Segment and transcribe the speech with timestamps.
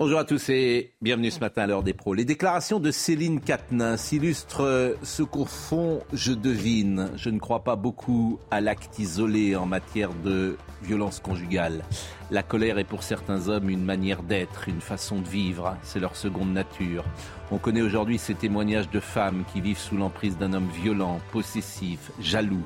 [0.00, 2.14] Bonjour à tous et bienvenue ce matin à l'heure des pros.
[2.14, 7.10] Les déclarations de Céline Catnin s'illustrent ce qu'au fond je devine.
[7.16, 11.84] Je ne crois pas beaucoup à l'acte isolé en matière de violence conjugale.
[12.30, 15.76] La colère est pour certains hommes une manière d'être, une façon de vivre.
[15.82, 17.04] C'est leur seconde nature.
[17.50, 22.10] On connaît aujourd'hui ces témoignages de femmes qui vivent sous l'emprise d'un homme violent, possessif,
[22.18, 22.64] jaloux.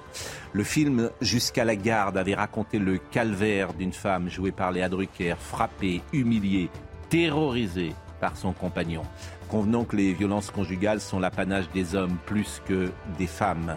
[0.52, 5.34] Le film Jusqu'à la garde avait raconté le calvaire d'une femme jouée par Léa Drucker,
[5.36, 6.70] frappée, humiliée,
[7.14, 9.02] terrorisée par son compagnon.
[9.48, 13.76] Convenons que les violences conjugales sont l'apanage des hommes plus que des femmes.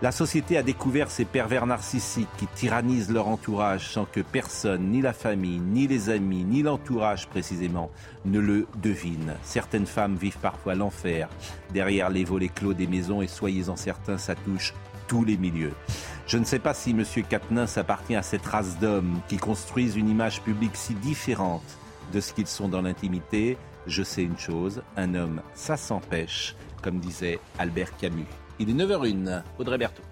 [0.00, 5.02] La société a découvert ces pervers narcissiques qui tyrannisent leur entourage sans que personne, ni
[5.02, 7.90] la famille, ni les amis, ni l'entourage précisément,
[8.24, 9.34] ne le devine.
[9.42, 11.28] Certaines femmes vivent parfois l'enfer
[11.74, 14.72] derrière les volets clos des maisons et soyez-en certains, ça touche
[15.06, 15.74] tous les milieux.
[16.26, 17.04] Je ne sais pas si M.
[17.28, 21.79] Katnin s'appartient à cette race d'hommes qui construisent une image publique si différente
[22.12, 26.98] de ce qu'ils sont dans l'intimité, je sais une chose, un homme, ça s'empêche, comme
[26.98, 28.26] disait Albert Camus.
[28.58, 30.02] Il est 9h01, Audrey Berthaud.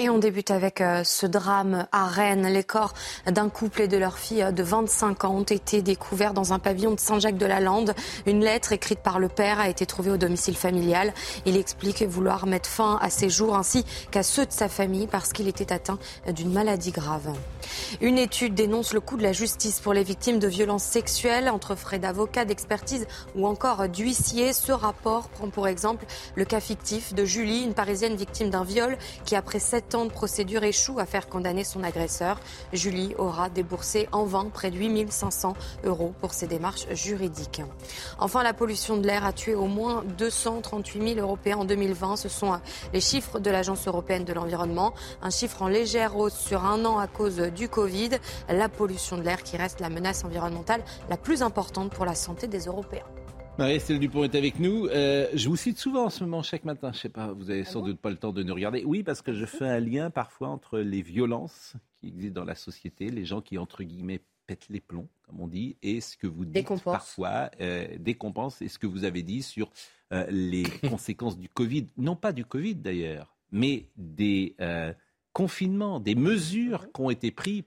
[0.00, 2.46] Et on débute avec euh, ce drame à Rennes.
[2.46, 2.94] Les corps
[3.26, 6.92] d'un couple et de leur fille de 25 ans ont été découverts dans un pavillon
[6.92, 7.94] de Saint-Jacques-de-la-Lande.
[8.24, 11.12] Une lettre écrite par le père a été trouvée au domicile familial.
[11.46, 15.32] Il explique vouloir mettre fin à ses jours ainsi qu'à ceux de sa famille parce
[15.32, 15.98] qu'il était atteint
[16.32, 17.32] d'une maladie grave.
[18.00, 21.74] Une étude dénonce le coût de la justice pour les victimes de violences sexuelles entre
[21.74, 24.52] frais d'avocat, d'expertise ou encore d'huissier.
[24.52, 26.06] Ce rapport prend pour exemple
[26.36, 30.10] le cas fictif de Julie, une parisienne victime d'un viol qui, après 7 Tant de
[30.10, 32.40] procédure échoue à faire condamner son agresseur.
[32.74, 35.54] Julie aura déboursé en vain près de 8500
[35.84, 37.62] euros pour ses démarches juridiques.
[38.18, 42.16] Enfin, la pollution de l'air a tué au moins 238 000 Européens en 2020.
[42.16, 42.58] Ce sont euh,
[42.92, 44.92] les chiffres de l'Agence européenne de l'environnement.
[45.22, 48.10] Un chiffre en légère hausse sur un an à cause du Covid.
[48.48, 52.46] La pollution de l'air qui reste la menace environnementale la plus importante pour la santé
[52.46, 53.06] des Européens.
[53.58, 54.86] Marie-Estelle Dupont est avec nous.
[54.86, 56.92] Euh, je vous cite souvent en ce moment, chaque matin.
[56.92, 58.84] Je sais pas, vous avez ah sans doute pas le temps de nous regarder.
[58.84, 62.54] Oui, parce que je fais un lien parfois entre les violences qui existent dans la
[62.54, 66.28] société, les gens qui, entre guillemets, pètent les plombs, comme on dit, et ce que
[66.28, 69.72] vous dites parfois, euh, décompense, et ce que vous avez dit sur
[70.12, 71.88] euh, les conséquences du Covid.
[71.96, 74.54] Non pas du Covid d'ailleurs, mais des
[75.32, 77.64] confinements, des mesures qui ont été prises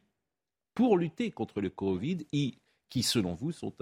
[0.74, 2.54] pour lutter contre le Covid, et
[2.88, 3.74] qui, selon vous, sont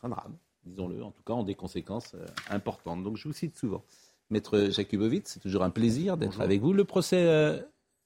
[0.00, 3.02] un drame disons-le, en tout cas, ont des conséquences euh, importantes.
[3.02, 3.82] Donc je vous cite souvent.
[4.30, 6.72] Maître Jakubowicz, c'est toujours un plaisir d'être avec vous.
[6.72, 7.60] Le procès euh,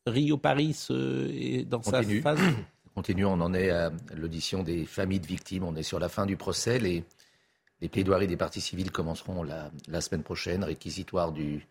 [0.07, 2.41] Rio-Paris est dans sa phase
[2.97, 5.65] Continue, on en est à l'audition des familles de victimes.
[5.65, 6.79] On est sur la fin du procès.
[6.79, 7.05] Les,
[7.83, 11.67] les plaidoiries des parties civiles commenceront la, la semaine prochaine, réquisitoire du,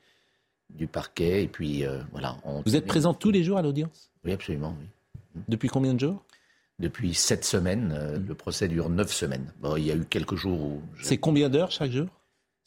[0.70, 1.44] du parquet.
[1.44, 2.38] Et puis, euh, voilà.
[2.66, 4.12] Vous êtes présent tous les jours à l'audience?
[4.24, 4.76] Oui, absolument.
[4.80, 5.42] Oui.
[5.48, 6.24] Depuis combien de jours?
[6.80, 7.94] Depuis sept semaines.
[7.98, 9.52] Euh, le procès dure neuf semaines.
[9.60, 10.82] Bon, il y a eu quelques jours où.
[11.02, 12.08] C'est combien d'heures chaque jour?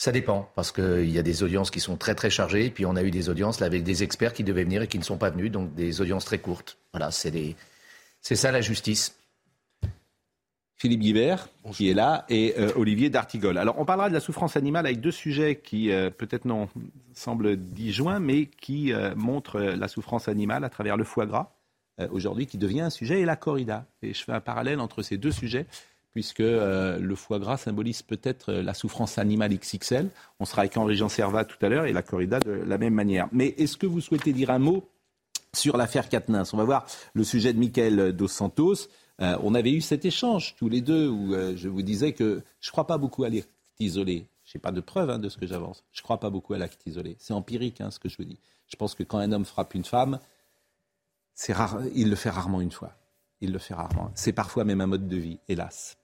[0.01, 2.87] Ça dépend, parce qu'il y a des audiences qui sont très très chargées, et puis
[2.87, 5.03] on a eu des audiences là, avec des experts qui devaient venir et qui ne
[5.03, 6.79] sont pas venus, donc des audiences très courtes.
[6.93, 7.57] Voilà, c'est des...
[8.21, 9.17] c'est ça la justice.
[10.77, 13.59] Philippe Guibert, qui est là, et euh, Olivier D'Artigol.
[13.59, 16.69] Alors, on parlera de la souffrance animale avec deux sujets qui, euh, peut-être non,
[17.13, 21.58] semblent disjoints, mais qui montrent la souffrance animale à travers le foie gras
[22.11, 23.87] aujourd'hui qui devient un sujet, et la corrida.
[24.03, 25.67] Et je fais un parallèle entre ces deux sujets
[26.13, 30.11] puisque euh, le foie gras symbolise peut-être euh, la souffrance animale XXL.
[30.41, 33.29] On sera avec Henri-Jean Servat tout à l'heure et la corrida de la même manière.
[33.31, 34.89] Mais est-ce que vous souhaitez dire un mot
[35.53, 38.89] sur l'affaire Katnins On va voir le sujet de Michael Dos Santos.
[39.19, 42.73] on avait eu cet échange tous les deux où je vous disais que je ne
[42.73, 44.27] crois pas beaucoup à l'acte isolé.
[44.45, 45.85] Je n'ai pas de preuve hein, de ce que j'avance.
[45.93, 47.17] Je ne crois pas beaucoup à l'acte isolé.
[47.19, 48.39] C'est empirique hein, ce que je vous dis.
[48.67, 50.19] Je pense que quand un homme frappe une femme,
[51.95, 52.97] il le fait rarement une fois.
[53.41, 54.11] Il le fait rarement.
[54.15, 55.97] C'est parfois même un mode de vie, hélas.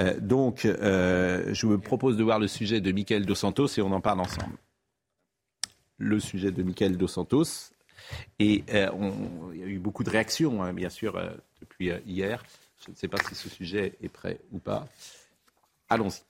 [0.00, 3.82] Euh, donc, euh, je me propose de voir le sujet de Michael Dos Santos et
[3.82, 4.56] on en parle ensemble.
[5.96, 7.72] Le sujet de Michael Dos Santos.
[8.38, 8.90] Et euh,
[9.54, 11.18] il y a eu beaucoup de réactions, hein, bien sûr,
[11.60, 12.44] depuis hier.
[12.84, 14.86] Je ne sais pas si ce sujet est prêt ou pas.
[15.88, 16.22] Allons-y.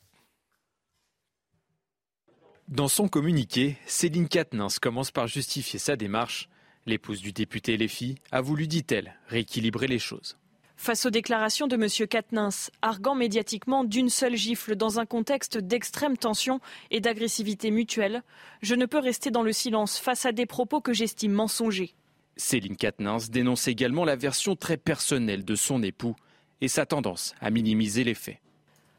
[2.68, 6.48] Dans son communiqué, Céline Katnins commence par justifier sa démarche
[6.86, 10.36] L'épouse du député Léfi a voulu, dit-elle, rééquilibrer les choses.
[10.76, 12.08] Face aux déclarations de M.
[12.08, 18.24] Katnins, arguant médiatiquement d'une seule gifle dans un contexte d'extrême tension et d'agressivité mutuelle,
[18.62, 21.94] je ne peux rester dans le silence face à des propos que j'estime mensongers.
[22.36, 26.16] Céline Katnins dénonce également la version très personnelle de son époux
[26.60, 28.38] et sa tendance à minimiser les faits.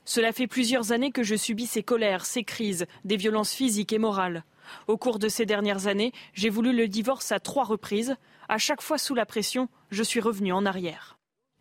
[0.06, 4.00] Cela fait plusieurs années que je subis ces colères, ces crises, des violences physiques et
[4.00, 4.46] morales.
[4.88, 8.16] Au cours de ces dernières années, j'ai voulu le divorce à trois reprises.
[8.50, 11.18] À chaque fois sous la pression, je suis revenu en arrière.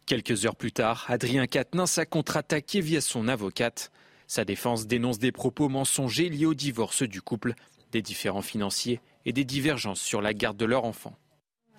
[0.07, 3.93] Quelques heures plus tard, Adrien Quatennens a contre-attaqué via son avocate.
[4.27, 7.55] Sa défense dénonce des propos mensongers liés au divorce du couple,
[7.93, 11.15] des différends financiers et des divergences sur la garde de leur enfant.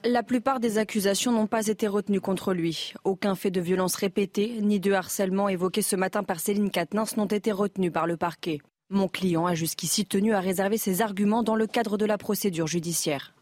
[0.06, 2.94] La plupart des accusations n'ont pas été retenues contre lui.
[3.06, 7.26] Aucun fait de violence répété ni de harcèlement évoqué ce matin par Céline Quatennens n'ont
[7.26, 8.60] été retenus par le parquet.
[8.89, 12.68] Mon client a jusqu'ici tenu à réserver ses arguments dans le cadre de la procédure
[12.68, 13.33] judiciaire.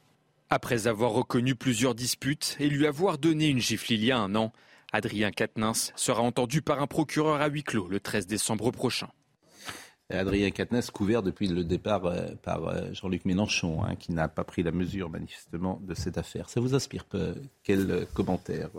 [0.49, 4.35] Après avoir reconnu plusieurs disputes et lui avoir donné une gifle il y a un
[4.35, 4.51] an,
[4.91, 9.07] Adrien Quatennens sera entendu par un procureur à huis clos le 13 décembre prochain.
[10.09, 14.43] Adrien Quatennens couvert depuis le départ euh, par euh, Jean-Luc Mélenchon, hein, qui n'a pas
[14.43, 16.49] pris la mesure manifestement de cette affaire.
[16.49, 17.05] Ça vous inspire
[17.63, 18.69] quel commentaire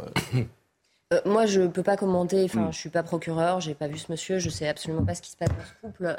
[1.12, 2.44] euh moi, je ne peux pas commenter.
[2.44, 2.72] Enfin, hmm.
[2.72, 5.30] je suis pas procureur, j'ai pas vu ce monsieur, je sais absolument pas ce qui
[5.30, 6.16] se passe dans ce couple.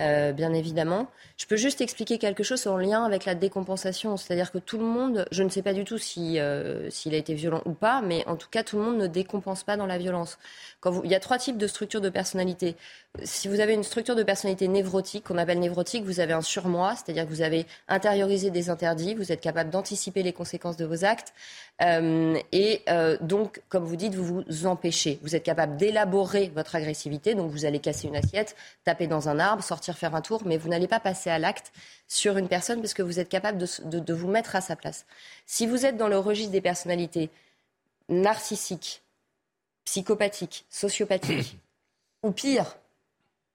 [0.00, 1.08] Euh, bien évidemment.
[1.36, 4.16] Je peux juste expliquer quelque chose en lien avec la décompensation.
[4.16, 7.16] C'est-à-dire que tout le monde, je ne sais pas du tout si, euh, s'il a
[7.16, 9.86] été violent ou pas, mais en tout cas, tout le monde ne décompense pas dans
[9.86, 10.38] la violence.
[10.80, 12.76] Quand vous, il y a trois types de structures de personnalité.
[13.24, 16.94] Si vous avez une structure de personnalité névrotique, qu'on appelle névrotique, vous avez un surmoi,
[16.94, 21.04] c'est-à-dire que vous avez intériorisé des interdits, vous êtes capable d'anticiper les conséquences de vos
[21.04, 21.32] actes.
[21.82, 25.18] Euh, et euh, donc, comme vous dites, vous vous empêchez.
[25.22, 29.40] Vous êtes capable d'élaborer votre agressivité, donc vous allez casser une assiette, taper dans un
[29.40, 31.72] arbre, sortir faire un tour, mais vous n'allez pas passer à l'acte
[32.06, 35.06] sur une personne parce que vous êtes capable de, de vous mettre à sa place.
[35.44, 37.30] Si vous êtes dans le registre des personnalités
[38.08, 39.02] narcissiques,
[39.84, 41.58] psychopathiques, sociopathiques,
[42.22, 42.76] ou pire,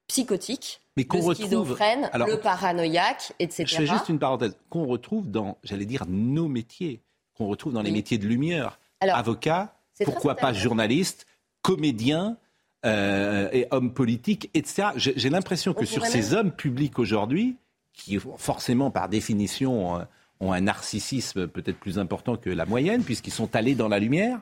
[0.07, 3.63] psychotiques, mais qu'on le schizophrène, le paranoïaque, etc.
[3.67, 4.55] Je fais juste une parenthèse.
[4.69, 7.01] Qu'on retrouve dans, j'allais dire, nos métiers
[7.35, 8.79] qu'on retrouve dans les métiers de lumière.
[9.01, 11.25] Avocat, pourquoi pas journaliste,
[11.61, 12.38] comédien
[12.85, 14.89] euh, et homme politique, etc.
[14.95, 17.57] J'ai l'impression que sur ces hommes publics aujourd'hui,
[17.94, 20.03] qui forcément par définition euh,
[20.39, 24.41] ont un narcissisme peut-être plus important que la moyenne, puisqu'ils sont allés dans la lumière,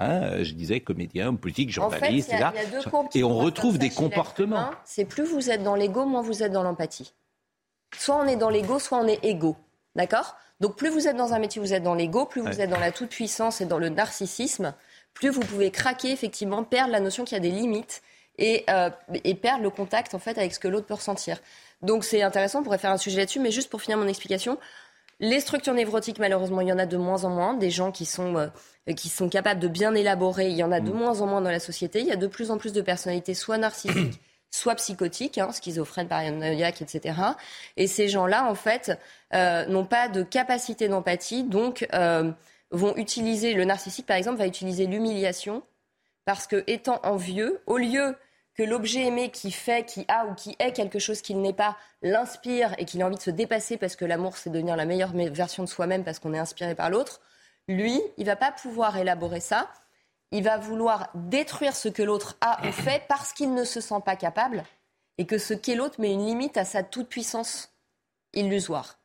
[0.00, 2.50] hein, je disais comédien, homme politique, journaliste, etc.
[3.14, 4.70] Et on retrouve des comportements.
[4.84, 7.12] C'est plus vous êtes dans l'ego, moins vous êtes dans l'empathie.
[7.96, 9.56] Soit on est dans l'ego, soit on est égo.
[9.94, 10.36] D'accord?
[10.60, 12.78] Donc plus vous êtes dans un métier, vous êtes dans l'ego, plus vous êtes dans
[12.78, 14.74] la toute-puissance et dans le narcissisme,
[15.14, 18.02] plus vous pouvez craquer, effectivement, perdre la notion qu'il y a des limites
[18.38, 18.90] et, euh,
[19.24, 21.38] et, perdre le contact en fait avec ce que l'autre peut ressentir.
[21.82, 24.58] Donc c'est intéressant, on pourrait faire un sujet là-dessus, mais juste pour finir mon explication,
[25.20, 27.54] les structures névrotiques, malheureusement, il y en a de moins en moins.
[27.54, 28.48] Des gens qui sont, euh,
[28.96, 30.96] qui sont capables de bien élaborer, il y en a de mm.
[30.96, 32.00] moins en moins dans la société.
[32.00, 34.20] Il y a de plus en plus de personnalités, soit narcissiques,
[34.50, 37.18] soit psychotiques, hein, schizophrènes, paranoïaques, etc.
[37.76, 38.98] Et ces gens-là, en fait,
[39.34, 42.32] euh, n'ont pas de capacité d'empathie, donc euh,
[42.70, 45.62] vont utiliser, le narcissique par exemple va utiliser l'humiliation,
[46.24, 48.16] parce que étant envieux, au lieu
[48.54, 51.76] que l'objet aimé qui fait, qui a ou qui est quelque chose qu'il n'est pas,
[52.02, 55.12] l'inspire et qu'il a envie de se dépasser parce que l'amour c'est devenir la meilleure
[55.12, 57.20] version de soi-même parce qu'on est inspiré par l'autre,
[57.68, 59.70] lui, il va pas pouvoir élaborer ça
[60.32, 64.00] il va vouloir détruire ce que l'autre a ou fait parce qu'il ne se sent
[64.04, 64.64] pas capable
[65.18, 67.74] et que ce qu'est l'autre met une limite à sa toute-puissance
[68.32, 68.98] illusoire.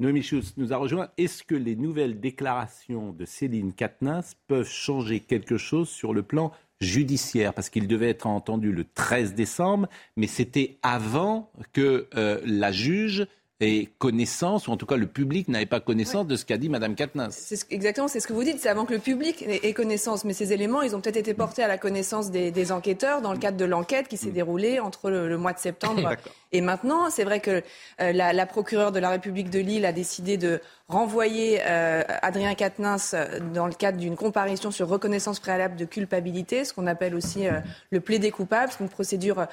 [0.00, 1.10] Noémie Schultz nous a rejoint.
[1.18, 6.52] Est-ce que les nouvelles déclarations de Céline Katnas peuvent changer quelque chose sur le plan
[6.80, 12.72] judiciaire Parce qu'il devait être entendu le 13 décembre, mais c'était avant que euh, la
[12.72, 13.26] juge
[13.60, 16.68] et connaissance, ou en tout cas le public n'avait pas connaissance de ce qu'a dit
[16.68, 17.52] Mme Katnas.
[17.70, 20.24] exactement, c'est ce que vous dites, c'est avant que le public ait connaissance.
[20.24, 23.38] Mais ces éléments, ils ont peut-être été portés à la connaissance des, enquêteurs dans le
[23.38, 24.32] cadre de l'enquête qui s'est mm.
[24.32, 26.14] déroulée entre le, mois de septembre
[26.52, 27.10] et maintenant.
[27.10, 27.62] C'est vrai que
[28.00, 33.14] euh, la, procureure de la République de Lille a décidé de renvoyer euh, Adrien Quatennens
[33.14, 37.46] euh, dans le cadre d'une comparution sur reconnaissance préalable de culpabilité, ce qu'on appelle aussi
[37.90, 38.70] le plaidé coupable.
[38.70, 39.46] C'est une procédure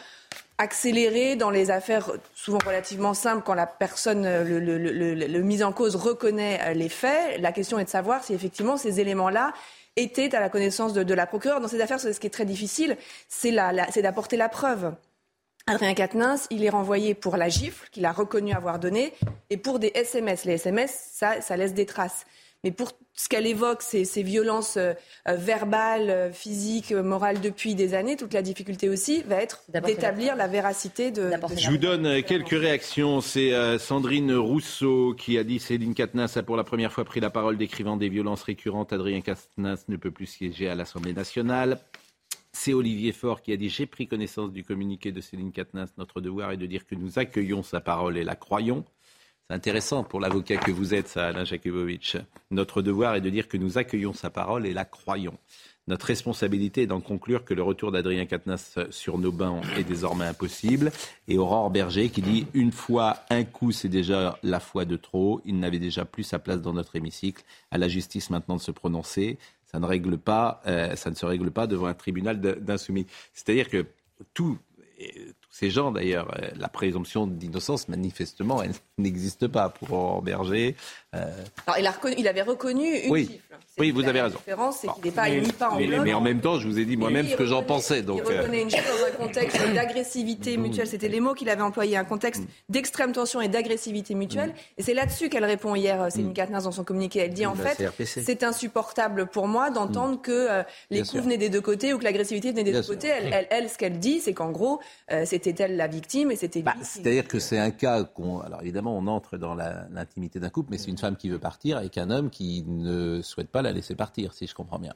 [0.57, 5.73] accéléré dans les affaires souvent relativement simples quand la personne, le, le, le, mise en
[5.73, 7.39] cause reconnaît euh, les faits.
[7.41, 9.53] La question est de savoir si effectivement ces éléments-là
[9.97, 11.61] étaient à la connaissance de, la procureure.
[11.61, 12.97] Dans ces affaires, ce qui est très difficile,
[13.27, 14.93] c'est d'apporter la preuve.
[15.67, 19.13] Adrien Quatennens, il est renvoyé pour la gifle qu'il a reconnu avoir donnée
[19.49, 20.45] et pour des SMS.
[20.45, 22.25] Les SMS, ça, ça laisse des traces.
[22.63, 24.93] Mais pour ce qu'elle évoque, c'est ces violences euh,
[25.29, 28.17] euh, verbales, euh, physiques, morales depuis des années.
[28.17, 31.31] Toute la difficulté aussi va être d'établir la véracité de.
[31.57, 33.21] Je vous donne quelques réactions.
[33.21, 37.29] C'est Sandrine Rousseau qui a dit Céline Katnas a pour la première fois pris la
[37.29, 38.91] parole décrivant des violences récurrentes.
[38.91, 41.79] Adrien Katnas ne peut plus siéger à l'Assemblée nationale.
[42.51, 45.87] C'est Olivier Faure qui a dit J'ai pris connaissance du communiqué de Céline Katnas.
[45.97, 48.83] Notre devoir est de dire que nous accueillons sa parole et la croyons.
[49.47, 52.17] C'est intéressant pour l'avocat que vous êtes, ça, Alain Jakubowicz.
[52.49, 55.37] Notre devoir est de dire que nous accueillons sa parole et la croyons.
[55.87, 60.25] Notre responsabilité est d'en conclure que le retour d'Adrien Quatennens sur nos bancs est désormais
[60.25, 60.91] impossible.
[61.27, 65.41] Et Aurore Berger qui dit une fois, un coup, c'est déjà la fois de trop.
[65.45, 67.43] Il n'avait déjà plus sa place dans notre hémicycle.
[67.69, 69.37] À la justice maintenant de se prononcer.
[69.71, 73.05] Ça ne règle pas, euh, ça ne se règle pas devant un tribunal d'insoumis.
[73.35, 73.85] C'est-à-dire que
[74.33, 74.57] tout,
[75.57, 80.75] ces gens, d'ailleurs, euh, la présomption d'innocence, manifestement, elle n'existe pas pour Berger.
[81.13, 81.31] Euh...
[81.65, 83.21] Alors, il, a reconnu, il, avait reconnu une oui.
[83.21, 83.45] gifle.
[83.77, 84.35] Oui, vous avez raison.
[84.35, 86.67] La différence, c'est qu'il n'est pas, mais, pas en mais, mais, en même temps, je
[86.67, 88.01] vous ai dit moi-même ce que j'en pensais.
[88.01, 90.87] Donc, il reconnaît une gifle dans un contexte d'agressivité mutuelle.
[90.87, 92.47] C'était les mots qu'il avait employés, un contexte mm.
[92.69, 94.49] d'extrême tension et d'agressivité mutuelle.
[94.49, 94.79] Mm.
[94.79, 96.33] Et c'est là-dessus qu'elle répond hier, euh, Céline mm.
[96.33, 97.19] Katnas, dans son communiqué.
[97.19, 101.49] Elle dit, en fait, c'est insupportable pour moi d'entendre que euh, les coups venaient des
[101.49, 103.09] deux côtés ou que l'agressivité venait des deux côtés.
[103.09, 104.79] Elle, elle, ce qu'elle dit, c'est qu'en gros,
[105.11, 108.39] euh, c'était elle la victime et c'était bah, C'est-à-dire que c'est un cas qu'on...
[108.39, 111.77] Alors évidemment, on entre dans l'intimité d'un couple, mais c'est une femme qui veut partir
[111.77, 114.93] avec un homme qui ne souhaite pas la laisser partir je comprends bien.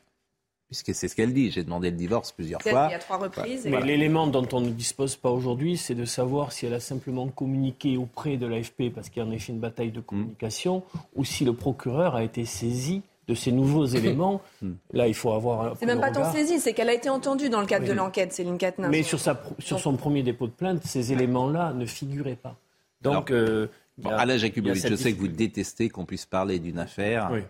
[0.67, 2.87] Puisque c'est ce qu'elle dit, j'ai demandé le divorce plusieurs fois.
[2.89, 3.65] Il y a trois reprises.
[3.65, 7.27] Mais l'élément dont on ne dispose pas aujourd'hui, c'est de savoir si elle a simplement
[7.27, 10.83] communiqué auprès de l'AFP parce qu'il y a en effet une bataille de communication,
[11.15, 14.41] ou si le procureur a été saisi de ces nouveaux éléments.
[14.61, 14.73] Hmm.
[14.91, 15.77] Là, il faut avoir.
[15.79, 18.33] C'est même pas tant saisi, c'est qu'elle a été entendue dans le cadre de l'enquête,
[18.33, 18.89] Céline Katnin.
[18.89, 22.57] Mais sur, sa, sur son premier dépôt de plainte, ces éléments-là ne figuraient pas.
[23.01, 23.31] Donc.
[23.31, 23.67] Euh,
[24.05, 27.29] Alain Jacubowicz, je sais que vous détestez qu'on puisse parler d'une affaire.
[27.33, 27.41] Oui.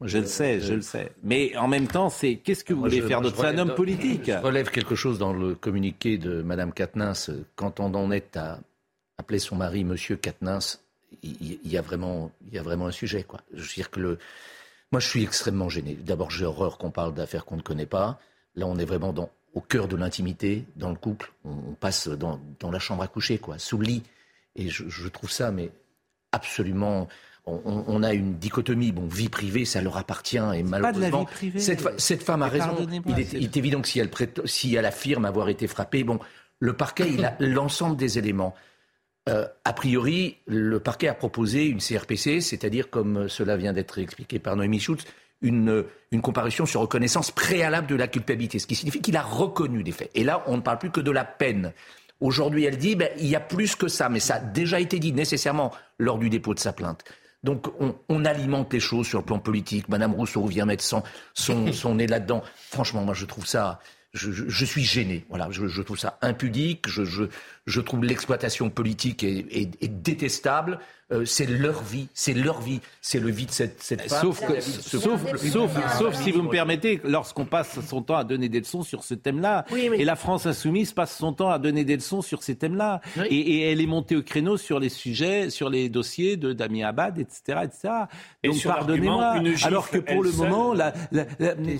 [0.00, 1.10] Je le sais, je le sais.
[1.24, 3.36] Mais en même temps, c'est qu'est-ce que vous voulez faire d'autre?
[3.40, 4.26] C'est un homme politique.
[4.26, 7.14] Je relève quelque chose dans le communiqué de Madame Katnins.
[7.56, 8.60] Quand on en est à
[9.18, 10.60] appeler son mari Monsieur Katnins,
[11.24, 13.40] il, y a vraiment, il y a vraiment un sujet, quoi.
[13.52, 14.18] Je veux dire que le,
[14.92, 15.94] moi, je suis extrêmement gêné.
[15.94, 18.18] D'abord, j'ai horreur qu'on parle d'affaires qu'on ne connaît pas.
[18.54, 21.32] Là, on est vraiment dans, au cœur de l'intimité, dans le couple.
[21.44, 24.02] On, passe dans, dans, la chambre à coucher, quoi, sous le lit.
[24.56, 25.70] Et je, je trouve ça, mais
[26.32, 27.08] absolument
[27.48, 28.92] on, a une dichotomie.
[28.92, 31.26] Bon, vie privée, ça leur appartient et malheureusement,
[31.56, 32.76] cette, femme a raison.
[33.06, 34.10] Il est, évident que si elle,
[34.44, 36.18] si elle affirme avoir été frappée, bon,
[36.60, 38.54] le parquet, il a l'ensemble des éléments.
[39.28, 44.38] Euh, a priori, le parquet a proposé une CRPC, c'est-à-dire, comme cela vient d'être expliqué
[44.38, 45.04] par Noémie Schultz,
[45.42, 49.82] une, une comparution sur reconnaissance préalable de la culpabilité, ce qui signifie qu'il a reconnu
[49.82, 50.10] des faits.
[50.14, 51.72] Et là, on ne parle plus que de la peine.
[52.20, 54.98] Aujourd'hui, elle dit, ben, il y a plus que ça, mais ça a déjà été
[54.98, 57.04] dit nécessairement lors du dépôt de sa plainte.
[57.44, 57.68] Donc
[58.08, 59.88] on, alimente les choses sur le plan politique.
[59.88, 61.04] Madame Rousseau vient mettre son,
[61.34, 61.62] son,
[61.94, 62.42] nez là-dedans.
[62.56, 63.78] Franchement, moi je trouve ça,
[64.14, 65.26] je, suis gêné.
[65.28, 66.88] Voilà, je, trouve ça impudique.
[66.88, 67.04] Je,
[67.66, 70.78] je trouve l'exploitation politique est, détestable.
[71.10, 74.20] Euh, c'est leur vie, c'est leur vie, c'est le vie de cette, cette femme.
[74.20, 78.58] Sauf, sauf, sauf, sauf, si vous me permettez, lorsqu'on passe son temps à donner des
[78.58, 82.20] leçons sur ce thème-là, et la France insoumise passe son temps à donner des leçons
[82.20, 83.00] sur ces thèmes-là,
[83.30, 87.18] et, elle est montée au créneau sur les sujets, sur les dossiers de Damien Abad,
[87.18, 87.88] etc., etc.
[88.44, 89.36] Donc pardonnez-moi.
[89.64, 90.92] Alors que pour le moment, la,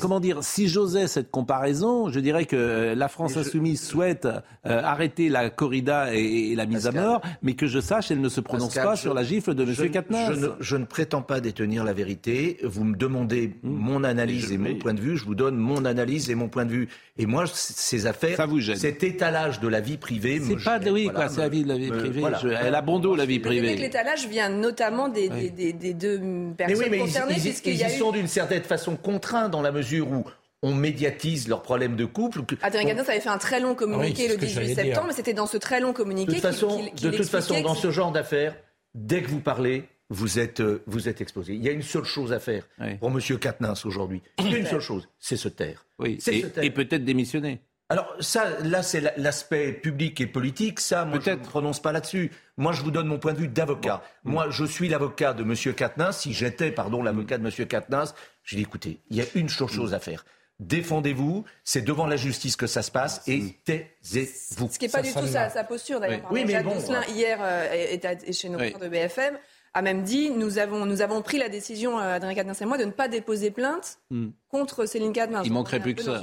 [0.01, 5.29] comment dire, si j'osais cette comparaison, je dirais que la France insoumise souhaite euh, arrêter
[5.29, 8.75] la corrida et, la mise à mort, mais que je sache, elle ne se prononce
[8.75, 9.91] pas sur la gifle de M.
[9.91, 10.33] Katnas.
[10.61, 12.59] Je ne, prétends pas détenir la vérité.
[12.63, 13.71] Vous me demandez hmm.
[13.71, 15.17] mon analyse et, mon point de vue.
[15.17, 16.89] Je vous donne mon analyse et mon point de vue.
[17.19, 18.39] Et moi, ces affaires,
[18.77, 20.41] cet étalage de la vie privée.
[20.41, 21.29] C'est pas de oui, quoi.
[21.29, 22.23] C'est la vie de la vie privée.
[22.63, 23.77] elle a bon dos la vie privée.
[23.77, 26.21] L'étalage vient notamment des, deux
[26.57, 27.35] personnes mais oui, concernées.
[27.37, 30.25] Ils, ils, y sont d'une certaine façon contraints dans la mesure où
[30.63, 32.41] on médiatise leurs problèmes de couple.
[32.63, 35.57] Adrien Gazin avait fait un très long communiqué le 18 septembre, mais c'était dans ce
[35.57, 36.33] très long communiqué.
[36.33, 38.55] De toute façon, de toute façon dans ce genre d'affaires,
[38.99, 41.55] dès que vous parlez, vous êtes, euh, vous êtes exposé.
[41.55, 42.69] Il y a une seule chose à faire
[43.01, 43.21] pour M.
[43.39, 44.23] Katnins aujourd'hui.
[44.39, 45.87] Il y a une seule chose, c'est se taire.
[45.99, 46.19] Oui.
[46.27, 47.61] Et, peut-être démissionner.
[47.91, 50.81] Alors ça, là, c'est l'aspect public et politique.
[50.81, 52.31] Ça, moi, je ne prononce pas là-dessus.
[52.59, 54.03] Moi, je vous donne mon point de vue d'avocat.
[54.25, 55.75] Moi, je suis l'avocat de M.
[55.75, 56.13] Katnins.
[56.13, 57.67] Si j'étais, pardon, l'avocat de M.
[57.67, 58.05] Katnins,
[58.43, 60.25] je dis, écoutez, il y a une seule chose à faire
[60.61, 64.69] défendez-vous, c'est devant la justice que ça se passe et taisez-vous.
[64.71, 66.29] Ce qui n'est pas du tout sa, posture d'ailleurs.
[66.31, 66.45] Oui.
[66.47, 66.75] mais bon,
[67.15, 69.39] hier euh, est, chez nos de BFM
[69.75, 72.79] a même dit nous avons, nous avons pris la décision, euh, Adrien Quatennens et moi,
[72.79, 74.29] de ne pas déposer plainte hmm.
[74.51, 75.47] contre Céline Quatennens.
[75.47, 76.23] Il manquerait plus que ça.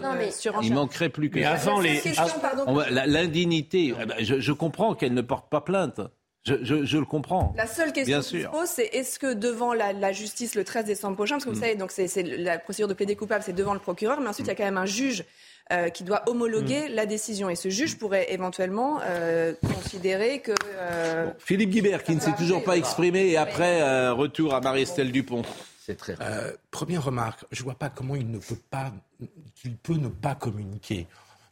[0.62, 1.52] Il manquerait plus que ça.
[1.54, 2.02] avant les...
[3.06, 6.02] L'indignité, eh ben, je, je comprends qu'elle ne porte pas plainte.
[6.46, 7.54] Je, le comprends.
[7.58, 11.16] La seule question qui se pose, c'est est-ce que devant la, justice le 13 décembre
[11.16, 11.62] prochain, parce que vous mm.
[11.62, 14.50] savez, donc c'est la procédure de plaider coupable, c'est devant le procureur, mais ensuite il
[14.50, 15.24] y a quand même un juge
[15.72, 16.94] euh, qui doit homologuer mm.
[16.94, 17.50] la décision.
[17.50, 20.52] Et ce juge pourrait éventuellement euh, considérer que.
[20.78, 25.42] Euh, Philippe Guibert, qui ne s'est toujours pas exprimé, et après, retour à Marie-Estelle Dupont.
[25.84, 26.16] C'est très.
[26.70, 28.92] première remarque, je ne vois pas comment il ne peut pas,
[29.56, 31.08] qu'il peut ne pas communiquer.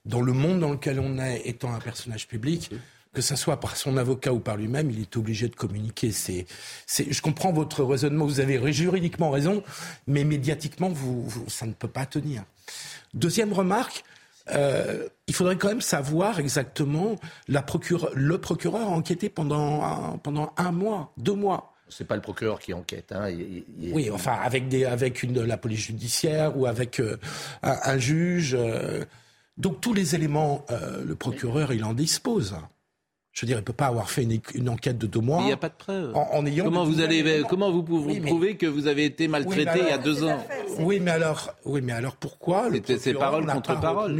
[0.05, 2.71] Dans le monde dans lequel on est, étant un personnage public,
[3.13, 6.11] que ce soit par son avocat ou par lui-même, il est obligé de communiquer.
[6.11, 6.45] C'est,
[6.87, 9.63] je comprends votre raisonnement, vous avez juridiquement raison,
[10.07, 12.43] mais médiatiquement, vous, ça ne peut pas tenir.
[13.13, 14.03] Deuxième remarque,
[14.49, 17.15] euh, il faudrait quand même savoir exactement
[17.47, 17.63] la
[18.15, 21.73] le procureur a enquêté pendant un, pendant un mois, deux mois.
[21.87, 23.11] C'est pas le procureur qui enquête.
[23.11, 23.29] Hein.
[23.91, 27.17] Oui, enfin avec des avec une la police judiciaire ou avec euh,
[27.61, 28.55] un, juge.
[28.59, 29.05] Euh.
[29.57, 30.65] donc tous les éléments,
[31.05, 32.55] le procureur il en dispose.
[33.33, 35.39] Je veux dire, il ne peut pas avoir fait une, enquête de deux mois.
[35.41, 36.15] Il n'y a pas de preuve.
[36.15, 39.87] En, ayant comment, vous allez, comment vous pouvez prouver que vous avez été maltraité il
[39.87, 40.45] y a deux ans
[40.79, 44.15] Oui, mais alors, oui, mais alors pourquoi C'est parole contre parole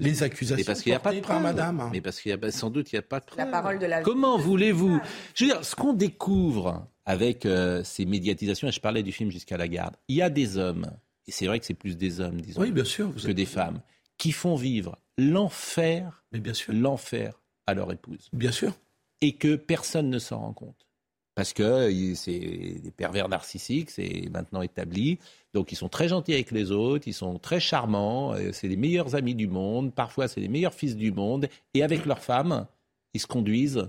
[0.00, 1.42] les accusations parce qu'il n'y a pas de preuve.
[1.42, 1.90] madame.
[1.92, 3.38] Mais parce qu'il y a sans doute il n'y a pas de preuve.
[3.38, 5.00] La parole de la Comment voulez-vous
[5.34, 9.30] Je veux dire, ce qu'on découvre avec euh, ces médiatisations, et je parlais du film
[9.30, 10.86] Jusqu'à la garde, il y a des hommes,
[11.26, 13.80] et c'est vrai que c'est plus des hommes, disons, oui, bien sûr, que des femmes,
[14.18, 16.22] qui font vivre l'enfer,
[16.68, 17.32] l'enfer
[17.68, 18.30] à leur épouse.
[18.32, 18.72] Bien sûr.
[19.20, 20.86] Et que personne ne s'en rend compte.
[21.34, 25.18] Parce que c'est des pervers narcissiques, c'est maintenant établi.
[25.54, 28.76] Donc ils sont très gentils avec les autres, ils sont très charmants, euh, c'est les
[28.76, 31.48] meilleurs amis du monde, parfois c'est les meilleurs fils du monde.
[31.74, 32.66] Et avec leurs femmes,
[33.12, 33.88] ils se conduisent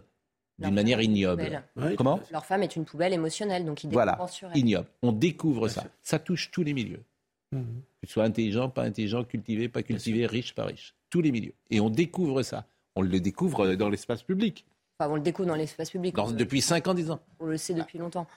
[0.60, 1.64] d'une manière ignoble.
[1.98, 4.20] Comment Leur femme est une poubelle émotionnelle, donc ils Voilà,
[4.54, 4.90] ignoble.
[5.02, 5.86] On découvre ça.
[6.04, 7.04] Ça touche tous les milieux.
[7.54, 7.62] Mmh.
[8.02, 10.94] Que tu sois intelligent, pas intelligent, cultivé, pas cultivé, riche, pas riche.
[11.10, 11.56] Tous les milieux.
[11.72, 12.68] Et on découvre ça
[13.00, 14.66] on le découvre dans l'espace public.
[15.00, 16.16] Enfin, on le découvre dans l'espace public.
[16.34, 17.22] depuis 5 ans, 10 ans.
[17.40, 18.28] On le sait depuis longtemps.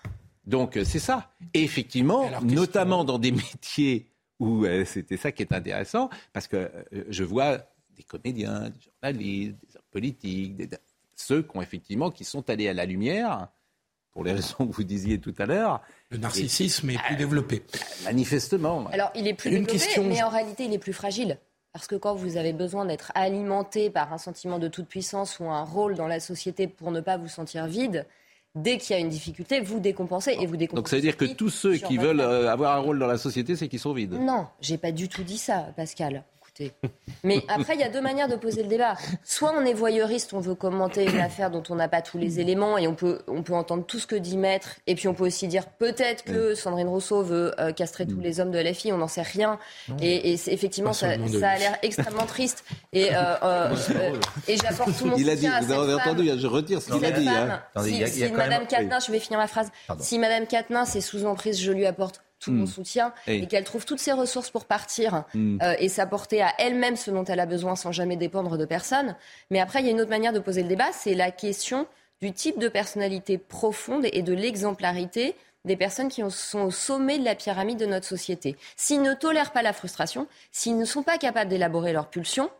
[0.46, 1.32] Donc euh, c'est ça.
[1.54, 6.56] Et effectivement, notamment dans des métiers où euh, c'était ça qui est intéressant, parce que
[6.56, 7.58] euh, je vois
[7.96, 10.74] des comédiens, des journalistes, des hommes politiques,
[11.14, 13.48] ceux qui ont effectivement qui sont allés à la lumière
[14.10, 15.80] pour les raisons que vous disiez tout à l'heure.
[16.10, 17.62] Le narcissisme est plus développé.
[18.04, 18.86] Manifestement.
[18.92, 21.38] Alors il est plus développé, mais en réalité il est plus fragile.
[21.72, 25.44] Parce que quand vous avez besoin d'être alimenté par un sentiment de toute puissance ou
[25.44, 28.06] un rôle dans la société pour ne pas vous sentir vide,
[28.54, 30.82] dès qu'il y a une difficulté, vous décompensez et vous décompensez.
[30.82, 33.16] Donc ça veut dire que tous ceux qui veulent euh, avoir un rôle dans la
[33.16, 34.12] société, c'est qu'ils sont vides.
[34.12, 36.24] Non, j'ai pas du tout dit ça, Pascal.
[37.24, 38.96] Mais après, il y a deux manières de poser le débat.
[39.24, 42.40] Soit on est voyeuriste, on veut commenter une affaire dont on n'a pas tous les
[42.40, 44.76] éléments et on peut, on peut entendre tout ce que dit Maître.
[44.86, 48.40] Et puis on peut aussi dire peut-être que Sandrine Rousseau veut euh, castrer tous les
[48.40, 49.58] hommes de la fille, on n'en sait rien.
[50.00, 52.64] Et, effectivement, ça, a l'air extrêmement triste.
[52.92, 53.74] Et, euh, euh,
[54.48, 57.04] et j'apporte tout mon il soutien a dit, vous avez entendu, je retire ce qu'il
[57.04, 57.28] a dit.
[57.28, 57.62] Hein.
[57.82, 61.72] Si, Madame Katnin, je vais finir ma phrase, si Madame Katnin, c'est sous emprise, je
[61.72, 62.66] lui apporte tout mon hmm.
[62.66, 65.58] soutien et, qu'elle trouve toutes ses ressources pour partir hmm.
[65.62, 69.16] euh, et s'apporter à elle-même ce dont elle a besoin sans jamais dépendre de personne.
[69.50, 71.86] Mais après, il y a une autre manière de poser le débat, c'est la question
[72.20, 77.24] du type de personnalité profonde et de l'exemplarité des personnes qui sont au sommet de
[77.24, 78.56] la pyramide de notre société.
[78.76, 82.50] S'ils ne tolèrent pas la frustration, s'ils ne sont pas capables d'élaborer leurs pulsions,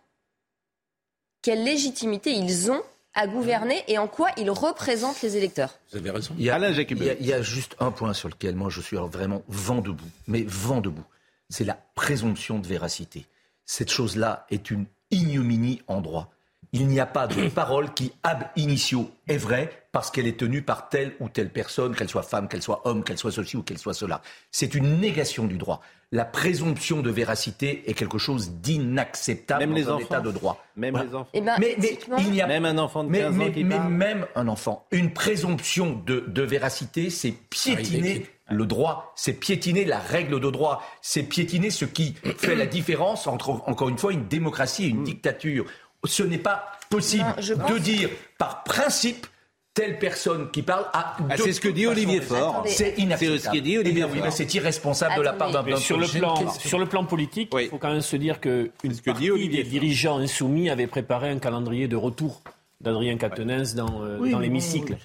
[1.42, 2.82] quelle légitimité ils ont
[3.14, 5.78] à gouverner et en quoi il représente les électeurs.
[5.90, 6.34] Vous avez raison.
[6.38, 10.44] Il y, a, juste un point sur lequel moi je suis vraiment vent debout, mais
[10.46, 11.04] vent debout.
[11.48, 13.26] C'est la présomption de véracité.
[13.66, 16.30] Cette chose-là est une ignominie en droit.
[16.72, 20.62] Il n'y a pas de parole qui, ab initio, est vraie parce qu'elle est tenue
[20.62, 23.62] par telle ou telle personne, qu'elle soit femme, qu'elle soit homme, qu'elle soit ceci ou
[23.62, 24.22] qu'elle soit cela.
[24.50, 25.82] C'est une négation du droit.
[26.12, 30.62] La présomption de véracité est quelque chose d'inacceptable dans les un état de droit.
[30.76, 31.30] Même les enfants.
[31.32, 31.76] Eh ben, mais,
[32.18, 34.86] il y a même un enfant de 15 mais, ans qui mais même un enfant.
[34.90, 40.50] Une présomption de, de véracité, c'est piétiner ah, le droit, c'est piétiner la règle de
[40.50, 44.88] droit, c'est piétiner ce qui fait la différence entre, encore une fois, une démocratie et
[44.88, 45.04] une mm.
[45.04, 45.66] dictature
[46.04, 47.34] ce n'est pas possible
[47.68, 49.26] de dire par principe
[49.74, 52.62] telle personne qui parle à ah, c'est ce que dit Olivier Faure.
[52.66, 53.40] C'est inacceptable.
[53.40, 54.32] C'est ce que dit Olivier Faure.
[54.32, 57.78] C'est irresponsable de la part d'un sur le plan sur le plan politique, il faut
[57.78, 61.96] quand même se dire que une partie des dirigeants insoumis avaient préparé un calendrier de
[61.96, 62.42] retour
[62.80, 64.96] d'Adrien Quatennens dans, euh, dans l'hémicycle.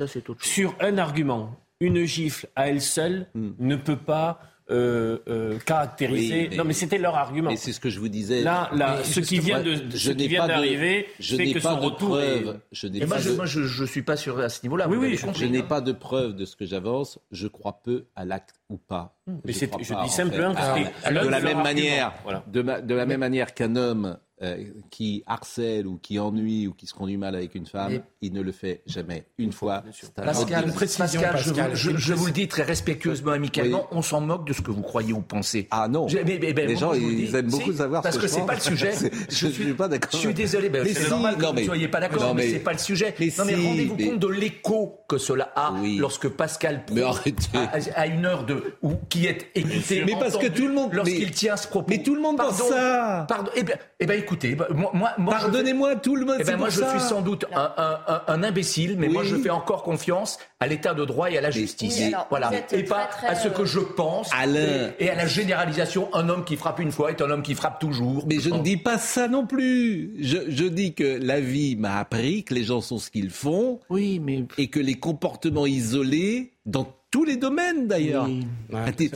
[0.41, 3.51] Sur un argument, une gifle à elle seule hmm.
[3.59, 6.49] ne peut pas euh, euh, caractériser.
[6.55, 7.49] non, mais c'était leur argument.
[7.49, 8.41] Et c'est ce que je vous disais.
[8.41, 12.17] Là, là ce qui vient de, ce qui vient d'arriver, c'est que son retour.
[12.17, 14.87] Preuve, je n'ai moi, je, moi, je, suis pas sûr à ce niveau-là.
[14.89, 17.19] Oui, oui, je, n'ai pas de preuve de ce que j'avance.
[17.31, 19.15] Je crois peu à l'acte ou pas.
[19.45, 22.13] Mais je, je dis simplement que de la même manière,
[22.47, 26.85] de, de la même manière qu'un homme euh, qui harcèle ou qui ennuie ou qui
[26.85, 29.25] se conduit mal avec une femme, il ne le fait jamais.
[29.39, 29.83] Une fois.
[30.15, 34.69] Pascal, Pascal, je, vous le dis très respectueusement, amicalement, on s'en moque de ce que
[34.69, 35.67] vous croyez ou pensez.
[35.71, 36.05] Ah non.
[36.23, 38.91] Mais, les gens, ils aiment beaucoup savoir parce ce que, que c'est pas le sujet.
[39.29, 40.11] je, ne suis pas d'accord.
[40.11, 42.73] Je suis désolé, mais c'est normal que vous ne soyez pas d'accord, mais, c'est pas
[42.73, 43.15] le sujet.
[43.19, 46.85] Mais non, mais rendez-vous compte de l'écho que cela a lorsque Pascal
[47.95, 51.31] à, une heure de ou qui est écouté, mais parce que tout le monde lorsqu'il
[51.31, 51.87] tient ce propos.
[51.89, 53.25] Mais tout le monde pense ça.
[53.27, 53.49] Pardon.
[53.55, 56.37] Eh bien, eh ben, écoutez, bah, moi, pardonnez-moi, tout le monde.
[56.39, 60.37] Eh ben, moi, je suis sans doute un, imbécile, mais moi, je fais encore confiance
[60.59, 62.01] à l'état de droit et à la justice.
[62.29, 64.29] voilà, et pas à ce que je pense
[64.99, 66.09] Et, à la généralisation.
[66.13, 68.25] Un homme qui frappe une fois est un homme qui frappe toujours.
[68.27, 70.13] Mais je ne dis pas ça non plus.
[70.19, 73.79] Je, je dis que la vie m'a appris que les gens sont ce qu'ils font.
[73.89, 78.29] Oui, mais et que les comportements isolés dans tous les domaines d'ailleurs.
[78.73, 79.15] un, type,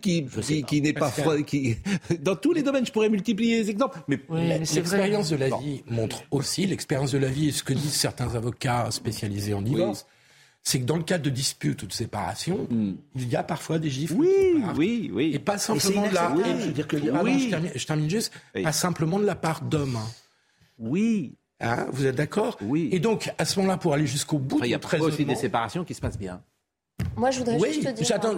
[0.00, 0.26] qui,
[0.66, 1.76] qui, n'est pas froid, qui,
[2.20, 4.00] dans tous les domaines, je pourrais multiplier les exemples.
[4.08, 4.18] Mais,
[4.58, 8.34] l'expérience de la vie montre aussi, l'expérience de la vie et ce que disent certains
[8.34, 10.06] avocats spécialisés en divorce,
[10.62, 12.94] c'est que dans le cas de disputes ou de séparation, hmm.
[13.16, 14.14] il y a parfois des gifles.
[14.14, 15.32] Oui, oui, oui.
[15.34, 16.32] Et pas simplement de la.
[16.60, 17.50] Je, dire que, oui.
[17.74, 18.32] je, termine, juste.
[18.62, 19.96] Pas simplement de la part d'hommes.
[19.96, 20.08] Hein.
[20.78, 21.34] Oui.
[21.58, 22.58] Hein, vous êtes d'accord?
[22.60, 22.88] Oui.
[22.92, 25.84] Et donc, à ce moment-là, pour aller jusqu'au bout, il y a aussi des séparations
[25.84, 26.42] qui se passent bien.
[27.16, 28.06] Moi, je voudrais juste te dire.
[28.06, 28.36] J'attends.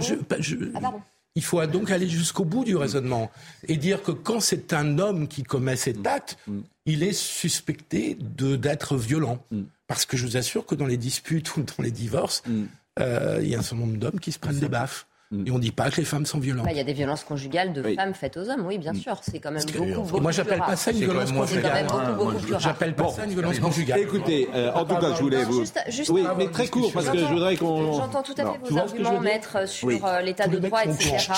[0.74, 0.92] Ah,
[1.36, 3.30] il faut donc aller jusqu'au bout du raisonnement
[3.66, 6.60] et dire que quand c'est un homme qui commet cet acte, mm.
[6.86, 9.38] il est suspecté de d'être violent.
[9.50, 9.62] Mm.
[9.86, 12.64] Parce que je vous assure que dans les disputes ou dans les divorces, mm.
[13.00, 15.06] euh, il y a un certain nombre d'hommes qui se prennent des baffes.
[15.46, 16.64] Et on ne dit pas que les femmes sont violentes.
[16.64, 19.18] Bah, il y a des violences conjugales de femmes faites aux hommes, oui, bien sûr.
[19.22, 21.86] C'est quand même beaucoup, beaucoup, Moi, j'appelle pas ça une violence conjugale.
[22.58, 24.00] J'appelle pas ça une violence conjugale.
[24.00, 25.64] Écoutez, euh, en tout cas, je voulais vous.
[26.10, 27.92] oui, mais très court, parce que je voudrais qu'on.
[27.94, 31.32] J'entends tout à fait vos arguments, maître, sur euh, l'état de droit, etc.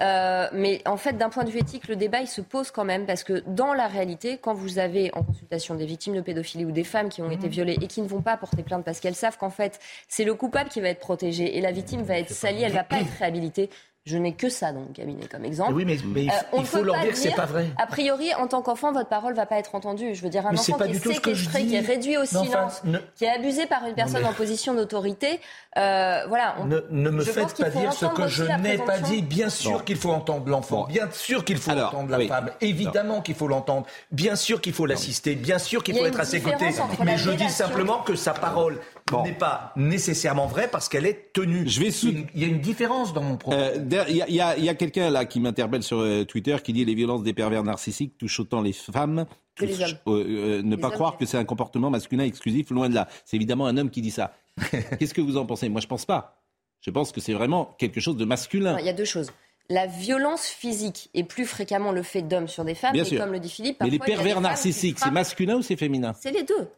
[0.00, 2.84] Euh, mais en fait, d'un point de vue éthique, le débat il se pose quand
[2.84, 6.64] même parce que dans la réalité, quand vous avez en consultation des victimes de pédophilie
[6.64, 7.52] ou des femmes qui ont été mhm.
[7.52, 10.34] violées et qui ne vont pas porter plainte parce qu'elles savent qu'en fait c'est le
[10.34, 13.12] coupable qui va être protégé et la victime va être salie, elle va pas être
[13.18, 13.70] réhabilitée.
[14.06, 15.72] Je n'ai que ça dans mon cabinet comme exemple.
[15.72, 17.66] Oui, mais, mais euh, il faut leur dire que c'est pas vrai.
[17.76, 20.14] A priori, en tant qu'enfant, votre parole va pas être entendue.
[20.14, 22.82] Je veux dire, un enfant qui est séquestré, qui est réduit au silence,
[23.16, 25.40] qui est abusé par une personne en position d'autorité,
[25.76, 26.54] euh, voilà.
[26.64, 29.22] ne, me faites pas dire ce que je n'ai pas dit.
[29.22, 30.86] Bien sûr qu'il faut entendre l'enfant.
[30.88, 32.50] Bien sûr qu'il faut entendre la femme.
[32.60, 33.86] Évidemment qu'il faut l'entendre.
[34.12, 35.34] Bien sûr qu'il faut l'assister.
[35.34, 36.70] Bien sûr qu'il faut être à ses côtés.
[37.04, 38.78] Mais je dis simplement que sa parole
[39.24, 41.68] n'est pas nécessairement vraie parce qu'elle est tenue.
[41.68, 43.56] Je vais Il y a une différence dans mon propos.
[43.56, 47.22] Euh, il y a, quelqu'un là qui m'interpelle sur euh, Twitter qui dit les violences
[47.22, 49.90] des pervers narcissiques touchent autant les femmes que les hommes.
[50.08, 53.08] Euh, ne pas croire que c'est un comportement masculin exclusif, loin de là.
[53.24, 54.34] C'est évidemment un homme qui dit ça.
[54.98, 55.68] Qu'est-ce que vous en pensez?
[55.68, 56.42] Moi, je pense pas.
[56.80, 58.76] Je pense que c'est vraiment quelque chose de masculin.
[58.78, 59.30] il y a deux choses.
[59.68, 63.32] La violence physique est plus fréquemment le fait d'hommes sur des femmes, Bien et comme
[63.32, 63.78] le dit Philippe.
[63.80, 66.14] Mais les pervers narcissiques, c'est masculin ou c'est féminin?
[66.20, 66.68] C'est les deux.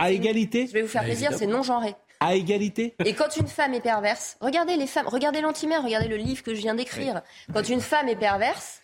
[0.00, 1.94] À égalité Je vais vous faire plaisir, c'est non genré.
[2.20, 6.16] À égalité Et quand une femme est perverse, regardez les femmes, regardez l'antimère, regardez le
[6.16, 7.22] livre que je viens d'écrire.
[7.52, 8.80] Quand une femme est perverse,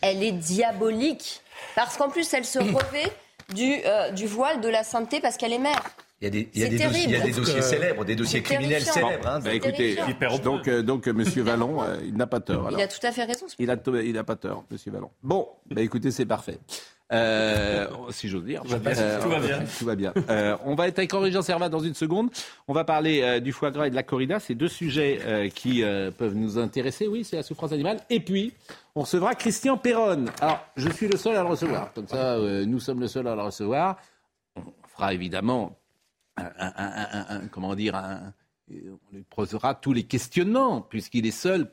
[0.00, 1.42] elle est diabolique.
[1.74, 3.12] Parce qu'en plus, elle se revêt
[3.54, 5.82] du, euh, du voile de la sainteté parce qu'elle est mère.
[6.20, 8.04] Il y a des, il y a des, dossiers, il y a des dossiers célèbres,
[8.04, 9.26] des dossiers criminels célèbres.
[9.26, 9.96] Hein, bah, écoutez,
[10.42, 12.70] donc, euh, donc euh, Monsieur Vallon, il n'a pas tort.
[12.72, 13.46] Il a tout à fait raison.
[13.58, 15.10] Il a, il n'a pas tort, Monsieur Vallon.
[15.22, 16.58] Bon, bah, écoutez, c'est parfait.
[17.10, 18.62] Euh, si j'ose dire.
[18.62, 18.92] Tout va bien.
[18.98, 19.20] Euh,
[19.78, 20.12] tout va bien.
[20.28, 22.30] Euh, on va être avec Henri Jean Servat dans une seconde.
[22.66, 24.40] On va parler du foie gras et de la corrida.
[24.40, 25.82] C'est deux sujets qui
[26.16, 27.06] peuvent nous intéresser.
[27.06, 28.00] Oui, c'est la souffrance animale.
[28.10, 28.52] Et puis,
[28.94, 30.26] on recevra Christian Perron.
[30.40, 31.92] Alors, je suis le seul à le recevoir.
[31.94, 33.96] Comme ça, nous sommes le seul à le recevoir.
[34.56, 35.78] On fera évidemment
[36.36, 37.94] un, comment dire,
[38.70, 41.70] on lui posera tous les questionnements, puisqu'il est seul,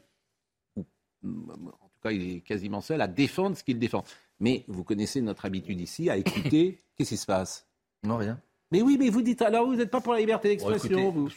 [0.78, 0.82] ou
[1.24, 4.04] en tout cas, il est quasiment seul à défendre ce qu'il défend.
[4.40, 6.78] Mais vous connaissez notre habitude ici à écouter.
[6.98, 7.66] Qu'est-ce qui se passe?
[8.04, 8.40] Non, rien.
[8.72, 11.28] Mais oui, mais vous dites alors vous n'êtes pas pour la liberté d'expression.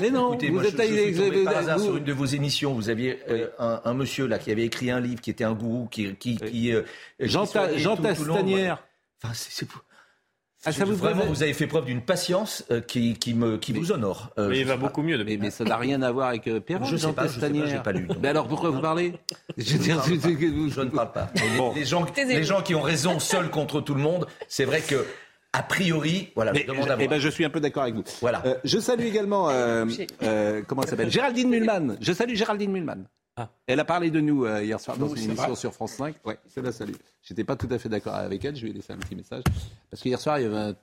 [0.00, 2.74] Mais non, écoutez, vous êtes je, par hasard sur une de vos émissions.
[2.74, 5.88] Vous aviez euh, un, monsieur là qui avait écrit un livre qui était un gourou
[5.90, 6.82] qui qui, qui euh,
[7.18, 7.44] Jean,
[7.76, 8.84] Jean Tastanière.
[9.22, 9.66] Enfin, c'est
[10.66, 13.72] ah, ça vous vraiment, vous avez fait preuve d'une patience euh, qui, qui, me, qui
[13.72, 14.30] vous honore.
[14.38, 15.22] Euh, mais il va beaucoup mieux.
[15.22, 17.80] Mais, mais, ça n'a rien à voir avec euh, Perron, je sais pas, je sais
[17.82, 18.08] pas, lu.
[18.20, 19.12] Mais alors pourquoi vous parlez
[19.56, 21.30] je, dire, je, ne parle pas.
[21.74, 25.06] Les, gens, les gens qui ont raison seuls contre tout le monde, c'est vrai que
[25.52, 28.04] a priori, voilà, je demande à eh ben, je suis un peu d'accord avec vous.
[28.20, 28.42] Voilà.
[28.64, 29.48] je salue également,
[30.66, 31.10] comment elle s'appelle?
[31.10, 31.96] Géraldine Mulman.
[32.00, 33.06] Je salue Géraldine Mulman.
[33.36, 33.50] Ah.
[33.66, 36.16] Elle a parlé de nous euh, hier soir dans une émission sur France 5.
[36.24, 36.94] Oui, c'est la salut.
[37.22, 38.56] J'étais pas tout à fait d'accord avec elle.
[38.56, 39.42] Je lui ai laissé un petit message
[39.90, 40.74] parce qu'hier soir il y avait un,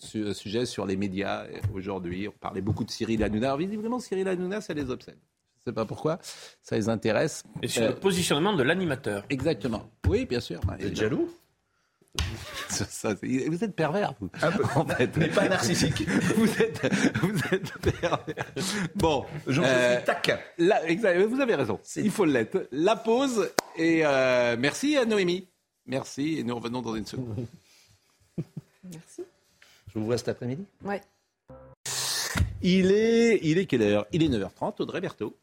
[0.00, 1.46] sujet sur les médias.
[1.72, 3.48] Aujourd'hui, on parlait beaucoup de Cyril Hanouna.
[3.48, 5.18] Alors, visiblement, Cyril Hanouna, ça les obsède.
[5.56, 6.18] Je ne sais pas pourquoi.
[6.62, 7.42] Ça les intéresse.
[7.62, 9.24] Et sur le euh, positionnement de l'animateur.
[9.30, 9.90] Exactement.
[10.06, 10.60] Oui, bien sûr.
[10.62, 11.30] Vous êtes jaloux?
[13.48, 14.30] vous êtes pervers, vous.
[14.42, 14.64] Un peu.
[14.74, 15.16] En fait.
[15.16, 16.08] Mais pas narcissique.
[16.36, 16.80] vous, êtes,
[17.16, 18.24] vous êtes pervers.
[18.94, 19.24] Bon.
[19.46, 20.38] je euh, suis taquin.
[20.58, 21.80] vous avez raison.
[21.96, 22.68] Il faut l'être.
[22.72, 23.50] La pause.
[23.76, 25.48] Et euh, merci à Noémie.
[25.86, 26.38] Merci.
[26.38, 27.46] Et nous revenons dans une seconde.
[28.84, 29.22] Merci.
[29.92, 30.64] Je vous vois cet après-midi?
[30.84, 31.00] Ouais.
[32.62, 34.06] Il est, il est quelle heure?
[34.12, 34.80] Il est 9h30.
[34.80, 35.36] Audrey Berthaud.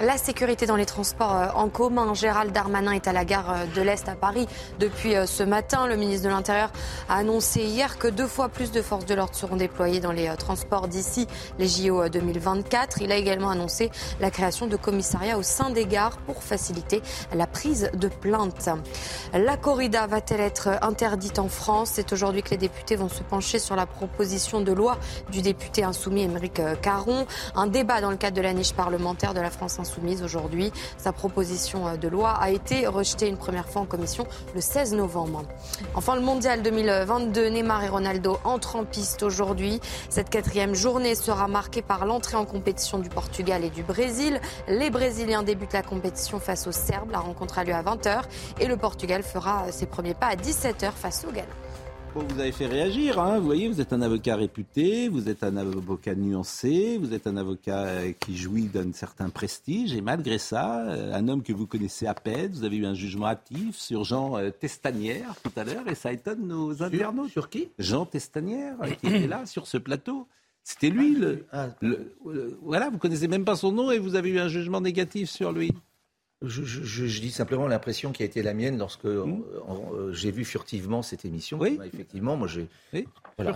[0.00, 2.14] La sécurité dans les transports euh, en commun.
[2.14, 4.46] Gérald Darmanin est à la gare euh, de l'Est à Paris
[4.78, 5.88] depuis euh, ce matin.
[5.88, 6.70] Le ministre de l'Intérieur
[7.08, 10.28] a annoncé hier que deux fois plus de forces de l'ordre seront déployées dans les
[10.38, 11.26] transports d'ici
[11.58, 13.02] les JO 2024.
[13.02, 17.02] Il a également annoncé la création de commissariats au sein des gares pour faciliter
[17.34, 18.70] la prise de plaintes.
[19.32, 21.90] La corrida va-t-elle être interdite en France?
[21.94, 24.96] C'est aujourd'hui que les députés vont se pencher sur la proposition de loi
[25.32, 27.26] du député insoumis Émeric Caron.
[27.56, 30.72] Un débat dans le cadre de la niche parlementaire de la France soumise aujourd'hui.
[30.96, 35.42] Sa proposition de loi a été rejetée une première fois en commission le 16 novembre.
[35.94, 39.80] Enfin, le mondial 2022, Neymar et Ronaldo entrent en piste aujourd'hui.
[40.08, 44.40] Cette quatrième journée sera marquée par l'entrée en compétition du Portugal et du Brésil.
[44.68, 47.10] Les Brésiliens débutent la compétition face aux Serbes.
[47.10, 48.22] La rencontre a lieu à 20h
[48.60, 51.67] et le Portugal fera ses premiers pas à 17h face au Ghana
[52.14, 53.18] vous avez fait réagir.
[53.18, 53.38] Hein.
[53.38, 57.36] Vous voyez, vous êtes un avocat réputé, vous êtes un avocat nuancé, vous êtes un
[57.36, 59.94] avocat euh, qui jouit d'un certain prestige.
[59.94, 62.94] Et malgré ça, euh, un homme que vous connaissez à peine, vous avez eu un
[62.94, 67.30] jugement hâtif sur Jean euh, Testanière tout à l'heure, et ça étonne nos internautes.
[67.30, 67.68] Sur, qui?
[67.78, 70.26] Jean Testanière, qui était là sur ce plateau.
[70.64, 71.14] C'était lui.
[71.14, 71.68] le, ah,
[72.62, 75.50] voilà, vous connaissez même pas son nom et vous avez eu un jugement négatif sur
[75.50, 75.72] lui.
[76.40, 79.42] Je, dis simplement l'impression qui a été la mienne lorsque hmm.
[79.68, 81.58] euh, j'ai vu furtivement cette émission.
[81.58, 81.80] Oui.
[81.84, 82.68] effectivement, moi, j'ai,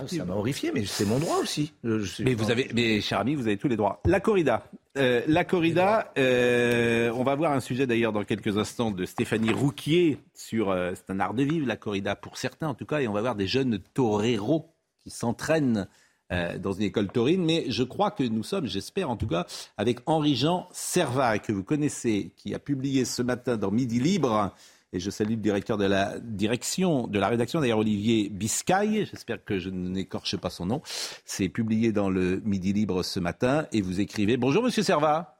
[0.07, 1.71] ça m'a horrifié, mais c'est mon droit aussi.
[1.83, 4.01] mais vous avez, mais cher ami, vous avez tous les droits.
[4.03, 6.11] La corrida, euh, la corrida.
[6.17, 10.75] Euh, on va voir un sujet d'ailleurs dans quelques instants de Stéphanie Rouquier sur.
[10.93, 13.21] c'est un art de vivre la corrida pour certains en tout cas, et on va
[13.21, 15.87] voir des jeunes toreros qui s'entraînent
[16.33, 17.45] euh, dans une école taurine.
[17.45, 19.45] Mais je crois que nous sommes, j'espère en tout cas,
[19.77, 24.51] avec Henri-Jean Servat, que vous connaissez, qui a publié ce matin dans Midi Libre.
[24.93, 29.05] Et je salue le directeur de la direction, de la rédaction, d'ailleurs Olivier Biscay.
[29.05, 30.81] J'espère que je n'écorche pas son nom.
[31.23, 33.67] C'est publié dans le Midi Libre ce matin.
[33.71, 35.39] Et vous écrivez Bonjour, monsieur Servat.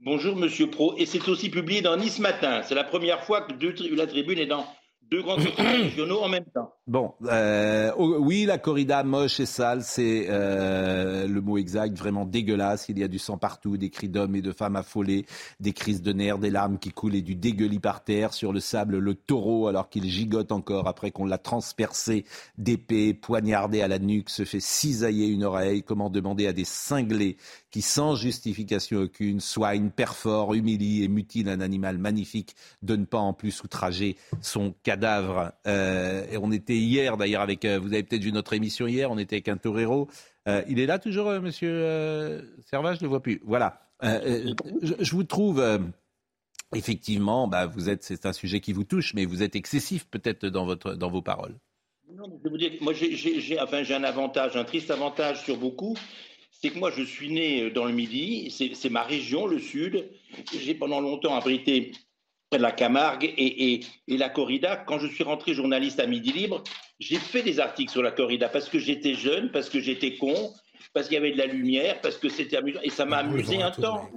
[0.00, 0.94] Bonjour, monsieur Pro.
[0.98, 2.62] Et c'est aussi publié dans Nice Matin.
[2.62, 3.52] C'est la première fois que
[3.94, 4.66] la tribune est dans
[5.10, 6.75] deux grands régionaux en même temps.
[6.88, 12.24] Bon, euh, oh, oui, la corrida moche et sale, c'est euh, le mot exact, vraiment
[12.24, 12.88] dégueulasse.
[12.88, 15.26] Il y a du sang partout, des cris d'hommes et de femmes affolés,
[15.58, 18.32] des crises de nerfs, des larmes qui coulent et du dégueulis par terre.
[18.32, 22.24] Sur le sable, le taureau, alors qu'il gigote encore après qu'on l'a transpercé
[22.56, 25.82] d'épée, poignardé à la nuque, se fait cisailler une oreille.
[25.82, 27.36] Comment demander à des cinglés
[27.72, 33.18] qui, sans justification aucune, soignent, perforent, humilient et mutilent un animal magnifique de ne pas
[33.18, 35.50] en plus outrager son cadavre.
[35.66, 36.24] Euh,
[36.78, 39.56] hier d'ailleurs avec, euh, vous avez peut-être vu notre émission hier, on était avec un
[39.56, 40.08] torero.
[40.48, 43.40] Euh, il est là toujours, euh, monsieur Servat Je ne le vois plus.
[43.44, 43.80] Voilà.
[44.02, 45.64] Je, vous trouve
[46.74, 50.46] effectivement, bah, vous êtes, c'est un sujet qui vous touche, mais vous êtes excessif peut-être
[50.46, 51.54] dans, votre, dans vos paroles.
[52.12, 55.96] Non, je vous dire, moi j'ai enfin, un avantage, un triste avantage sur beaucoup,
[56.50, 60.08] c'est que moi je suis né dans le Midi, c'est ma région, le Sud.
[60.52, 61.92] J'ai pendant longtemps abrité
[62.50, 64.76] près de la Camargue et, la corrida.
[64.76, 66.62] Quand je suis rentré journaliste à Midi Libre,
[67.00, 70.52] j'ai fait des articles sur la corrida parce que j'étais jeune, parce que j'étais con,
[70.92, 72.80] parce qu'il y avait de la lumière, parce que c'était amusant.
[72.82, 74.08] Et ça m'a amusé un temps.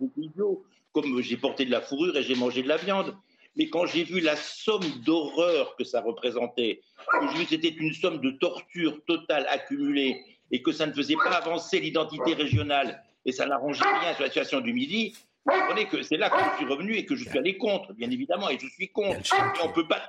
[0.00, 0.64] J'étais idiot.
[0.92, 3.16] Comme j'ai porté de la fourrure et j'ai mangé de la viande.
[3.56, 6.80] Mais quand j'ai vu la somme d'horreur que ça représentait,
[7.20, 10.92] que j'ai vu que c'était une somme de torture totale accumulée et que ça ne
[10.92, 15.52] faisait pas avancer l'identité régionale et ça n'arrangeait rien sur la situation du Midi, vous
[15.52, 18.10] comprenez que c'est là que je suis revenu et que je suis allé contre, bien
[18.10, 19.18] évidemment, et je suis contre.
[19.64, 20.02] on peut pas,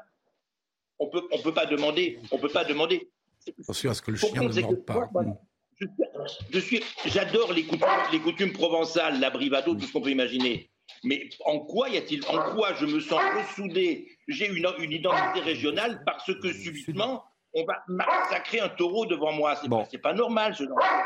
[1.00, 3.10] on peut, on peut pas demander, on peut pas demander.
[3.60, 5.10] Attention à ce que le chien ne morde pas.
[6.52, 10.70] je, suis, j'adore les coutumes, les coutumes provençales, la brivado, tout ce qu'on peut imaginer.
[11.04, 14.08] Mais en quoi y a-t-il, en quoi je me sens ressoudé?
[14.28, 19.56] J'ai une, une identité régionale parce que subitement on va massacrer un taureau devant moi.
[19.62, 19.86] C'est bon.
[20.02, 20.56] pas, normal.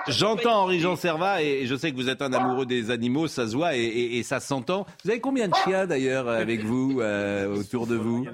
[0.08, 3.56] J'entends Henri-Jean Servat et je sais que vous êtes un amoureux des animaux, ça se
[3.56, 4.86] voit et, ça s'entend.
[5.04, 8.26] Vous avez combien de chiens d'ailleurs avec vous, euh, autour de vous?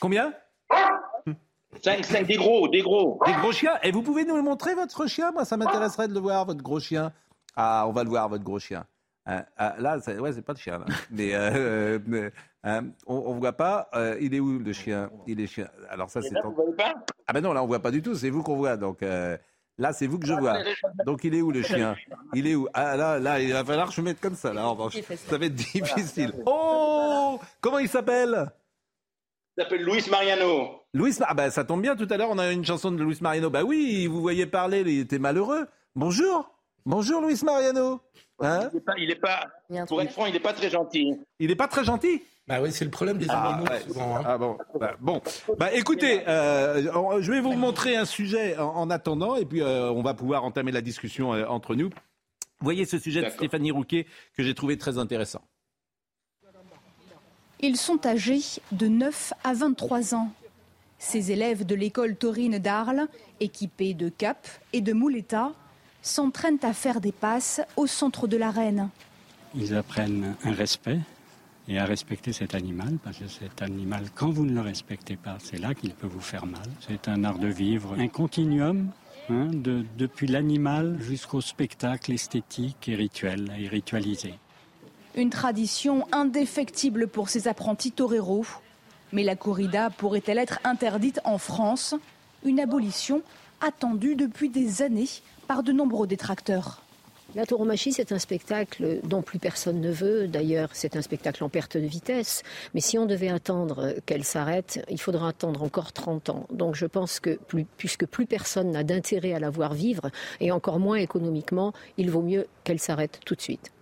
[0.00, 0.32] Combien?
[1.82, 3.18] Cinq, cinq, des gros, des gros.
[3.26, 3.78] Des gros chiens?
[3.82, 5.32] Et vous pouvez nous montrer, votre chien?
[5.32, 7.12] Moi, ça m'intéresserait de le voir, votre gros chien.
[7.56, 8.84] Ah, on va le voir, votre gros chien.
[9.26, 10.84] Euh, ah, là, ouais, c'est pas de chien, là.
[11.10, 11.98] Mais, euh,
[12.66, 13.88] euh, on, ne voit pas.
[14.20, 15.10] il est où le chien?
[15.26, 15.68] Il est chien.
[15.88, 16.34] Alors ça, c'est.
[17.26, 18.14] Ah ben non, là, on voit pas du tout.
[18.14, 18.76] C'est vous qu'on voit.
[18.76, 20.58] Donc là, c'est vous que je vois.
[21.06, 21.96] Donc il est où le chien?
[22.34, 22.68] Il est où?
[22.74, 24.52] Ah là, là, il va falloir que je mette comme ça.
[24.52, 26.32] Là, ça va être difficile.
[26.46, 28.50] Oh Comment il s'appelle?
[29.56, 30.80] S'appelle Luis Mariano.
[30.92, 33.18] Luis, ah bah, ça tombe bien, tout à l'heure on a une chanson de Luis
[33.20, 33.50] Mariano.
[33.50, 35.66] Bah oui, vous voyez parler, il était malheureux.
[35.94, 36.50] Bonjour,
[36.84, 38.00] bonjour Luis Mariano.
[38.40, 38.68] Hein
[38.98, 39.46] il n'est pas,
[39.86, 41.14] pour être franc, il n'est pas très gentil.
[41.38, 42.22] Il n'est pas très gentil?
[42.46, 44.16] Bah oui, c'est le problème des ah, souvent.
[44.16, 44.22] Hein.
[44.26, 45.22] Ah bon, bah, bon.
[45.56, 50.02] Bah, écoutez, euh, je vais vous montrer un sujet en, attendant, et puis euh, on
[50.02, 51.88] va pouvoir entamer la discussion euh, entre nous.
[52.60, 55.40] Voyez ce sujet de Stéphanie Rouquet que j'ai trouvé très intéressant.
[57.60, 58.40] Ils sont âgés
[58.72, 60.30] de 9 à 23 ans.
[60.98, 63.08] Ces élèves de l'école taurine d'Arles,
[63.40, 65.52] équipés de capes et de mouletas,
[66.04, 68.90] s'entraînent à faire des passes au centre de l'arène.
[69.56, 71.00] Ils apprennent un respect
[71.66, 75.38] et à respecter cet animal, parce que cet animal, quand vous ne le respectez pas,
[75.42, 76.68] c'est là qu'il peut vous faire mal.
[76.86, 78.90] C'est un art de vivre, un continuum,
[79.30, 84.34] hein, de, depuis l'animal jusqu'au spectacle esthétique et rituel, et ritualisé.
[85.16, 88.46] Une tradition indéfectible pour ces apprentis toreros.
[89.12, 91.94] Mais la corrida pourrait-elle être interdite en France?
[92.44, 93.22] Une abolition
[93.64, 95.08] attendue depuis des années
[95.48, 96.82] par de nombreux détracteurs.
[97.34, 100.28] La tauromachie, c'est un spectacle dont plus personne ne veut.
[100.28, 102.44] D'ailleurs, c'est un spectacle en perte de vitesse.
[102.74, 106.46] Mais si on devait attendre qu'elle s'arrête, il faudra attendre encore 30 ans.
[106.52, 107.38] Donc je pense que
[107.76, 112.22] puisque plus personne n'a d'intérêt à la voir vivre, et encore moins économiquement, il vaut
[112.22, 113.72] mieux qu'elle s'arrête tout de suite.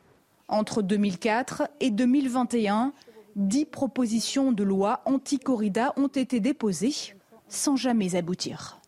[0.49, 2.93] Entre 2004 et 2021,
[3.37, 7.15] dix propositions de loi anti-corrida ont été déposées
[7.49, 8.82] sans jamais aboutir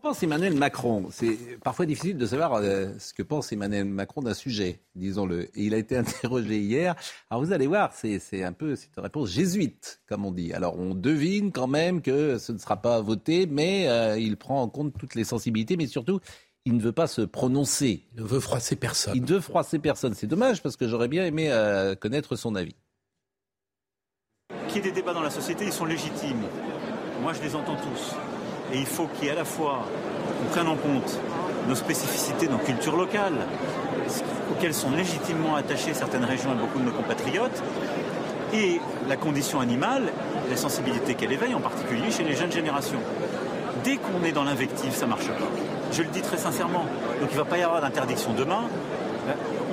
[0.00, 4.34] pense Emmanuel Macron C'est parfois difficile de savoir euh, ce que pense Emmanuel Macron d'un
[4.34, 5.44] sujet, disons-le.
[5.58, 6.96] Et il a été interrogé hier.
[7.30, 10.52] Alors vous allez voir, c'est un peu c'est une réponse jésuite, comme on dit.
[10.52, 14.62] Alors on devine quand même que ce ne sera pas voté, mais euh, il prend
[14.62, 16.20] en compte toutes les sensibilités, mais surtout,
[16.64, 18.04] il ne veut pas se prononcer.
[18.14, 19.14] Il ne veut froisser personne.
[19.16, 20.14] Il ne veut froisser personne.
[20.14, 22.76] C'est dommage parce que j'aurais bien aimé euh, connaître son avis.
[24.68, 26.42] Qu'il y ait des débats dans la société, ils sont légitimes.
[27.22, 28.14] Moi, je les entends tous.
[28.72, 29.86] Et il faut qu'il y ait à la fois,
[30.38, 31.18] qu'on prenne en compte
[31.68, 33.46] nos spécificités, nos cultures locales,
[34.50, 37.62] auxquelles sont légitimement attachées certaines régions et beaucoup de nos compatriotes,
[38.52, 40.12] et la condition animale,
[40.48, 43.00] la sensibilité qu'elle éveille, en particulier chez les jeunes générations.
[43.84, 45.48] Dès qu'on est dans l'invective, ça ne marche pas.
[45.92, 46.84] Je le dis très sincèrement.
[47.20, 48.64] Donc il ne va pas y avoir d'interdiction demain.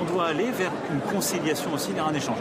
[0.00, 2.38] On doit aller vers une conciliation aussi, vers un échange.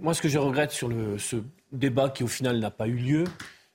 [0.00, 1.36] Moi, ce que je regrette sur ce
[1.70, 3.24] débat qui, au final, n'a pas eu lieu,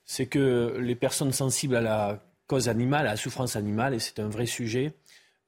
[0.10, 4.17] c'est que les personnes sensibles à la cause animale, à la souffrance animale, et c'est
[4.17, 4.93] un vrai sujet,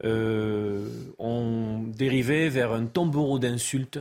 [0.04, 3.98] euh, ont dérivé vers un tombereau d'insultes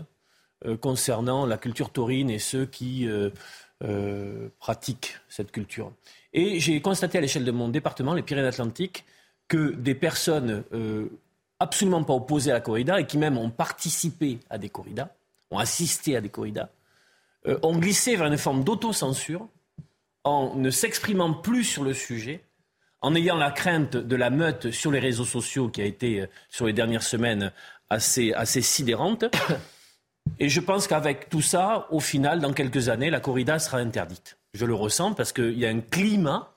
[0.67, 3.31] euh, concernant la culture taurine et ceux qui euh,
[4.59, 5.93] pratiquent cette culture.
[6.35, 9.07] Et j'ai constaté à l'échelle de mon département, les Pyrénées-Atlantiques,
[9.49, 10.63] que des personnes
[11.59, 15.09] absolument pas opposées à la corrida et qui même ont participé à des corridas,
[15.51, 16.69] ont assisté à des corridas,
[17.63, 19.49] ont glissé vers une forme d'autocensure
[20.31, 22.45] en ne s'exprimant plus sur le sujet,
[23.01, 26.27] en ayant la crainte de la meute sur les réseaux sociaux qui a été, euh,
[26.49, 27.53] sur les dernières semaines,
[27.89, 29.25] assez, assez sidérante.
[30.39, 34.39] Et je pense qu'avec tout ça, au final, dans quelques années, la corrida sera interdite.
[34.55, 36.55] Je le ressens parce qu'il y a un climat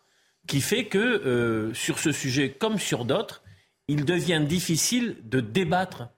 [0.48, 3.42] qui fait que, euh, sur ce sujet comme sur d'autres,
[3.88, 6.10] il devient difficile de débattre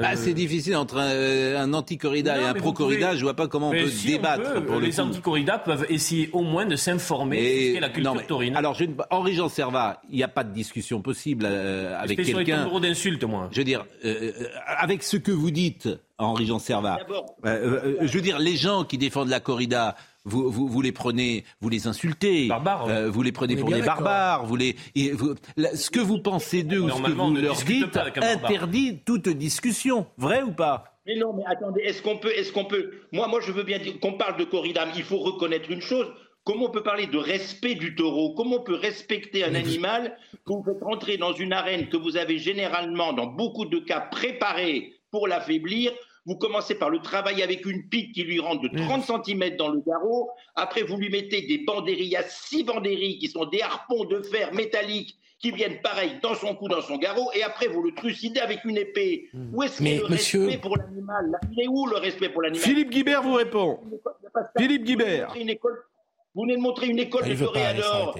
[0.00, 3.16] bah, c'est difficile entre un, euh, anti-corrida et un pro-corrida.
[3.16, 4.64] Je vois pas comment on peut débattre.
[4.64, 8.56] pour les anti-corrida peuvent essayer au moins de s'informer sur la culture taurine.
[8.56, 8.76] Alors,
[9.10, 12.68] Henri Jean Servat, il n'y a pas de discussion possible euh, avec quelqu'un.
[12.68, 13.48] Sur d'insultes, moi.
[13.52, 14.32] Je veux dire, euh,
[14.66, 16.98] avec ce que vous dites, Henri Jean Servat.
[17.44, 21.68] je veux dire, les gens qui défendent la corrida, vous, vous, vous, les prenez, vous
[21.68, 26.62] les insultez, euh, vous les prenez pour des barbares, vous les, ce que vous pensez
[26.62, 30.84] d'eux ou ce que vous leur dites interdit toute discussion, vrai ou pas?
[31.06, 33.78] Mais non, mais attendez, est-ce qu'on peut, est-ce qu'on peut, moi, moi, je veux bien
[33.78, 36.06] dire qu'on parle de corrida, il faut reconnaître une chose.
[36.44, 38.34] Comment on peut parler de respect du taureau?
[38.34, 42.16] Comment on peut respecter un animal quand vous faites rentrer dans une arène que vous
[42.16, 45.92] avez généralement, dans beaucoup de cas, préparée pour l'affaiblir
[46.30, 49.68] vous commencez par le travail avec une pique qui lui rentre de 30 cm dans
[49.68, 50.30] le garrot.
[50.54, 55.18] Après, vous lui mettez des banderilles, six banderilles qui sont des harpons de fer métalliques
[55.40, 58.64] qui viennent pareil dans son cou, dans son garrot, et après vous le trucidez avec
[58.64, 59.28] une épée.
[59.32, 59.54] Hmm.
[59.54, 61.40] Où est-ce le respect pour l'animal?
[61.50, 62.62] Il est où le respect pour l'animal?
[62.62, 63.80] Philippe Guibert vous répond.
[64.56, 65.34] Philippe Guibert.
[66.34, 68.16] Vous venez de montrer une école de toréadors.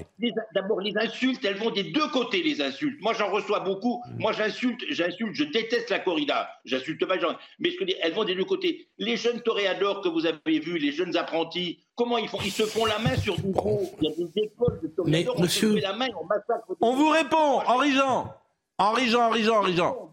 [0.55, 3.01] D'abord, les insultes, elles vont des deux côtés, les insultes.
[3.01, 4.03] Moi, j'en reçois beaucoup.
[4.09, 4.21] Mm.
[4.21, 6.49] Moi, j'insulte, j'insulte, je déteste la corrida.
[6.65, 7.37] J'insulte pas les gens.
[7.61, 8.89] Mais je dis, elles vont des deux côtés.
[8.99, 12.39] Les jeunes toréadors que vous avez vus, les jeunes apprentis, comment ils font?
[12.45, 13.93] Ils se font la main sur du gros.
[14.01, 16.67] Il y a des écoles de toréadors, on la main, on massacre.
[16.81, 18.35] On vous répond, Henri Jean.
[18.81, 20.07] Henri-Jean, Henri-Jean, Henri-Jean.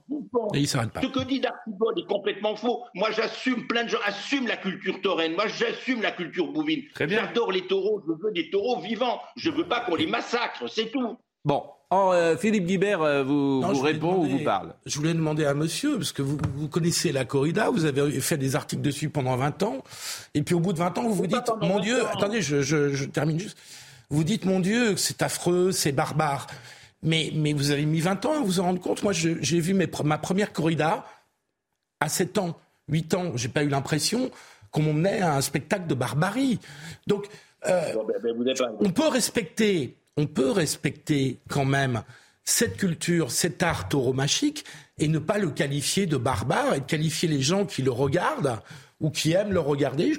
[0.54, 1.02] Et il s'arrête pas.
[1.02, 2.84] Ce que dit Dartibol est complètement faux.
[2.94, 5.34] Moi, j'assume, plein de gens assument la culture taurine.
[5.34, 6.84] Moi, j'assume la culture bouvine.
[7.00, 8.02] J'adore les taureaux.
[8.08, 9.20] Je veux des taureaux vivants.
[9.36, 10.64] Je veux pas qu'on les massacre.
[10.70, 11.18] C'est tout.
[11.44, 14.74] Bon, en, euh, Philippe Guibert euh, vous, Non, vous répond ou vous parle?
[14.86, 18.38] Je voulais demander à monsieur, parce que vous, vous connaissez la corrida, vous avez fait
[18.38, 19.78] des articles dessus pendant 20 ans,
[20.34, 22.90] et puis au bout de 20 ans, vous vous dites, mon Dieu, attendez, je, je-
[22.94, 23.58] je termine juste,
[24.10, 26.48] vous dites, mon Dieu, c'est affreux, c'est barbare.
[27.04, 29.04] Mais, mais vous avez mis 20 ans à vous en rendre compte.
[29.04, 31.06] Moi, j'ai vu mes, ma première corrida
[32.00, 34.32] à 7 ans, 8 ans, j'ai pas eu l'impression
[34.72, 36.60] qu'on m'emmenait à un spectacle de barbarie.
[37.08, 37.28] Donc,
[37.68, 37.94] euh,
[38.80, 42.04] on peut respecter, on peut respecter quand même
[42.44, 44.64] cette culture, cet art tauromachique
[45.00, 48.60] et ne pas le qualifier de barbare et de qualifier les gens qui le regardent
[49.02, 50.14] ou qui aiment le regarder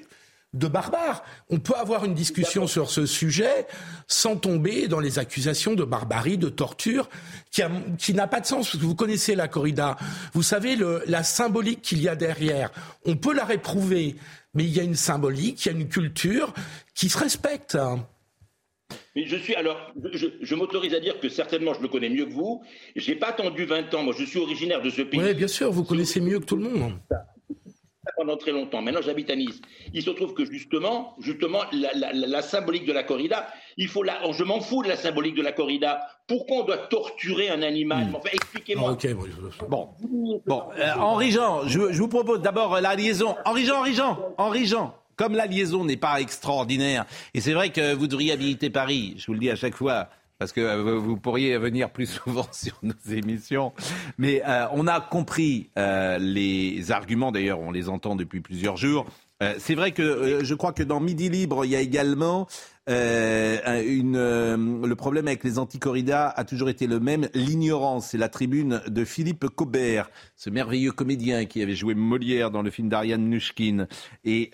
[0.55, 1.23] de barbare.
[1.51, 3.67] On peut avoir une discussion sur ce sujet
[4.07, 7.09] sans tomber dans les accusations de barbarie, de torture,
[7.51, 8.75] qui, a- qui n'a pas de sens.
[8.77, 9.97] Vous connaissez la corrida.
[10.33, 12.71] Vous savez le- la symbolique qu'il y a derrière.
[13.05, 14.17] On peut la réprouver,
[14.55, 16.55] mais il y a une symbolique, il y a une culture
[16.95, 17.77] qui se respecte.
[19.15, 19.77] Mais je suis alors,
[20.15, 22.63] je, je m'autorise à dire que certainement je le connais mieux que vous.
[22.97, 24.03] J'ai pas attendu 20 ans.
[24.03, 25.21] Moi, je suis originaire de ce pays.
[25.21, 26.95] Oui, bien sûr, vous connaissez mieux que tout le monde.
[28.17, 28.81] Pendant très longtemps.
[28.83, 29.61] Maintenant, j'habite à Nice.
[29.95, 33.47] Il se trouve que justement, justement, la, la- la- la symbolique de la corrida,
[33.77, 34.19] il faut la.
[34.33, 36.01] Je m'en fous de la symbolique de la corrida.
[36.27, 38.09] Pourquoi on doit torturer un animal?
[38.15, 38.91] Enfin, expliquez-moi.
[39.69, 39.89] Bon,
[40.47, 43.35] bon, euh, Henri-Jean, je, je vous propose d'abord euh, la liaison.
[43.45, 44.95] Henri-Jean, Henri-Jean, Henri-Jean.
[45.17, 47.05] Comme la liaison n'est pas extraordinaire,
[47.35, 50.09] et c'est vrai que vous devriez habiliter Paris, je vous le dis à chaque fois,
[50.39, 53.73] parce que euh, vous- pourriez venir plus souvent sur nos émissions.
[54.19, 59.07] Mais euh, on a compris euh, les arguments, d'ailleurs, on les entend depuis plusieurs jours.
[59.43, 62.49] Euh, c'est vrai que euh, je crois que dans Midi Libre, il y a également
[62.89, 68.09] euh, un- une, le problème avec les anticorridas a toujours été le même, l'ignorance.
[68.09, 72.71] C'est la tribune de Philippe Cobert, ce merveilleux comédien qui avait joué Molière dans le
[72.71, 73.87] film d'Ariane Nushkin.
[74.25, 74.51] Et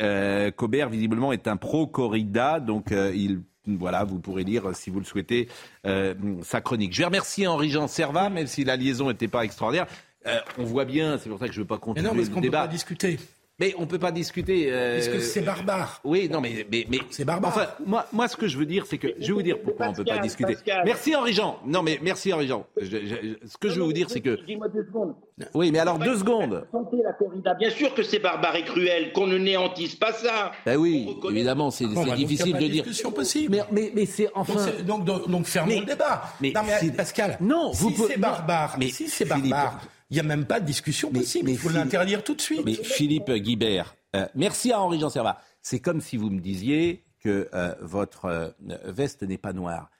[0.56, 5.48] Cobert, visiblement, est un pro-corrida, donc il voilà, vous pourrez lire, si vous le souhaitez,
[5.86, 6.92] euh, sa chronique.
[6.92, 9.86] Je vais remercier Henri-Jean Servat, même si la liaison n'était pas extraordinaire.
[10.26, 12.14] Euh, on voit bien, c'est pour ça que je ne veux pas Mais continuer non,
[12.14, 12.62] parce le peut débat.
[12.62, 13.18] pas discuter.
[13.60, 14.66] Mais on peut pas discuter.
[14.68, 16.00] euh, Parce que c'est barbare.
[16.02, 17.52] Oui, non, mais, mais, mais c'est barbare.
[17.54, 19.88] Enfin, moi, moi, ce que je veux dire, c'est que je vais vous dire pourquoi
[19.88, 20.54] on peut pas discuter.
[20.54, 20.82] Pascal.
[20.84, 21.60] Merci Henri Jean.
[21.64, 22.66] Non, mais merci Henri Jean.
[22.80, 25.14] Je- je- ce que je veux vous dire, c'est que Dis-moi deux secondes.
[25.54, 26.66] oui, mais alors deux secondes.
[26.72, 27.54] Santé, la corrida.
[27.54, 30.50] Bien sûr que c'est barbare et cruel, qu'on ne néantisse pas ça.
[30.66, 32.82] Ben oui, évidemment, c'est Bon, c'est bah, difficile de dire.
[32.82, 33.52] discussion possible.
[33.56, 34.54] Mais, mais, mais c'est enfin.
[34.82, 36.24] Donc, donc, donc, donc fermons Mais- le débat.
[36.40, 39.80] mais non, mais Pascal, Non, si vous pouvez- c'est barbare, mais si c'est barbare,
[40.10, 41.50] il n'y a même pas de discussion possible.
[41.50, 42.62] il faut Philippe- l'interdire tout de suite.
[42.64, 45.40] Mais Philippe Guibert, euh, merci à Henri Jean Servat.
[45.62, 48.50] C'est comme si vous me disiez que euh, votre euh,
[48.84, 49.90] veste n'est pas noire.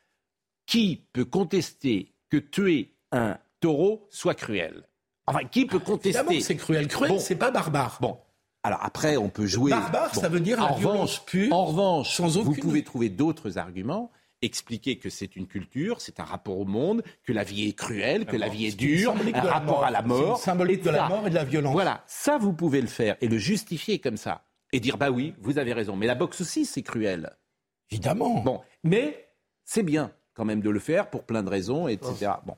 [0.66, 4.84] Qui peut contester que tuer un taureau soit cruel?
[5.26, 6.86] Enfin, qui peut contester Évidemment, c'est cruel.
[6.88, 7.18] Cruel, Bon.
[7.18, 7.98] c'est pas barbare.
[8.00, 8.18] Bon.
[8.62, 9.70] Alors après, on peut jouer.
[9.70, 10.20] Barbare, Bon.
[10.20, 13.58] ça veut dire en la revanche, pure, En revanche, sans vous aucune- pouvez trouver d'autres
[13.58, 14.10] arguments,
[14.44, 18.26] expliquer que c'est une culture, c'est un rapport au monde, que la vie est cruelle,
[18.26, 19.84] que la vie est dure, un rapport mort.
[19.84, 21.72] à la mort, symbolique de la mort et de la violence.
[21.72, 25.34] Voilà, ça vous pouvez le faire et le justifier comme ça et dire bah oui,
[25.40, 25.96] vous avez raison.
[25.96, 27.30] Mais la boxe aussi, c'est cruel.
[27.90, 28.40] Évidemment.
[28.42, 29.28] Bon, mais
[29.64, 32.32] c'est bien quand même de le faire pour plein de raisons, etc.
[32.44, 32.56] Bon.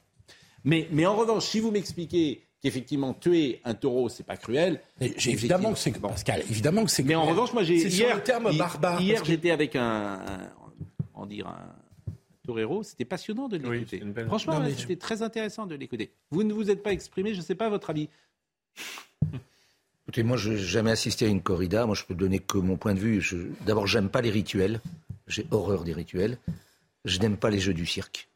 [0.65, 4.81] Mais, mais en revanche, si vous m'expliquez qu'effectivement tuer un taureau, c'est pas cruel.
[5.01, 7.03] Mais évidemment que c'est Pascal, évidemment que c'est.
[7.03, 9.01] Mais en revanche, moi, j'ai hier, le terme barbare.
[9.01, 9.83] Hier, parce que- j'étais avec un,
[10.15, 10.51] un-
[11.17, 11.75] on dire un
[12.47, 12.83] torero.
[12.83, 14.03] C'était passionnant de l'écouter.
[14.27, 16.13] Franchement, ouais, je- c'était très intéressant de l'écouter.
[16.31, 17.33] Vous ne vous êtes pas exprimé.
[17.35, 18.09] Je ne sais pas votre avis.
[20.05, 21.85] Écoutez, moi, je n'ai jamais assisté à une corrida.
[21.87, 23.21] Moi, je peux donner que mon point de vue.
[23.21, 23.39] Je...
[23.67, 24.81] D'abord, j'aime pas les rituels.
[25.27, 26.39] J'ai horreur des rituels.
[27.05, 28.29] Je n'aime pas les jeux du cirque.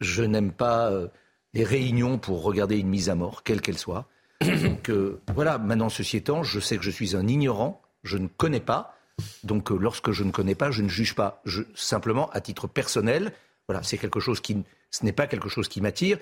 [0.00, 1.08] Je n'aime pas euh,
[1.54, 4.06] les réunions pour regarder une mise à mort, quelle qu'elle soit.
[4.40, 7.82] Donc, euh, voilà, maintenant, ceci étant, je sais que je suis un ignorant.
[8.04, 8.96] Je ne connais pas.
[9.44, 11.40] Donc, euh, lorsque je ne connais pas, je ne juge pas.
[11.44, 13.32] Je, simplement, à titre personnel,
[13.68, 16.18] voilà, c'est quelque chose qui, ce n'est pas quelque chose qui m'attire.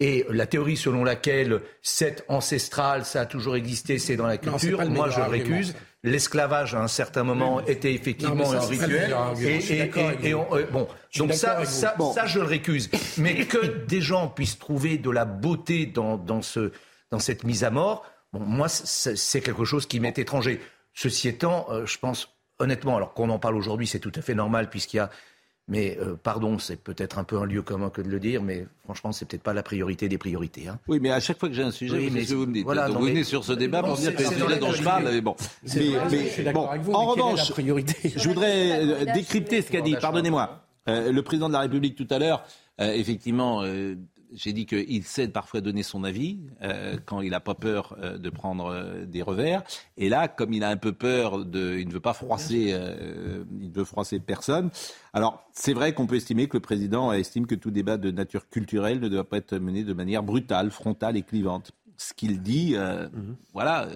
[0.00, 4.84] Et la théorie selon laquelle c'est ancestral, ça a toujours existé, c'est dans la culture,
[4.90, 5.74] moi je récuse.
[6.02, 8.64] L'esclavage à un certain moment était effectivement Non, mais ça,
[9.16, 10.18] un rituel.
[10.22, 10.86] Et, on- euh, bon,
[11.16, 12.12] donc ça, ça, Bon.
[12.12, 12.90] ça, je le récuse.
[13.18, 16.72] Mais que des gens puissent trouver de la beauté dans, dans, ce,
[17.10, 20.60] dans cette mise à mort, bon, moi, c'est c'est quelque chose qui m'est étranger.
[20.92, 24.34] Ceci étant, euh, je pense honnêtement, alors qu'on en parle aujourd'hui, c'est tout à fait
[24.34, 25.10] normal puisqu'il y a.
[25.66, 28.66] Mais euh, pardon, c'est peut-être un peu un lieu commun que de le dire, mais
[28.84, 30.68] franchement, c'est peut-être pas la priorité des priorités.
[30.68, 30.78] hein.
[30.88, 32.36] Oui, mais à chaque fois que j'ai un sujet, Oui, vous, mais savez ce que
[32.36, 32.64] vous me dites.
[32.64, 34.72] voilà, Donc non, vous mais- venez sur ce débat Bon, pour dire que c'est dont
[34.72, 35.04] je parle.
[35.10, 35.34] Mais bon.
[35.74, 38.12] Mais- vrai, mais- je suis d'accord bon, avec vous, en revanche, priorité?
[38.14, 39.96] je voudrais euh, décrypter ce qu'a dit.
[39.98, 40.60] Pardonnez-moi.
[40.86, 42.44] Euh, le président de la République tout à l'heure,
[42.82, 43.94] euh, effectivement, euh,
[44.34, 47.96] j'ai dit qu'il cède parfois à donner son avis euh, quand il n'a pas peur
[48.02, 49.62] euh, de prendre euh, des revers.
[49.96, 52.76] Et là, comme il a un peu peur de, il ne veut pas froisser,
[53.60, 54.70] il veut froisser personne.
[55.12, 58.48] Alors, c'est vrai qu'on peut estimer que le président estime que tout débat de nature
[58.48, 61.72] culturelle ne doit pas être mené de manière brutale, frontale et clivante.
[61.96, 63.36] Ce qu'il dit, mhm.
[63.52, 63.88] voilà,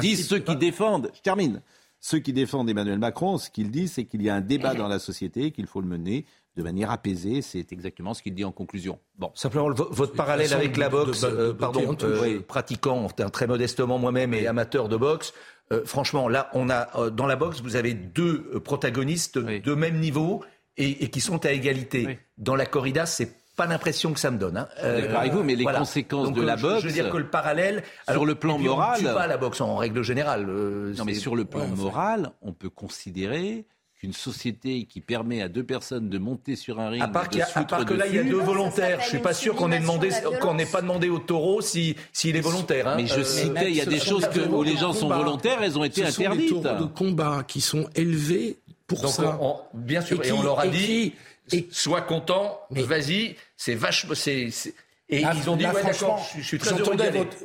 [0.00, 1.10] disent ceux qui défendent.
[1.14, 1.60] Je termine.
[2.00, 4.88] Ceux qui défendent Emmanuel Macron, ce qu'ils disent, c'est qu'il y a un débat dans
[4.88, 6.24] la société, qu'il faut le mener
[6.56, 7.42] de manière apaisée.
[7.42, 8.98] C'est exactement ce qu'il dit en conclusion.
[9.18, 9.30] Bon.
[9.34, 14.88] Simplement, votre parallèle avec la boxe, euh, pardon, euh, pratiquant très modestement moi-même et amateur
[14.88, 15.32] de boxe,
[15.72, 20.42] euh, franchement, là, on a dans la boxe, vous avez deux protagonistes de même niveau
[20.76, 22.18] et, qui sont à égalité.
[22.38, 24.56] Dans la corrida, c'est pas l'impression que ça me donne.
[24.56, 24.68] Hein.
[24.82, 26.82] avec vous, mais les conséquences de la boxe.
[26.82, 27.84] Je veux dire que le parallèle.
[28.10, 29.00] Sur le plan moral.
[29.00, 30.46] On pas la boxe en règle générale.
[30.46, 33.66] non, mais sur le plan moral, on peut considérer
[34.00, 37.38] qu'une société qui permet à deux personnes de monter sur un ring, à part, de
[37.38, 39.78] à part que là il y a deux volontaires, je suis pas sûr qu'on ait
[39.78, 40.08] demandé
[40.40, 42.88] qu'on n'ait pas demandé au taureau si s'il est volontaire.
[42.88, 42.94] Hein.
[42.96, 45.62] Mais je euh, citais, il y a des choses que, où les gens sont volontaires,
[45.62, 46.48] elles ont été ce interdites.
[46.48, 49.38] Sont des taureaux de combat qui sont élevés pour ça.
[49.74, 51.12] bien sûr, et, on leur a dit,
[51.70, 54.50] sois content, vas-y, c'est vachement, c'est
[55.12, 56.70] et ah, ils ont dit, ouais, d'accord, je, suis très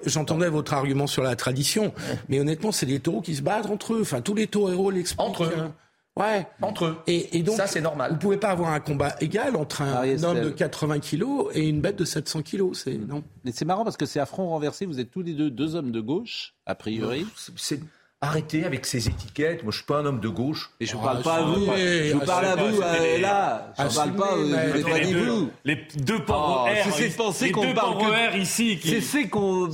[0.06, 1.94] J'entendais votre, argument sur la tradition,
[2.30, 4.02] mais honnêtement, c'est des taureaux qui se battent entre eux.
[4.02, 5.20] Enfin, tous les taureaux l'expliquent.
[5.20, 5.54] Entre eux.
[5.58, 5.74] Hein.
[6.18, 6.48] Ouais.
[6.62, 6.98] Entre eux.
[7.08, 8.12] Et, donc, ça, c'est normal.
[8.14, 11.82] Vous pouvez pas avoir un combat égal entre un homme de 80 kilos et une
[11.82, 12.84] bête de 700 kilos.
[12.84, 13.24] C'est, non.
[13.44, 14.86] Mais c'est marrant parce que c'est à front renversé.
[14.86, 17.26] Vous êtes tous les deux deux hommes de gauche, a priori.
[17.58, 17.82] C'est,
[18.22, 19.64] Arrêtez avec ces étiquettes.
[19.64, 20.72] Moi, je suis pas un homme de gauche.
[20.80, 21.66] Et je ne parle pas à vous.
[21.66, 22.80] Je vous parle à vous
[23.20, 23.74] là.
[23.78, 24.36] Je ne parle pas.
[24.36, 25.50] Vous pas dit vous.
[25.64, 26.94] Les deux pauvres R.
[26.94, 28.80] C'est penser qu'on parle que ici.
[28.82, 29.70] C'est c'est qu'on.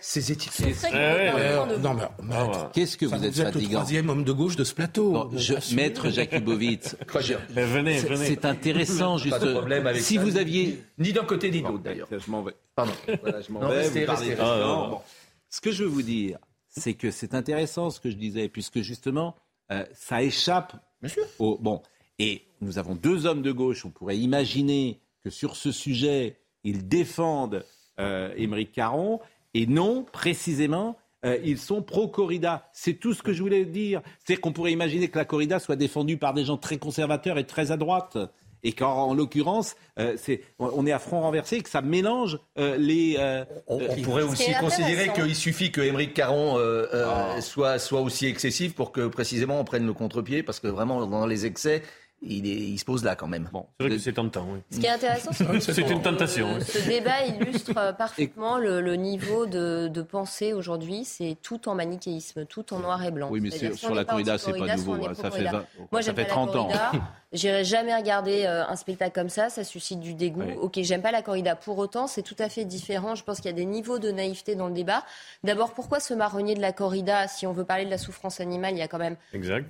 [0.00, 0.86] Ces étiquettes.
[1.82, 2.04] Non mais
[2.72, 5.30] qu'est-ce que vous êtes fatigant le troisième homme de gauche de ce plateau.
[5.74, 6.96] Maître Jakubowicz.
[7.50, 8.26] Venez, venez.
[8.26, 9.44] C'est intéressant juste.
[10.00, 12.08] Si vous aviez ni d'un côté ni de l'autre d'ailleurs.
[12.10, 12.54] Je m'en vais.
[12.74, 12.92] Pardon.
[13.06, 13.84] Je m'en vais.
[15.50, 16.38] Ce que je veux vous dire,
[16.78, 19.34] c'est que c'est intéressant ce que je disais, puisque justement,
[19.70, 20.76] euh, ça échappe
[21.38, 21.58] au.
[21.58, 21.82] Bon,
[22.18, 26.88] et nous avons deux hommes de gauche, on pourrait imaginer que sur ce sujet, ils
[26.88, 27.64] défendent
[28.00, 29.20] euh, Émeric Caron,
[29.54, 32.68] et non, précisément, euh, ils sont pro-corrida.
[32.72, 34.02] C'est tout ce que je voulais dire.
[34.18, 37.46] C'est-à-dire qu'on pourrait imaginer que la corrida soit défendue par des gens très conservateurs et
[37.46, 38.18] très à droite
[38.62, 40.16] et qu'en l'occurrence, euh,
[40.58, 43.16] on est à front renversé et que ça mélange euh, les.
[43.18, 46.58] Euh, on, pourrait aussi considérer qu'il suffit que Émeric Caron
[46.92, 47.40] ah.
[47.40, 51.26] soit, soit aussi excessif pour que précisément on prenne le contre-pied, parce que vraiment, dans
[51.26, 51.82] les excès,
[52.20, 53.48] il, il, se pose là quand même.
[53.52, 54.46] Bon, c'est vrai que c'est tentant.
[54.50, 54.60] Oui.
[54.70, 56.48] Ce qui est intéressant, c'est une tentation.
[56.60, 61.04] Ce débat illustre parfaitement le, niveau de, de pensée aujourd'hui.
[61.04, 63.28] C'est tout en manichéisme, tout en noir et blanc.
[63.30, 64.94] Oui, mais sur, la corrida, c'est pas nouveau.
[64.94, 65.14] Hein.
[65.14, 66.68] Ça fait, 20, Moi, ça fait 30 ans.
[67.32, 69.50] J'irai jamais regarder euh, un spectacle comme ça.
[69.50, 70.42] Ça suscite du dégoût.
[70.60, 71.54] Ok, j'aime pas la corrida.
[71.56, 73.14] Pour autant, c'est tout à fait différent.
[73.14, 75.04] Je pense qu'il y a des niveaux de naïveté dans le débat.
[75.44, 77.28] D'abord, pourquoi ce marronnier de la corrida?
[77.28, 79.16] Si on veut parler de la souffrance animale, il y a quand même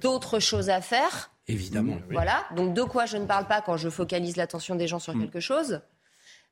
[0.01, 1.31] d'autres choses à faire.
[1.49, 1.97] Évidemment.
[2.11, 2.45] Voilà.
[2.55, 5.21] Donc de quoi je ne parle pas quand je focalise l'attention des gens sur mm.
[5.21, 5.81] quelque chose.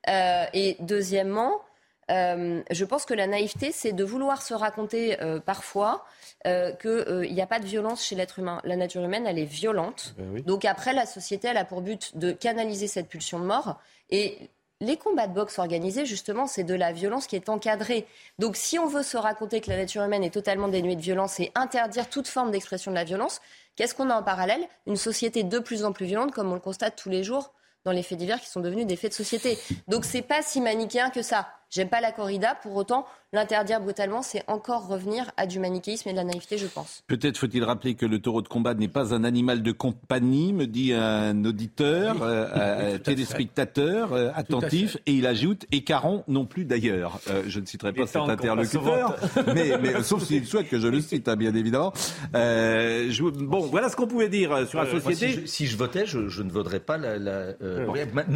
[0.09, 1.61] Euh, et deuxièmement,
[2.09, 6.05] euh, je pense que la naïveté, c'est de vouloir se raconter euh, parfois
[6.45, 8.61] qu'il n'y a pas de violence chez l'être humain.
[8.63, 10.15] La nature humaine, elle est violente.
[10.17, 13.81] Ben Donc après, la société, elle a pour but de canaliser cette pulsion de mort.
[14.09, 18.05] Et les combats de boxe organisés, justement, c'est de la violence qui est encadrée.
[18.39, 21.39] Donc si on veut se raconter que la nature humaine est totalement dénuée de violence
[21.39, 23.41] et interdire toute forme d'expression de la violence,
[23.77, 24.67] Qu'est-ce qu'on a en parallèle?
[24.87, 27.53] Une société de plus en plus violente, comme on le constate tous les jours
[27.85, 29.57] dans les faits divers qui sont devenus des faits de société.
[29.87, 31.47] Donc c'est pas si manichéen que ça.
[31.69, 36.13] J'aime pas la corrida, pour autant, l'interdire brutalement, c'est encore revenir à du manichéisme et
[36.13, 37.03] de la naïveté, je pense.
[37.07, 40.65] Peut-être faut-il rappeler que le taureau de combat n'est pas un animal de compagnie, me
[40.65, 46.63] dit un auditeur, euh, un téléspectateur euh, attentif, et il ajoute, et Caron non plus
[46.63, 47.19] d'ailleurs.
[47.29, 49.17] Euh, je ne citerai pas cet interlocuteur,
[49.53, 51.91] mais, mais sauf s'il souhaite que je le cite, hein, bien évidemment.
[52.33, 55.45] Je, bon, voilà ce qu'on pouvait dire sur la société.
[55.45, 57.17] si, je, votais, je, ne voterais pas la...
[57.17, 57.49] la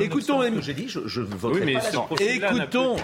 [0.01, 2.97] écoutons, j'ai dit, je, ne voterais pas la Écoutons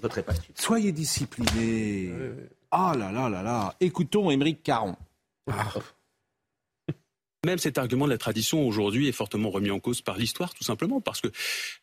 [0.00, 2.10] pas Soyez disciplinés.
[2.70, 3.74] Ah là là là là.
[3.80, 4.96] Écoutons Émeric Caron.
[5.50, 5.72] Ah.
[7.46, 10.64] Même cet argument de la tradition aujourd'hui est fortement remis en cause par l'histoire, tout
[10.64, 11.28] simplement, parce que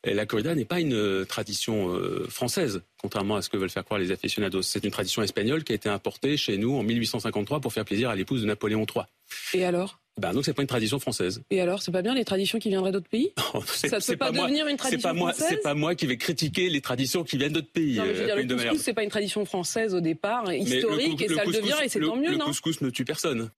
[0.04, 3.86] la corrida n'est pas une euh, tradition euh, française, contrairement à ce que veulent faire
[3.86, 4.62] croire les aficionados.
[4.62, 8.10] C'est une tradition espagnole qui a été importée chez nous en 1853 pour faire plaisir
[8.10, 9.06] à l'épouse de Napoléon III.
[9.54, 10.03] Et alors?
[10.22, 11.42] Ben donc c'est pas une tradition française.
[11.50, 13.34] Et alors, c'est pas bien les traditions qui viendraient d'autres pays
[13.66, 16.70] Ça ne peut pas, devenir une tradition pas moi, C'est pas moi qui vais critiquer
[16.70, 17.98] les traditions qui viennent d'autres pays.
[17.98, 20.54] Non, mais je veux dire, euh, le couscous, c'est pas une tradition française au départ,
[20.54, 23.06] historique, et ça le devient, et c'est tant mieux, le non Le couscous ne tue
[23.06, 23.50] personne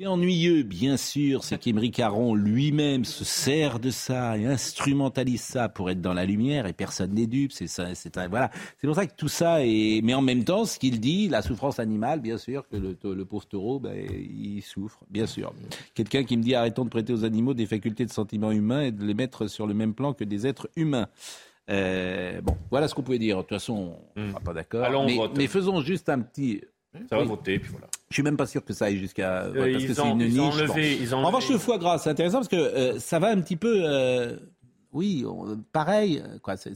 [0.00, 5.42] qui est ennuyeux, bien sûr, c'est qu'Émeric Caron lui-même se sert de ça et instrumentalise
[5.42, 7.52] ça pour être dans la lumière et personne n'est dupe.
[7.52, 8.50] C'est ça, c'est voilà.
[8.78, 10.00] C'est pour ça que tout ça est.
[10.02, 13.24] Mais en même temps, ce qu'il dit, la souffrance animale, bien sûr, que le, le
[13.26, 15.52] pauvre taureau, ben, il souffre, bien sûr.
[15.92, 18.92] Quelqu'un qui me dit arrêtons de prêter aux animaux des facultés de sentiment humain et
[18.92, 21.08] de les mettre sur le même plan que des êtres humains.
[21.68, 23.36] Euh, bon, voilà ce qu'on pouvait dire.
[23.36, 25.04] De toute façon, on ne sera pas d'accord.
[25.04, 26.62] Mais, mais faisons juste un petit
[27.08, 27.86] ça va voter, puis voilà.
[28.08, 29.44] Je suis même pas sûr que ça aille jusqu'à.
[29.44, 30.38] Euh, parce que c'est une niche.
[30.38, 33.28] Enlevé, ils ont en revanche, le foie gras, c'est intéressant parce que euh, ça va
[33.28, 33.82] un petit peu.
[33.84, 34.36] Euh,
[34.92, 35.24] oui,
[35.72, 36.74] pareil, quoi, c'est,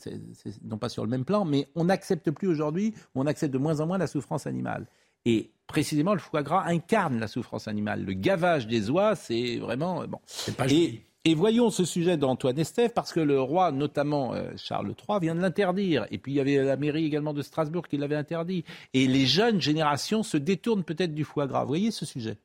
[0.63, 3.81] non pas sur le même plan, mais on n'accepte plus aujourd'hui, on accepte de moins
[3.81, 4.87] en moins la souffrance animale.
[5.25, 8.05] Et précisément, le foie gras incarne la souffrance animale.
[8.05, 10.21] Le gavage des oies, c'est vraiment bon.
[10.27, 14.51] C'est pas et, et voyons ce sujet d'Antoine Estève, parce que le roi, notamment euh,
[14.57, 16.07] Charles III, vient de l'interdire.
[16.11, 18.65] Et puis il y avait la mairie également de Strasbourg qui l'avait interdit.
[18.93, 21.65] Et les jeunes générations se détournent peut-être du foie gras.
[21.65, 22.37] Voyez ce sujet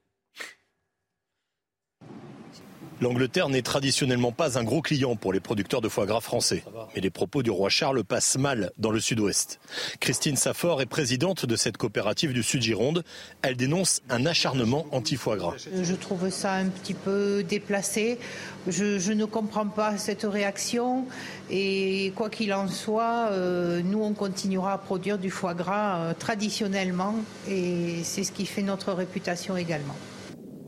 [3.02, 6.64] L'Angleterre n'est traditionnellement pas un gros client pour les producteurs de foie gras français.
[6.94, 9.62] Mais les propos du roi Charles passent mal dans le sud-ouest.
[10.02, 13.06] Christine Saffort est présidente de cette coopérative du Sud-Gironde.
[13.42, 15.54] Elle dénonce un acharnement anti-foie gras.
[15.82, 18.20] Je trouve ça un petit peu déplacé.
[18.68, 21.06] Je, ne comprends pas cette réaction.
[21.50, 26.14] Et quoi qu'il en soit, euh, nous, on continuera à produire du foie gras euh,
[26.14, 27.16] traditionnellement.
[27.50, 29.96] Et c'est ce qui fait notre réputation également.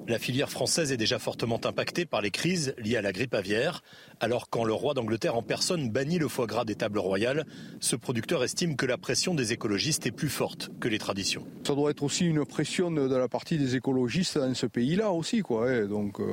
[0.07, 3.83] La filière française est déjà fortement impactée par les crises liées à la grippe aviaire.
[4.19, 7.45] Alors quand le roi d'Angleterre en personne bannit le foie gras des tables royales,
[7.79, 11.45] ce producteur estime que la pression des écologistes est plus forte que les traditions.
[11.65, 15.41] Ça doit être aussi une pression de la partie des écologistes dans ce pays-là aussi.
[15.41, 15.85] Quoi, hein.
[15.85, 16.25] donc, euh,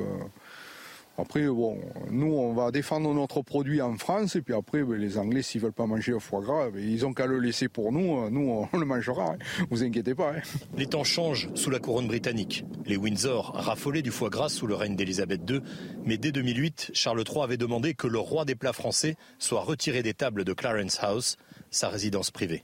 [1.19, 5.17] après, bon, nous, on va défendre notre produit en France, et puis après, ben, les
[5.17, 7.91] Anglais, s'ils veulent pas manger le foie gras, ben, ils ont qu'à le laisser pour
[7.91, 8.29] nous.
[8.29, 9.33] Nous, on le mangera.
[9.33, 9.65] Hein.
[9.69, 10.33] Vous inquiétez pas.
[10.33, 10.41] Hein.
[10.77, 12.63] Les temps changent sous la couronne britannique.
[12.85, 15.61] Les Windsor raffolaient du foie gras sous le règne d'Élisabeth II,
[16.05, 20.03] mais dès 2008, Charles III avait demandé que le roi des plats français soit retiré
[20.03, 21.37] des tables de Clarence House,
[21.71, 22.63] sa résidence privée.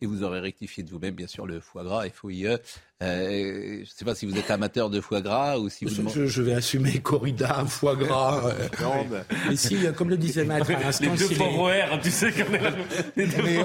[0.00, 2.58] Et vous aurez rectifié de vous-même, bien sûr, le foie gras, FOIE.
[3.02, 6.08] Euh, je ne sais pas si vous êtes amateur de foie gras ou si vous...
[6.08, 8.42] Je, je vais assumer corrida, foie gras.
[8.46, 9.04] Euh, non,
[9.48, 12.60] mais si, comme le disait Maître à Les deux pauvres R, tu sais qu'on est
[12.60, 12.70] là.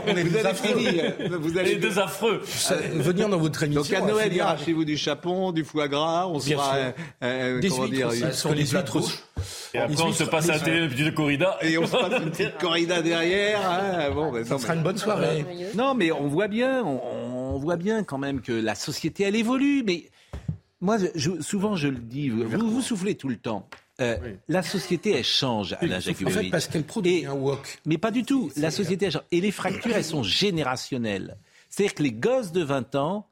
[0.08, 1.38] on est deux affreux.
[1.40, 2.42] Vous allez les deux affreux.
[2.72, 3.84] Euh, venir dans votre émission.
[3.84, 6.94] Donc à Noël, il y aura chez vous du chapon, du foie gras, on sera...
[7.24, 8.98] Euh, comment dire sur les huîtres
[9.74, 11.58] et après, on se passe à la télé une petite corrida.
[11.62, 13.62] Et on se passe une petite corrida derrière.
[13.70, 14.12] Hein.
[14.14, 15.46] Bon, ben, ça sera une bonne soirée.
[15.76, 17.00] Non, mais on voit bien, on,
[17.60, 19.84] voit bien quand même que la société, elle évolue.
[19.86, 20.10] Mais
[20.82, 20.97] moi,
[21.41, 23.68] souvent, je le dis, vous, vous soufflez tout le temps.
[24.01, 27.80] Euh, la société, elle change à l'âge En fait, parce qu'elle produit un wok.
[27.86, 28.49] Mais pas du tout.
[28.55, 29.24] La société, elle change.
[29.32, 31.38] Et les fractures, elles sont générationnelles.
[31.70, 33.28] C'est-à-dire que les gosses de 20 ans,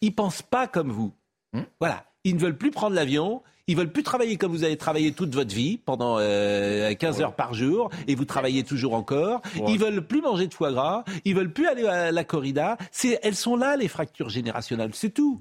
[0.00, 1.12] ils pensent pas comme vous.
[1.52, 1.62] Hmm.
[1.80, 2.04] Voilà.
[2.24, 5.32] Ils ne veulent plus prendre l'avion, ils veulent plus travailler comme vous avez travaillé toute
[5.32, 9.42] votre vie pendant 15 euh, heures par jour et vous travaillez toujours encore.
[9.68, 11.04] Ils veulent plus manger de foie gras.
[11.24, 12.76] Ils veulent plus aller à la corrida.
[13.22, 14.90] elles sont là les fractures générationnelles.
[14.92, 15.40] C'est tout.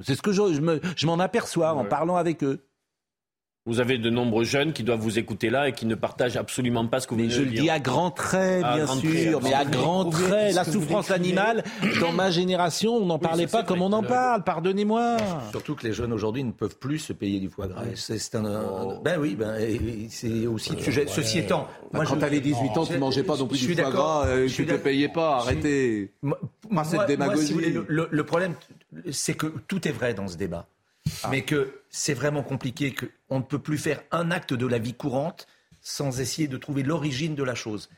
[0.00, 0.42] C'est ce que je,
[0.96, 2.66] je m'en aperçois en parlant avec eux.
[3.64, 6.84] Vous avez de nombreux jeunes qui doivent vous écouter là et qui ne partagent absolument
[6.88, 9.64] pas ce que vous mais je le dis à grands traits, bien sûr, mais à
[9.64, 10.56] grands traits.
[10.56, 11.62] La souffrance animale,
[12.00, 14.42] dans ma génération, on n'en parlait pas comme on en parle.
[14.42, 15.16] Pardonnez-moi.
[15.52, 17.84] Surtout que les jeunes aujourd'hui ne peuvent plus se payer du foie gras.
[17.94, 18.94] C'est un, oh.
[19.04, 19.54] ben oui, ben
[20.10, 21.04] c'est aussi le sujet.
[21.06, 23.90] Ceci étant, moi, quand tu avais 18 ans, tu mangeais pas non plus du foie
[23.92, 25.36] gras, euh, tu te payais pas.
[25.36, 26.10] Arrêtez.
[26.20, 27.54] Moi, cette démagogie.
[27.88, 28.54] le problème,
[29.12, 30.66] c'est que tout est vrai dans ce débat.
[31.24, 31.28] Ah.
[31.30, 34.94] mais que c'est vraiment compliqué, qu'on ne peut plus faire un acte de la vie
[34.94, 35.46] courante
[35.80, 37.90] sans essayer de trouver l'origine de la chose.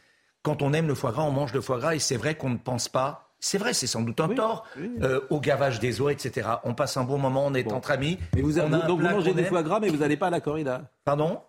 [0.43, 2.51] Quand on aime le foie gras, on mange le foie gras, et c'est vrai qu'on
[2.51, 4.65] ne pense pas c'est vrai, c'est sans doute un tort.
[4.79, 6.49] Euh, au gavage des oies, etc.
[6.65, 8.19] On passe un bon moment, on est entre amis.
[8.35, 10.41] Mais vous, avez, donc vous mangez du foie gras, mais vous n'allez pas à la
[10.41, 10.91] corrida.
[11.05, 11.43] Pardon?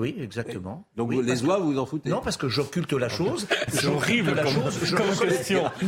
[0.00, 0.86] Oui, exactement.
[0.96, 3.46] Donc les oies, vous vous en foutez Non, parce que j'occulte la chose.
[3.68, 4.78] C'est horrible la chose.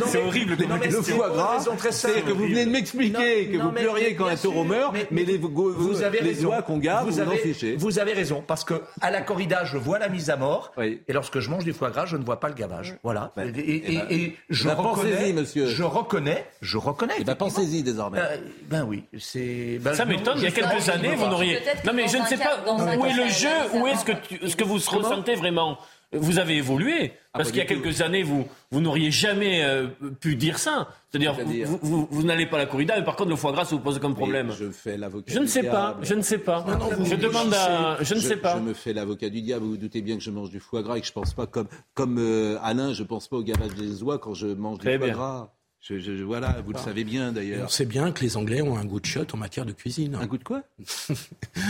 [0.07, 0.57] C'est horrible.
[0.57, 4.65] le foie gras, c'est que vous venez de m'expliquer que vous pleuriez quand un taureau
[4.65, 7.77] meurt, mais, les, vous avez les oies qu'on garde, vous, vous en fichez.
[7.77, 11.01] Vous avez raison, parce que à la corrida, je vois la mise à mort, et
[11.09, 12.99] lorsque je mange du foie gras, je ne vois pas le gavage.
[13.03, 13.33] Voilà.
[13.57, 15.67] Et, je reconnais, monsieur.
[15.67, 17.15] Je reconnais, je reconnais.
[17.19, 18.21] Et ben pensez-y désormais.
[18.69, 19.81] Ben oui, c'est.
[19.95, 20.35] Ça m'étonne.
[20.37, 21.61] Il y a quelques années, vous n'auriez.
[21.87, 24.75] Non, mais je ne sais pas où est le jeu, où est ce que, vous
[24.75, 25.79] ressentez vraiment
[26.13, 27.13] vous avez évolué.
[27.33, 29.87] Ah, parce qu'il y a quelques années, vous, vous n'auriez jamais euh,
[30.21, 30.89] pu dire ça.
[31.11, 31.35] C'est-à-dire,
[31.81, 33.99] vous, n'allez pas à la corrida, mais par contre, le foie gras, ça vous pose
[33.99, 34.53] comme problème.
[34.59, 36.65] je fais l'avocat Je ne sais pas, je ne sais pas.
[37.03, 37.97] je demande à...
[38.03, 38.57] Je ne sais pas.
[38.57, 39.65] Je me fais l'avocat du diable.
[39.65, 41.47] Vous vous doutez bien que je mange du foie gras et que je pense pas
[41.47, 44.99] comme, comme euh, Alain, je pense pas au gavage des oies quand je mange du
[44.99, 45.53] foie gras.
[45.83, 47.64] Je, voilà, vous le savez bien d'ailleurs.
[47.64, 50.14] On sait bien que les Anglais ont un goût de shot en matière de cuisine.
[50.14, 50.62] Un goût de quoi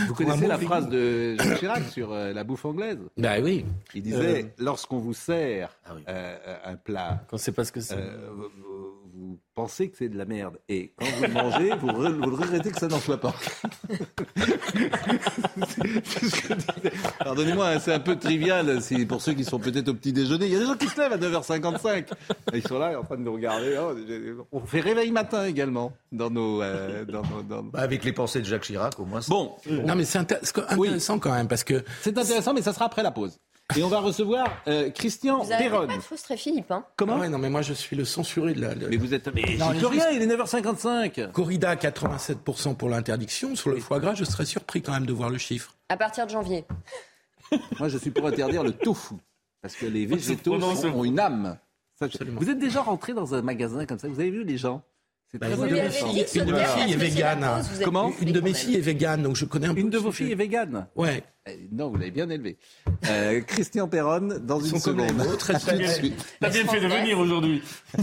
[0.07, 2.99] Vous connaissez la phrase de Jacques Chirac sur euh, la bouffe anglaise?
[3.17, 3.65] Bah oui.
[3.95, 4.47] Il disait euh.
[4.59, 7.97] lorsqu'on vous sert ah euh, un plat, quand sait pas ce que c'est,
[9.23, 10.59] vous pensez que c'est de la merde.
[10.67, 11.87] Et quand vous le mangez, vous,
[12.35, 13.33] regrettez que ça n'en soit pas.
[17.19, 20.47] Pardonnez-moi, hein, c'est un peu trivial c'est pour ceux qui sont peut-être au petit déjeuner.
[20.47, 22.07] Il y a des gens qui se lèvent à 9h55.
[22.53, 23.77] Ils sont là en train de nous regarder.
[23.79, 23.93] Oh,
[24.51, 26.61] on fait réveil matin également dans nos.
[26.61, 29.21] Euh, bah, avec les pensées de Jacques Chirac, au moins.
[29.27, 29.55] Bon.
[29.69, 31.83] Non, mais c'est intéressant quand même parce que.
[32.01, 33.39] C'est intéressant, mais ça sera après la pause.
[33.77, 35.87] Et on va recevoir euh, Christian Vous avez Perron.
[35.87, 38.75] pas frustré Philippe, hein Comment ah Non, mais moi je suis le censuré de la.
[38.75, 39.27] Mais vous êtes.
[39.33, 41.31] Mais non, rien, il est 9h55.
[41.31, 43.55] Corrida, 87% pour l'interdiction.
[43.55, 45.75] Sur le foie gras, je serais surpris quand même de voir le chiffre.
[45.89, 46.65] À partir de janvier.
[47.79, 49.15] moi, je suis pour interdire le tofu.
[49.61, 51.57] Parce que les végétaux ont une âme.
[51.99, 54.83] vous êtes déjà rentré dans un magasin comme ça, vous avez vu les gens?
[55.39, 57.63] Bah, une, de mes filles, une de mes filles est végane.
[57.83, 59.79] Comment Une de mes filles est végane, donc je connais un peu.
[59.79, 61.23] Une de vos filles est végane Ouais.
[61.47, 62.57] Eh, non, vous l'avez bien élevé.
[63.09, 65.37] Euh, Christian Perron, dans une seconde.
[65.37, 67.61] Très T'as bien fait de venir aujourd'hui.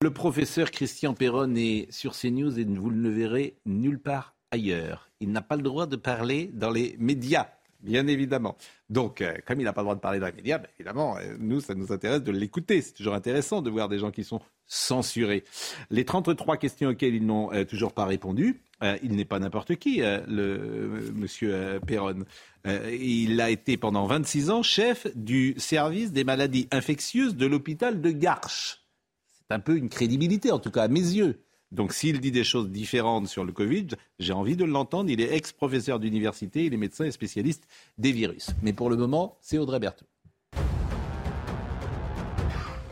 [0.00, 5.10] Le professeur Christian Perron est sur CNews et vous ne le verrez nulle part ailleurs.
[5.20, 7.48] Il n'a pas le droit de parler dans les médias
[7.80, 8.56] bien évidemment.
[8.90, 11.36] Donc, euh, comme il n'a pas le droit de parler dans les médias, évidemment, euh,
[11.38, 12.82] nous, ça nous intéresse de l'écouter.
[12.82, 15.44] C'est toujours intéressant de voir des gens qui sont censurés.
[15.90, 18.60] Les 33 questions auxquelles ils n'ont euh, toujours pas répondu,
[19.02, 22.24] il n'est pas n'importe qui, le monsieur Perron.
[22.64, 28.10] il a été pendant 26 ans chef du service des maladies infectieuses de l'hôpital de
[28.12, 28.84] Garches.
[29.32, 31.42] C'est un peu une crédibilité, en tout cas à mes yeux.
[31.70, 33.88] Donc s'il dit des choses différentes sur le Covid,
[34.18, 35.10] j'ai envie de l'entendre.
[35.10, 37.64] Il est ex-professeur d'université, il est médecin et spécialiste
[37.98, 38.50] des virus.
[38.62, 40.06] Mais pour le moment, c'est Audrey Berthaud.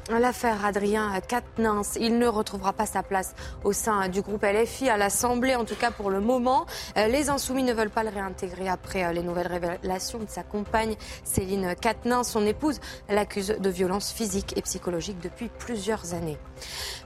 [0.09, 3.35] L'affaire Adrien Quatennens, il ne retrouvera pas sa place
[3.65, 6.65] au sein du groupe LFI à l'Assemblée, en tout cas pour le moment.
[6.97, 10.45] Euh, les Insoumis ne veulent pas le réintégrer après euh, les nouvelles révélations de sa
[10.45, 10.95] compagne
[11.25, 12.29] Céline Quatennens.
[12.29, 12.79] Son épouse
[13.09, 16.39] l'accuse de violence physique et psychologique depuis plusieurs années.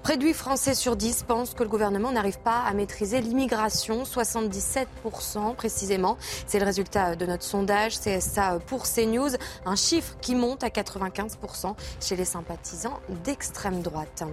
[0.03, 4.03] Près de 8 Français sur 10 pensent que le gouvernement n'arrive pas à maîtriser l'immigration,
[4.03, 6.19] 77% précisément.
[6.47, 9.31] C'est le résultat de notre sondage CSA pour CNews,
[9.65, 12.90] un chiffre qui monte à 95% chez les sympathisants
[13.25, 14.25] d'extrême droite.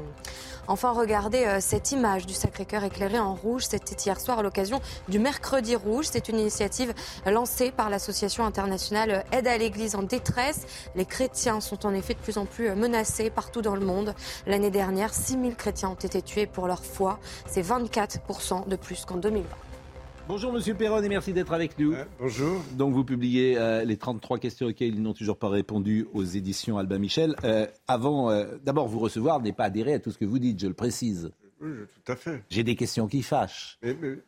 [0.70, 3.64] Enfin, regardez euh, cette image du Sacré-Cœur éclairé en rouge.
[3.70, 6.08] C'était hier soir à l'occasion du Mercredi Rouge.
[6.12, 6.94] C'est une initiative
[7.26, 10.66] lancée par l'association internationale Aide à l'Église en détresse.
[10.96, 14.14] Les chrétiens sont en effet de plus en plus menacés partout dans le monde.
[14.46, 17.20] L'année dernière, 6000 chrétiens ont été tués pour leur foi.
[17.48, 19.67] C'est 24% de plus qu'en 2020.
[20.28, 21.96] Bonjour Monsieur Perron et merci d'être avec nous.
[22.20, 22.62] bonjour.
[22.74, 26.78] Donc vous publiez euh, les 33 questions auxquelles ils n'ont toujours pas répondu aux éditions
[26.78, 27.34] Albin Michel.
[27.46, 30.60] Euh, avant, euh, d'abord vous recevoir n'est pas adhérer à tout ce que vous dites,
[30.60, 31.32] je le précise.
[31.62, 31.70] Oui,
[32.04, 32.44] tout à fait.
[32.50, 33.80] J'ai des questions qui fâchent.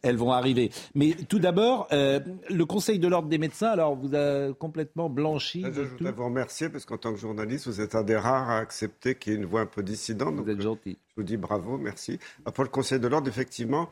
[0.02, 0.72] Elles vont arriver.
[0.96, 5.64] Mais tout d'abord, le Conseil de l'ordre des médecins, alors vous a complètement blanchi.
[5.64, 8.58] je voudrais vous remercier parce qu'en tant que journaliste, vous êtes un des rares à
[8.58, 10.34] accepter qu'il y ait une voix un peu dissidente.
[10.36, 10.98] Vous êtes gentil.
[11.10, 12.18] Je vous dis bravo, merci.
[12.56, 13.90] Pour le Conseil de l'ordre, effectivement,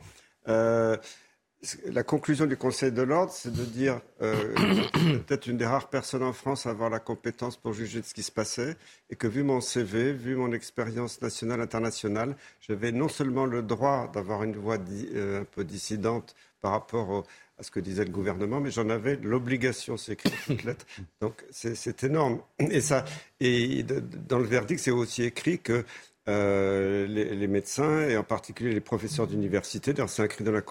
[1.86, 4.54] la conclusion du Conseil de l'ordre, c'est de dire euh,
[5.26, 8.14] peut-être une des rares personnes en France à avoir la compétence pour juger de ce
[8.14, 8.76] qui se passait,
[9.10, 14.10] et que vu mon CV, vu mon expérience nationale, internationale, j'avais non seulement le droit
[14.12, 14.78] d'avoir une voix
[15.14, 17.24] euh, un peu dissidente par rapport
[17.58, 20.86] à ce que disait le gouvernement, mais j'en avais l'obligation, c'est écrit toute lettre.
[21.20, 22.40] Donc c'est énorme.
[22.58, 23.04] Et ça,
[23.40, 25.84] et dans le verdict, c'est aussi écrit que
[26.28, 30.62] euh, les, médecins et en particulier les professeurs d'université, c'est inscrit, dans la,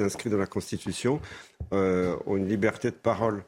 [0.00, 1.20] inscrit dans la Constitution,
[1.72, 3.44] euh, ont une liberté de parole.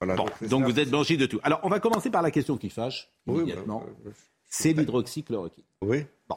[0.00, 1.40] donc, vous êtes blanchi de tout.
[1.42, 4.10] Alors on va commencer par la question qui fâche oui, bah, bah,
[4.44, 5.64] c'est l'hydroxychloroquine.
[5.82, 6.04] Oui.
[6.28, 6.36] Bon.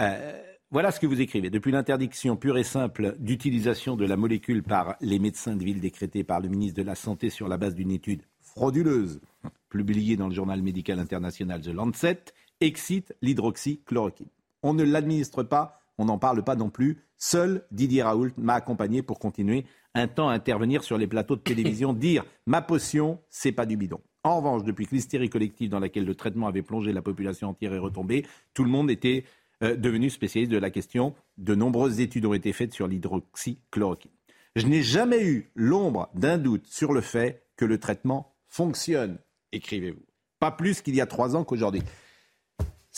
[0.00, 1.50] Euh, voilà ce que vous écrivez.
[1.50, 6.24] Depuis l'interdiction pure et simple d'utilisation de la molécule par les médecins de ville décrétée
[6.24, 9.20] par le ministre de la Santé sur la base d'une étude frauduleuse
[9.68, 12.24] publiée dans le journal médical international The Lancet,
[12.60, 14.28] excite l'hydroxychloroquine.
[14.62, 16.98] On ne l'administre pas, on n'en parle pas non plus.
[17.16, 21.40] Seul Didier Raoult m'a accompagné pour continuer un temps à intervenir sur les plateaux de
[21.40, 24.00] télévision, dire ma potion, c'est pas du bidon.
[24.24, 27.72] En revanche, depuis que l'hystérie collective dans laquelle le traitement avait plongé la population entière
[27.72, 29.24] est retombée, tout le monde était
[29.62, 31.14] euh, devenu spécialiste de la question.
[31.38, 34.10] De nombreuses études ont été faites sur l'hydroxychloroquine.
[34.56, 39.18] Je n'ai jamais eu l'ombre d'un doute sur le fait que le traitement fonctionne,
[39.52, 40.02] écrivez-vous.
[40.40, 41.82] Pas plus qu'il y a trois ans qu'aujourd'hui.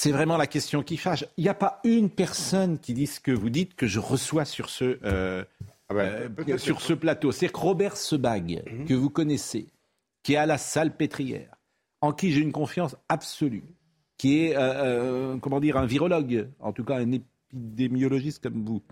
[0.00, 1.24] C'est vraiment la question qui fâche.
[1.36, 4.44] Il n'y a pas une personne qui dit ce que vous dites que je reçois
[4.44, 5.44] sur ce, euh,
[5.88, 7.32] ah ben, euh, sur ce plateau.
[7.32, 8.84] C'est Robert Sebag, mhm.
[8.84, 9.66] que vous connaissez,
[10.22, 11.52] qui est à la salle pétrière,
[12.00, 13.64] en qui j'ai une confiance absolue,
[14.18, 14.54] qui est,
[15.40, 18.84] comment dire, un virologue, en tout cas un épidémiologiste comme vous.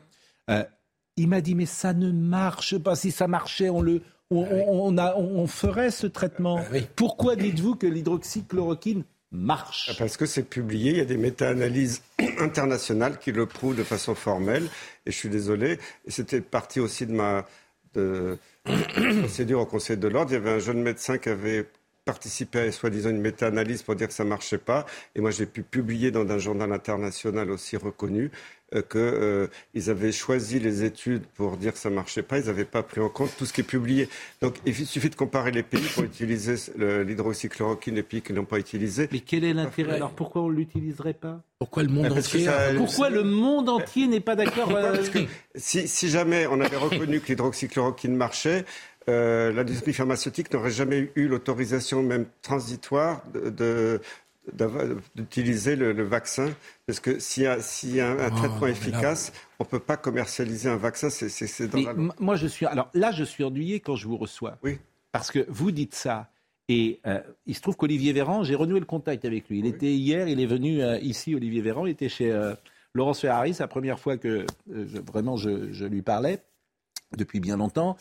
[1.17, 2.97] il m'a dit, mais ça ne marche pas.
[2.97, 6.59] Si ça marchait, on le, on, a, on ferait ce traitement.
[6.97, 12.03] Pourquoi dites-vous que l'hydroxychloroquine marche Parce que c'est publié, il y a des méta-analyses
[12.39, 14.69] internationales qui le prouvent de façon formelle.
[15.05, 17.47] Et je suis désolé, c'était partie aussi de ma
[19.23, 20.31] procédure au Conseil de l'ordre.
[20.33, 21.67] Il y avait un jeune médecin qui avait
[22.07, 24.87] participé à soi-disant une méta-analyse pour dire que ça ne marchait pas.
[25.15, 28.31] Et moi, j'ai pu publier dans un journal international aussi reconnu
[28.75, 32.47] euh, qu'ils euh, avaient choisi les études pour dire que ça ne marchait pas, ils
[32.47, 34.09] n'avaient pas pris en compte tout ce qui est publié.
[34.41, 38.59] Donc il suffit de comparer les pays pour utiliser l'hydroxychloroquine, les pays qui n'ont pas
[38.59, 39.09] utilisé.
[39.13, 41.41] Mais quel est l'intérêt Alors pourquoi on ne l'utiliserait pas?
[41.59, 44.71] Pourquoi le monde entier Pourquoi le monde entier n'est pas d'accord?
[44.75, 44.97] Euh,
[45.55, 48.65] si, si, jamais on avait reconnu que l'hydroxychloroquine marchait,
[49.07, 54.01] l'industrie pharmaceutique n'aurait jamais eu l'autorisation, même transitoire, de,
[55.15, 56.51] d'utiliser le, vaccin,
[56.87, 57.47] parce que s'il y
[58.01, 61.11] a, un, oh, traitement efficace, on ne peut pas commercialiser un vaccin.
[61.11, 62.67] C'est dans Moi, je suis.
[62.67, 64.59] Alors là, je suis ennuyé quand je vous reçois.
[64.63, 64.79] Oui.
[65.13, 66.31] Parce que vous dites ça.
[66.69, 69.61] Et euh, il se trouve qu'Olivier Véran, j'ai renoué le contact avec lui.
[69.61, 72.55] Il était hier, il est venu euh, ici, Olivier Véran, il était chez euh,
[72.93, 76.41] Laurence Ferrari, c'est la première fois que vraiment je, je, lui parlais,
[77.17, 77.97] depuis bien longtemps.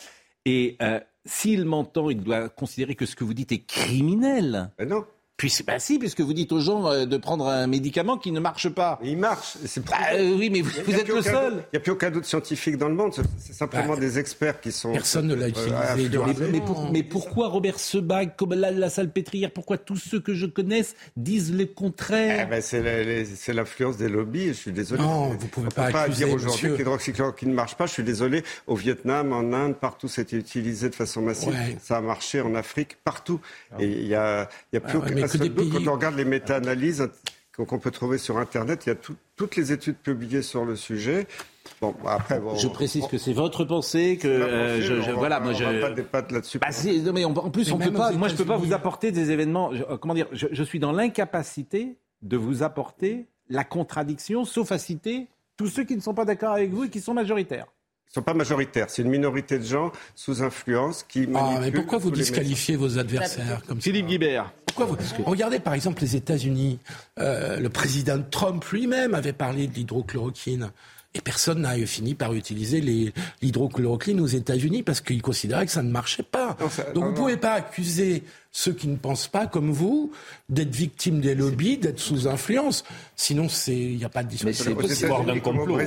[0.46, 0.78] Et
[1.24, 4.70] s'il m'entend, il doit considérer que ce que vous dites est criminel.
[4.78, 5.04] Ben non.
[5.36, 8.40] Puis, bah si, puisque vous dites aux gens euh, de prendre un médicament qui ne
[8.40, 8.98] marche pas.
[9.04, 9.58] il marche.
[9.86, 11.52] Bah, euh, oui, mais vous, êtes le seul.
[11.72, 13.12] Il n'y a plus aucun doute scientifique dans le monde.
[13.38, 14.92] C'est simplement bah, des experts qui sont.
[14.92, 16.18] Personne ne l'a euh, utilisé.
[16.50, 20.46] mais, mais, pourquoi Robert Sebag, comme la, la salle pétrière, pourquoi tous ceux que je
[20.46, 22.46] connaisse disent le contraire?
[22.48, 24.48] Eh ben, C'est l'influence des lobbies.
[24.48, 25.02] Je suis désolé.
[25.02, 27.84] Non, vous pouvez pas, pas accuser, dire aujourd'hui que l'hydroxychloroquine ne marche pas.
[27.84, 28.42] Je suis désolé.
[28.66, 31.54] Au Vietnam, en Inde, partout, c'était utilisé de façon massive.
[31.82, 33.38] Ça a marché en Afrique, partout.
[33.78, 37.08] Et il n'y a, y a plus aucun doute les méta-analyses
[37.64, 38.96] qu'on peut trouver sur Internet, il y a
[39.36, 41.26] toutes les études publiées sur le sujet.
[41.80, 45.80] Bon, après, je précise que c'est votre pensée, que euh, je, voilà, moi je.
[45.80, 46.58] pas des pattes là-dessus.
[46.58, 46.68] Bah,
[47.04, 48.12] non, mais en plus, on peut pas.
[48.12, 49.72] Moi, je peux pas vous apporter des événements.
[49.72, 55.28] Euh, comment dire je, suis dans l'incapacité de vous apporter la contradiction, sauf à citer
[55.56, 57.66] tous ceux qui ne sont pas d'accord avec vous et qui sont majoritaires.
[58.06, 58.88] Ils ne sont pas majoritaires.
[58.88, 61.28] C'est une minorité de gens sous influence qui.
[61.34, 64.52] Ah, mais pourquoi vous disqualifiez vos adversaires comme Philippe Guibert.
[64.76, 65.24] Pourquoi vous...
[65.24, 66.78] Regardez par exemple les États-Unis.
[67.18, 70.70] Euh, le président Trump lui-même avait parlé de l'hydrochloroquine.
[71.16, 72.82] Et personne n'a fini par utiliser
[73.40, 76.56] l'hydrochloroquine aux États-Unis parce qu'ils considéraient que ça ne marchait pas.
[76.94, 80.12] Donc vous ne pouvez pas accuser ceux qui ne pensent pas comme vous
[80.50, 82.84] d'être victimes des lobbies, d'être sous influence.
[83.14, 84.76] Sinon, il n'y a pas de discussion.
[84.78, 85.78] Mais c'est d'un complot.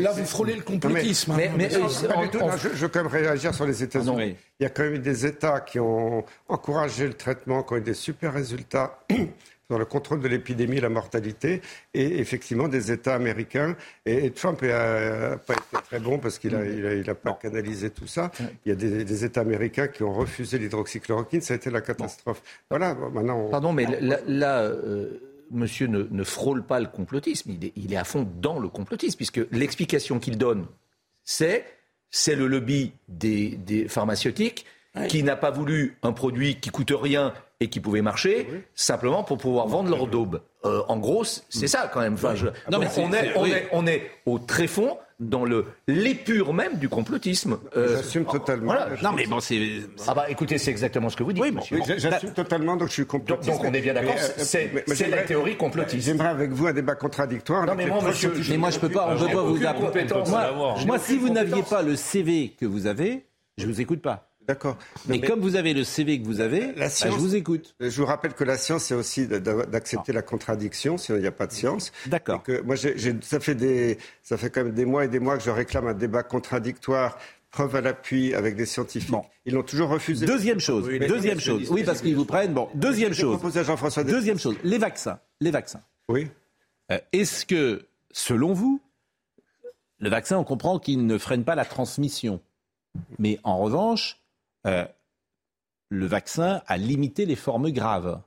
[0.00, 1.34] là, vous frôlez le complotisme.
[1.36, 4.36] Mais, mais, euh, je, veux quand même réagir sur les États-Unis.
[4.60, 7.82] Il y a quand même des États qui ont encouragé le traitement, qui ont eu
[7.82, 9.00] des super résultats
[9.68, 11.60] dans le contrôle de l'épidémie et la mortalité,
[11.94, 13.76] et effectivement des États américains.
[14.04, 18.06] Et, Trump n'a pas été très bon parce qu'il n'a il a, pas canalisé tout
[18.06, 18.30] ça.
[18.64, 22.42] Il y a des, États américains qui ont refusé l'hydroxychloroquine, ça a été la catastrophe.
[22.70, 23.48] Voilà, maintenant.
[23.48, 23.86] Pardon, mais
[24.26, 24.62] là.
[24.62, 25.20] Euh,
[25.52, 29.16] monsieur ne, frôle pas le complotisme, il est, il est à fond dans le complotisme,
[29.16, 30.66] puisque l'explication qu'il donne,
[31.22, 31.64] c'est
[32.10, 34.66] c'est le lobby des, des pharmaceutiques
[35.08, 39.38] qui n'a pas voulu un produit qui coûte rien et qui pouvaient marcher simplement pour
[39.38, 40.40] pouvoir vendre leur daube.
[40.64, 42.14] Euh, en gros, c'est ça quand même.
[42.14, 42.34] Enfin,
[42.70, 46.88] non, mais on, est, on, est, on est au tréfonds dans le l'épure même du
[46.88, 47.58] complotisme.
[47.76, 48.74] Euh, j'assume totalement.
[49.02, 49.80] Non mais bon c'est.
[50.06, 51.42] Ah bah écoutez, c'est exactement ce que vous dites.
[51.42, 51.80] Oui, monsieur.
[51.96, 53.50] j'assume totalement, donc je suis complotiste.
[53.50, 54.14] Donc, on est bien d'accord.
[54.16, 54.44] Euh,
[54.86, 56.06] c'est la théorie complotiste.
[56.06, 57.64] J'aimerais avec vous un débat contradictoire.
[57.66, 59.32] Non mais moi, monsieur, mais moi je peux pas, on peut
[60.06, 60.86] pas vous.
[60.86, 63.26] Moi, si vous n'aviez pas le CV que vous avez,
[63.56, 64.25] je vous écoute pas.
[64.46, 64.76] D'accord.
[65.06, 67.74] Mais, comme vous avez le CV que vous avez, bah, je vous écoute.
[67.80, 71.32] Je vous rappelle que la science, c'est aussi d'accepter la contradiction, sinon il n'y a
[71.32, 71.92] pas de science.
[72.06, 72.42] D'accord.
[72.64, 75.50] Moi, ça, fait des, ça fait quand même des mois et des mois que je
[75.50, 77.18] réclame un débat contradictoire
[77.50, 79.14] preuve à l'appui avec des scientifiques.
[79.46, 80.26] Ils l'ont toujours refusé.
[80.26, 80.86] Deuxième chose.
[80.86, 81.70] deuxième chose.
[81.70, 82.52] Oui, parce qu'ils vous prennent.
[82.52, 83.40] Bon, deuxième chose.
[83.54, 84.04] Jean-François.
[84.04, 84.56] Deuxième chose.
[84.62, 85.18] Les vaccins.
[85.40, 85.80] Les vaccins.
[86.08, 86.28] Oui.
[86.92, 88.80] Euh, est-ce que, selon vous,
[89.98, 92.40] le vaccin, on comprend qu'il ne freine pas la transmission,
[93.18, 94.20] mais en revanche,
[94.66, 94.84] euh,
[95.90, 98.20] le vaccin a limité les formes graves.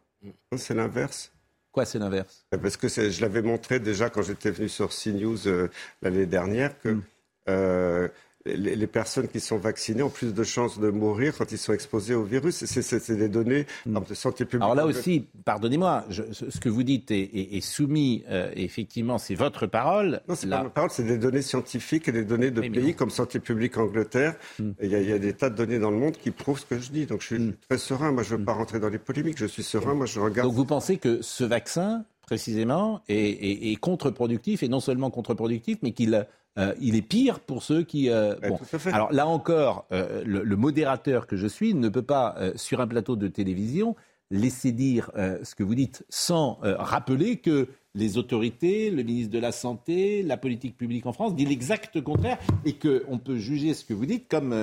[0.56, 1.32] C'est l'inverse.
[1.72, 2.46] Quoi, c'est l'inverse?
[2.54, 5.70] Euh, Parce que je l'avais montré déjà quand j'étais venu sur CNews euh,
[6.02, 8.10] l'année dernière que hmm
[8.46, 12.16] les, personnes qui sont vaccinées ont plus de chances de mourir quand ils sont exposés
[12.16, 12.64] au virus.
[12.66, 14.00] C'est des données hmm.
[14.08, 14.64] de santé publique.
[14.64, 20.22] Alors là aussi, pardonnez-moi, ce que vous dites est, soumis, euh, effectivement, c'est votre parole.
[20.28, 23.10] Non, c'est pas ma parole, c'est des données scientifiques et des données de pays comme
[23.10, 24.36] Santé publique Angleterre.
[24.58, 24.72] Hmm.
[24.82, 26.92] Il y, a des tas de données dans le monde qui prouvent ce que je
[26.92, 27.06] dis.
[27.06, 27.54] Donc je suis hmm.
[27.68, 28.12] très serein.
[28.12, 29.38] Moi, je ne veux pas rentrer dans les polémiques.
[29.38, 29.94] Je suis serein.
[29.94, 30.48] Moi, je regarde.
[30.48, 36.28] Donc vous pensez que ce vaccin précisément, est, contre-productif, et non seulement contre-productif, mais qu'il
[36.58, 38.10] euh, il est pire pour ceux qui.
[38.10, 38.60] Euh, bon.
[38.92, 43.16] Alors là encore, euh, le, modérateur que je suis ne peut pas, sur un plateau
[43.16, 43.96] de télévision,
[44.32, 49.52] laisser dire ce que vous dites sans rappeler que les autorités, le ministre de la
[49.52, 53.94] Santé, la politique publique en France dit l'exact contraire et qu'on peut juger ce que
[53.94, 54.54] vous dites comme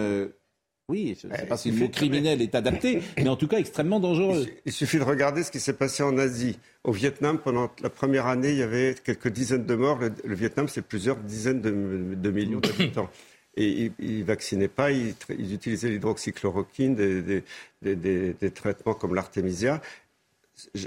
[0.88, 3.58] oui, je ne sais pas si le mot criminel est adapté, mais en tout cas
[3.58, 4.46] extrêmement dangereux.
[4.64, 6.58] Il suffit de regarder ce qui s'est passé en Asie.
[6.84, 9.98] Au Vietnam, pendant la première année, il y avait quelques dizaines de morts.
[9.98, 13.10] Le, Vietnam, c'est plusieurs dizaines de, millions d'habitants.
[13.58, 17.42] Et ils ne vaccinaient pas, ils, utilisaient l'hydroxychloroquine, des,
[17.82, 19.80] des, traitements comme l'artémisia.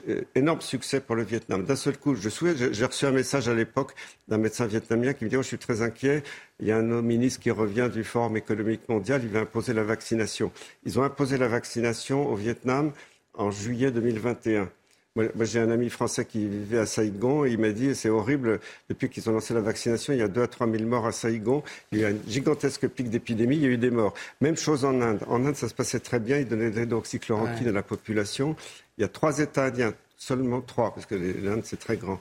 [0.07, 1.63] Euh, énorme succès pour le Vietnam.
[1.63, 2.29] D'un seul coup, je
[2.71, 3.93] j'ai reçu un message à l'époque
[4.27, 6.23] d'un médecin vietnamien qui me dit oh, Je suis très inquiet,
[6.59, 9.83] il y a un ministre qui revient du Forum économique mondial, il va imposer la
[9.83, 10.51] vaccination.
[10.85, 12.93] Ils ont imposé la vaccination au Vietnam
[13.35, 14.71] en juillet 2021.
[15.15, 18.59] Moi, j'ai un ami français qui vivait à Saïgon et il m'a dit c'est horrible,
[18.89, 21.11] depuis qu'ils ont lancé la vaccination, il y a 2 à 3 000 morts à
[21.11, 21.61] Saïgon.
[21.91, 24.13] Il y a un gigantesque pic d'épidémie, il y a eu des morts.
[24.39, 25.19] Même chose en Inde.
[25.27, 28.55] En Inde, ça se passait très bien, ils donnaient de l'hydroxychloroquine à la population.
[28.99, 32.19] Il y a trois États indiens, seulement trois, parce que l'Inde c'est très grand,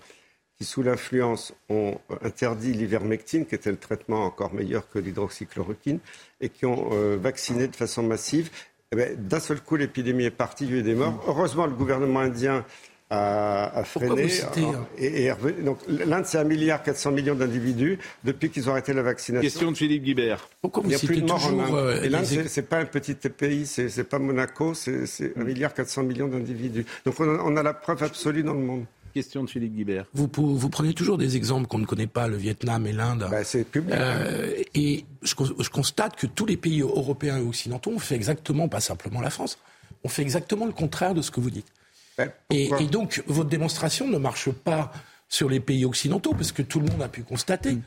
[0.57, 5.99] qui sous l'influence ont interdit l'ivermectine, qui était le traitement encore meilleur que l'hydroxychloroquine,
[6.41, 8.51] et qui ont euh, vacciné de façon massive.
[8.93, 11.21] Eh ben, d'un seul coup, l'épidémie est partie, il y a eu des morts.
[11.27, 12.65] Heureusement, le gouvernement indien
[13.11, 14.29] a, freiné.
[14.99, 15.33] et, et
[15.63, 16.83] donc l'Inde, c'est 1,4 milliard
[17.13, 19.43] millions d'individus depuis qu'ils ont arrêté la vaccination.
[19.43, 20.49] Question de Philippe Guibert.
[20.61, 21.75] Pourquoi vous Il n'y a plus de morts en Inde.
[21.75, 25.73] Euh, et l'Inde, c'est pas un petit pays, c'est pas Monaco, c'est 1,4 milliard
[26.05, 26.85] millions d'individus.
[27.05, 28.85] Donc on a, la preuve absolue dans le monde.
[29.15, 30.05] Question de Philippe Guibert.
[30.13, 33.27] Vous, vous prenez toujours des exemples qu'on ne connaît pas, le Vietnam et l'Inde.
[33.31, 33.95] Ben, c'est public.
[33.95, 38.69] Euh, et je, je, constate que tous les pays européens et occidentaux ont fait exactement,
[38.69, 39.59] pas simplement la France,
[40.05, 41.67] ont fait exactement le contraire de ce que vous dites.
[42.51, 44.93] Et, donc, votre démonstration ne marche pas
[45.29, 47.83] sur les pays occidentaux, parce que tout le monde a pu constater mm.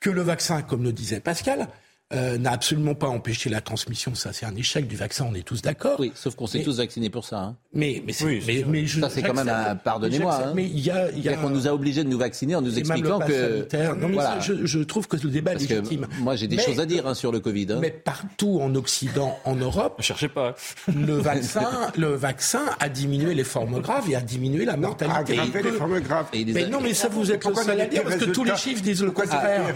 [0.00, 1.68] que le vaccin, comme le disait Pascal,
[2.14, 4.14] euh, n'a absolument pas empêché la transmission.
[4.14, 5.98] Ça, c'est un échec du vaccin, on est tous d'accord.
[5.98, 7.38] Oui, sauf qu'on s'est tous vaccinés pour ça.
[7.38, 7.56] Hein.
[7.72, 8.12] Mais, mais,
[8.46, 9.76] mais, mais ça, c'est quand même un.
[9.76, 10.34] Pardonnez-moi.
[10.34, 10.52] Hein.
[10.54, 11.10] Mais il y a.
[11.10, 11.36] Y a...
[11.36, 13.66] qu'on nous a obligés de nous vacciner en nous expliquant que.
[13.94, 16.06] Non, mais ça, je, je, trouve que le débat est légitime.
[16.20, 17.68] moi, j'ai des choses à dire hein, sur le Covid.
[17.70, 17.78] Hein.
[17.80, 19.96] Mais partout en Occident, en Europe.
[19.98, 20.54] Ne cherchez pas.
[20.94, 25.38] Le vaccin, le vaccin a diminué les formes graves et a diminué la mortalité.
[25.38, 26.26] A aggravé les formes graves.
[26.32, 28.82] mais non, mais ça, vous êtes le seul à dire parce que tous les chiffres
[28.82, 29.72] disent le contraire.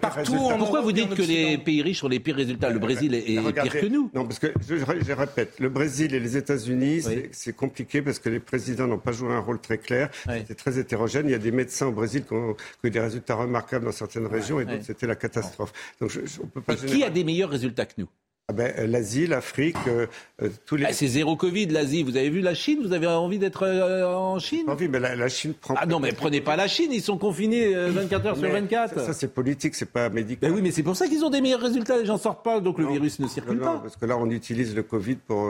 [0.00, 0.50] Partout.
[0.58, 3.80] Pourquoi vous dites que les pays riches ont les pires résultats le Brésil est, pire
[3.80, 4.10] que nous.
[4.14, 7.02] Non, parce que je, répète, le Brésil et les États-Unis,
[7.32, 10.10] c'est compliqué parce que les présidents n'ont pas joué un rôle très clair.
[10.26, 11.26] C'est très hétérogène.
[11.28, 14.26] Il y a des médecins au Brésil qui ont, eu des résultats remarquables dans certaines
[14.26, 15.72] régions et d'autres, c'était la catastrophe.
[16.00, 16.76] Donc, je, on peut pas.
[16.76, 18.08] qui a des meilleurs résultats que nous?
[18.50, 20.06] Ah ben, euh, L'Asie, l'Afrique, euh,
[20.42, 20.86] euh, tous les.
[20.86, 22.02] Ah, c'est zéro Covid, l'Asie.
[22.02, 22.80] Vous avez vu la Chine?
[22.82, 24.64] Vous avez envie d'être en Chine?
[24.66, 25.74] Envie, mais la, Chine prend.
[25.76, 26.90] Ah non, mais prenez pas la Chine.
[26.92, 29.04] Ils sont confinés 24 heures sur 24.
[29.04, 30.50] Ça, c'est politique, c'est pas médical.
[30.50, 31.96] Ben oui, mais c'est pour ça qu'ils ont des meilleurs résultats.
[31.96, 33.78] Les gens sortent pas, donc le virus ne circule non, pas.
[33.78, 35.48] Parce que là, on utilise le Covid pour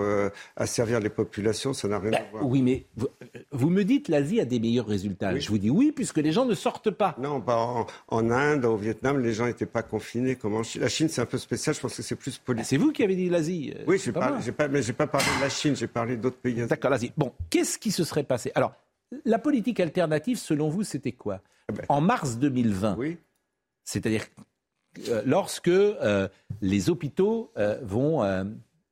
[0.57, 1.73] asservir les populations.
[1.73, 2.47] Ça n'a rien ben à voir.
[2.47, 2.85] Oui, mais
[3.51, 5.39] vous, me dites l'Asie a des meilleurs résultats.
[5.39, 7.17] Je vous dis oui, puisque les gens ne sortent pas.
[7.19, 10.37] Non, pas en, en Inde, au Vietnam, les gens n'étaient pas confinés.
[10.37, 11.75] Comment La Chine, c'est un peu spécial.
[11.75, 12.67] Je pense que c'est plus politique.
[12.69, 13.73] C'est vous qui avez dit l'Asie.
[13.77, 16.17] Euh, oui, je pas, pas, mais je n'ai pas parlé de la Chine, j'ai parlé
[16.17, 16.67] d'autres pays.
[16.67, 17.13] D'accord, vas-y.
[17.17, 18.53] Bon, qu'est-ce qui se serait passé?
[18.55, 18.73] Alors,
[19.25, 21.41] la politique alternative, selon vous, c'était quoi?
[21.71, 21.85] Eh ben.
[21.89, 23.19] En mars 2020, oui.
[23.85, 24.25] c'est-à-dire
[25.09, 26.29] euh, lorsque euh,
[26.61, 28.25] les hôpitaux vont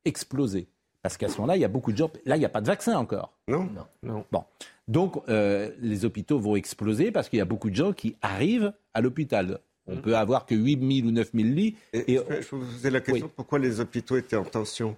[0.05, 0.67] exploser.
[1.01, 2.11] Parce qu'à ce moment-là, il y a beaucoup de gens.
[2.25, 3.33] Là, il n'y a pas de vaccin encore.
[3.47, 3.69] Non.
[4.03, 4.25] non.
[4.31, 4.43] Bon.
[4.87, 9.01] Donc, les hôpitaux vont exploser parce qu'il y a beaucoup de gens qui arrivent à
[9.01, 9.59] l'hôpital.
[9.89, 11.75] On peut avoir que 8 000 ou 9 000 lits.
[11.93, 14.95] Et, je vous posais la question pourquoi les hôpitaux étaient en tension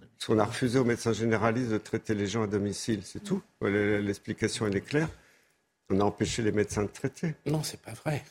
[0.00, 3.42] Parce qu'on a refusé aux médecins généralistes de traiter les gens à domicile, c'est tout.
[3.60, 5.08] L'explication, elle est claire.
[5.90, 7.34] On a empêché les médecins de traiter.
[7.46, 8.22] Non, c'est pas vrai.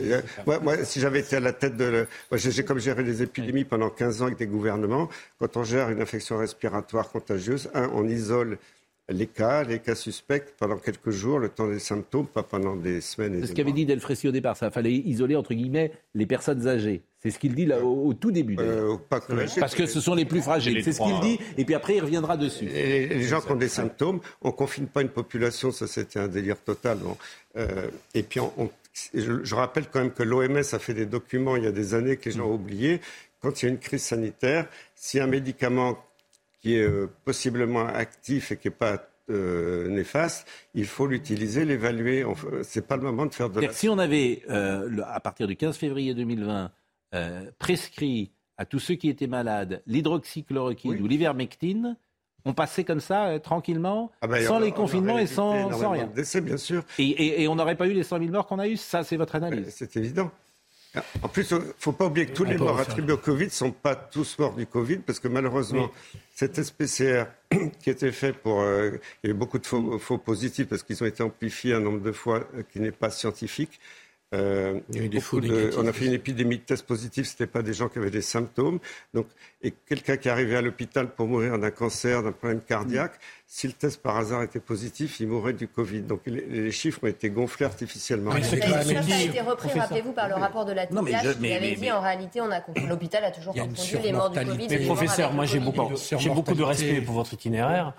[0.00, 0.22] Euh,
[0.62, 2.06] moi, si j'avais été à la tête de...
[2.32, 5.08] j'ai comme géré les épidémies pendant 15 ans avec des gouvernements.
[5.38, 8.58] Quand on gère une infection respiratoire contagieuse, un, on isole
[9.08, 13.00] les cas, les cas suspects pendant quelques jours, le temps des symptômes, pas pendant des
[13.00, 16.26] semaines et C'est ce qu'avait dit Delfrécy au départ, ça fallait isoler entre guillemets les
[16.26, 17.02] personnes âgées.
[17.18, 18.56] C'est ce qu'il dit là au, tout début.
[18.58, 20.82] Euh, Parce que ce sont les plus fragiles.
[20.82, 21.38] C'est ce qu'il dit.
[21.56, 22.66] Et puis après, il reviendra dessus.
[22.66, 26.58] les gens qui ont des symptômes, on confine pas une population, ça c'était un délire
[26.58, 26.98] total.
[27.56, 28.40] Euh, et puis
[29.14, 31.94] je, je, rappelle quand même que l'OMS a fait des documents il y a des
[31.94, 33.00] années que les gens ont oubliés.
[33.40, 35.98] Quand il y a une crise sanitaire, si un médicament
[36.66, 42.24] qui est euh, possiblement actif et qui n'est pas euh, néfaste, il faut l'utiliser, l'évaluer.
[42.64, 43.72] Ce n'est pas le moment de faire de la...
[43.72, 46.72] Si on avait, euh, à partir du 15 février 2020,
[47.60, 51.96] prescrit à tous ceux qui étaient malades l'hydroxychloroquine ou l'ivermectine,
[52.44, 56.06] on passait comme ça, tranquillement, Ah ben, sans on- les on confinements et sans, rien.
[56.14, 56.82] décès, bien sûr.
[56.98, 59.02] Et, et- et on n'aurait pas eu les 100 000 morts qu'on a eu Ça,
[59.04, 59.68] c'est votre analyse.
[59.70, 60.30] C'est évident.
[61.22, 63.46] En plus, il ne faut pas oublier que tous On les morts attribués au Covid
[63.46, 65.90] ne sont pas tous morts du Covid, parce que malheureusement,
[66.34, 67.24] cet test PCR
[67.82, 68.60] qui était fait pour...
[68.60, 68.92] euh,
[69.22, 71.80] il y a eu beaucoup de faux, faux positifs, parce qu'ils ont été amplifiés un
[71.80, 73.78] nombre de fois euh, qui n'est pas scientifique.
[74.34, 76.56] Euh, Il y a eu des beaucoup faux de- négatifs on a fait une épidémie
[76.58, 78.80] de tests positifs, ce n'étaient pas des gens qui avaient des symptômes.
[79.14, 79.28] Donc,
[79.62, 83.12] et quelqu'un qui est arrivé à l'hôpital pour mourir d'un cancer, d'un problème cardiaque,
[83.46, 86.00] si le test par hasard était positif, il mourrait du Covid.
[86.00, 88.32] Donc les, les chiffres ont été gonflés artificiellement.
[88.32, 88.78] Ça, ça
[89.14, 91.74] a été repris, rappelez-vous, par le rapport de la mais je- qui mais- avait mais-
[91.76, 94.66] dit mais- en réalité, on a confondu- l'hôpital a toujours confondu les morts du Covid.
[94.68, 97.94] Mais professeur, moi j'ai beaucoup, j'ai beaucoup de respect pour votre itinéraire.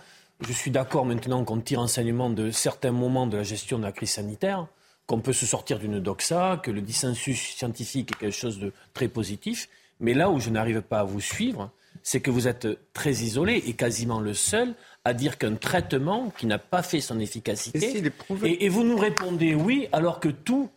[0.45, 3.91] Je suis d'accord maintenant qu'on tire enseignement de certains moments de la gestion de la
[3.93, 4.67] crise sanitaire,
[5.07, 9.07] qu'on peut se sortir d'une doxa, que le dissensus scientifique est quelque chose de très
[9.07, 9.69] positif.
[9.99, 11.71] Mais là où je n'arrive pas à vous suivre,
[12.03, 16.45] c'est que vous êtes très isolé et quasiment le seul à dire qu'un traitement qui
[16.45, 18.03] n'a pas fait son efficacité.
[18.43, 20.69] Et, et vous nous répondez oui, alors que tout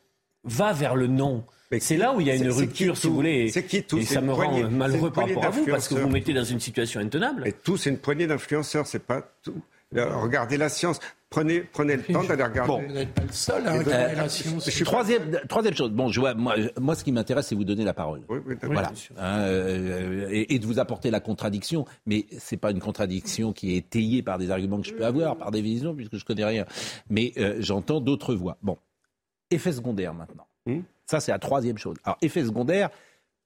[0.44, 1.44] va vers le non.
[1.78, 3.50] C'est là où il y a une rupture, si vous voulez.
[3.50, 5.94] C'est qui tout Et ça me poignée- rend malheureux par rapport à vous, parce que
[5.94, 7.46] vous mettez dans une situation intenable.
[7.46, 9.60] Et tout, c'est une poignée d'influenceurs, c'est pas tout.
[9.92, 10.98] Regardez la science.
[11.30, 12.66] Prenez, prenez le temps d'aller regarder.
[12.72, 12.82] Bon.
[12.82, 14.64] Vous n'êtes pas le seul à de- regarder la science.
[14.64, 15.90] Je suis Troisième, troisième chose.
[15.92, 18.22] Bon, je vois, moi, moi, ce qui m'intéresse, c'est vous donner la parole.
[18.28, 18.56] d'accord.
[18.72, 18.88] voilà.
[18.88, 19.14] bien sûr.
[19.16, 21.84] Hein, euh, et, et de vous apporter la contradiction.
[22.04, 25.36] Mais c'est pas une contradiction qui est étayée par des arguments que je peux avoir,
[25.36, 26.64] par des visions, puisque je connais rien.
[27.10, 28.58] Mais euh, j'entends d'autres voix.
[28.62, 28.76] Bon.
[29.52, 30.46] Effet secondaire maintenant.
[30.66, 30.80] Hmm?
[31.06, 31.96] Ça, c'est la troisième chose.
[32.02, 32.90] Alors, effet secondaire,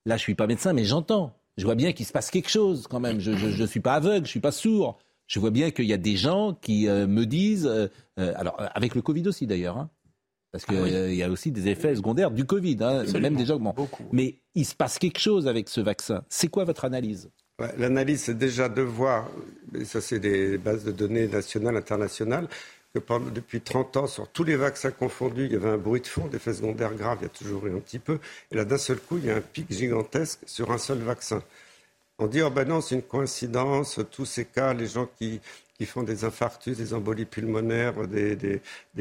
[0.07, 1.35] là, je suis pas médecin, mais j'entends.
[1.59, 3.21] Je vois bien qu'il se passe quelque chose quand même.
[3.21, 4.99] Je ne suis pas aveugle, je suis pas sourd.
[5.27, 8.57] Je vois bien qu'il y a des gens qui euh, me disent, euh, euh, alors
[8.75, 9.91] avec le Covid aussi d'ailleurs, hein,
[10.53, 11.17] parce qu'il Ah oui.
[11.17, 13.59] y a aussi des effets secondaires du Covid, hein, même des gens.
[13.59, 13.75] bon.
[14.13, 16.23] Mais il se passe quelque chose avec ce vaccin.
[16.29, 17.31] C'est quoi votre analyse?
[17.79, 19.29] L'analyse, c'est déjà de voir,
[19.79, 22.49] et ça c'est des bases de données nationales, internationales,
[22.93, 26.01] que pendant- depuis 30 ans, sur tous les vaccins confondus, il y avait un bruit
[26.01, 28.19] de fond, d'effets secondaires graves, il y a toujours eu un petit peu.
[28.53, 31.43] Et là, d'un seul coup, il y a un pic gigantesque sur un seul vaccin.
[32.19, 35.41] On dit, oh ben non, c'est une coïncidence, tous ces cas, les gens qui,
[35.85, 38.61] font des infarctus, des embolies pulmonaires, des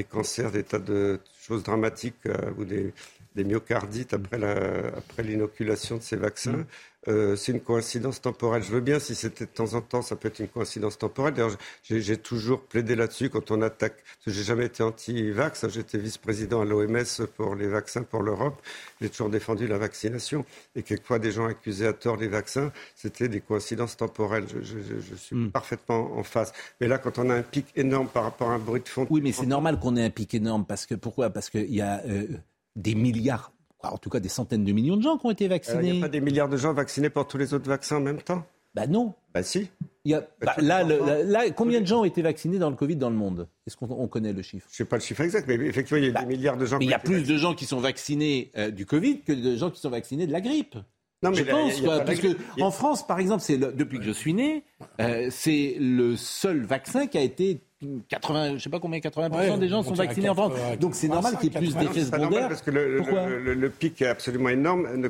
[0.09, 2.93] cancers, des tas de choses dramatiques euh, ou des,
[3.35, 6.65] des myocardites après la- après l'inoculation de ces vaccins.
[7.09, 8.63] Euh, c'est une coïncidence temporelle.
[8.63, 11.33] Je veux bien, si c'était de temps en temps, ça peut être une coïncidence temporelle.
[11.33, 13.95] D'ailleurs, j'ai j'ai toujours plaidé là-dessus quand on attaque.
[13.97, 15.67] Parce que j'ai jamais été anti-vax.
[15.67, 17.03] J'étais vice-président à l'OMS
[17.35, 18.61] pour les vaccins pour l'Europe.
[19.01, 20.45] J'ai toujours défendu la vaccination.
[20.77, 24.45] Et quelquefois, des gens accusaient à tort les vaccins, c'était des coïncidences temporelles.
[24.47, 26.53] Je, je- je- je suis parfaitement en face.
[26.79, 29.05] Mais là, quand on a un pic énorme par rapport à un bruit de fond.
[29.09, 30.65] Oui, mais c'est normal qu'on ait un pic énorme.
[30.65, 31.31] Parce que, pourquoi?
[31.31, 32.27] Parce qu'il y a euh,
[32.75, 33.51] des milliards,
[33.83, 35.91] en tout cas des centaines de millions de gens qui ont été Euh, Il vaccinés.
[35.93, 38.21] n'y a pas des milliards de gens vaccinés pour tous les autres vaccins en même
[38.21, 38.45] temps?
[38.73, 39.13] Bah non.
[39.33, 39.69] Bah si.
[40.05, 42.69] Il y a, bah, là, le- là, là, combien de gens ont été vaccinés dans
[42.71, 43.47] le Covid dans le monde?
[43.67, 44.67] Est-ce qu'on on connaît le chiffre?
[44.71, 46.79] Je sais pas le chiffre exact, mais effectivement, il y a des milliards de gens.
[46.79, 49.55] Mais il y a plus de gens qui sont vaccinés euh, du Covid que de
[49.55, 50.75] gens qui sont vaccinés de la grippe.
[51.21, 53.99] Non, mais je là, pense, il quoi, parce que en France, par exemple, c'est depuis
[53.99, 54.65] que je suis né,
[54.99, 57.61] euh, c'est le seul vaccin qui a été
[58.09, 60.53] 80, je sais pas combien, 80% Ouais, des gens on sont vaccinés en France.
[60.53, 62.49] 80, Donc c'est normal qu'il y ait plus 80, d'effets c'est pas normal secondaires.
[62.49, 64.87] Parce que le, le- le- le- pic est absolument énorme.
[64.95, 65.09] Ne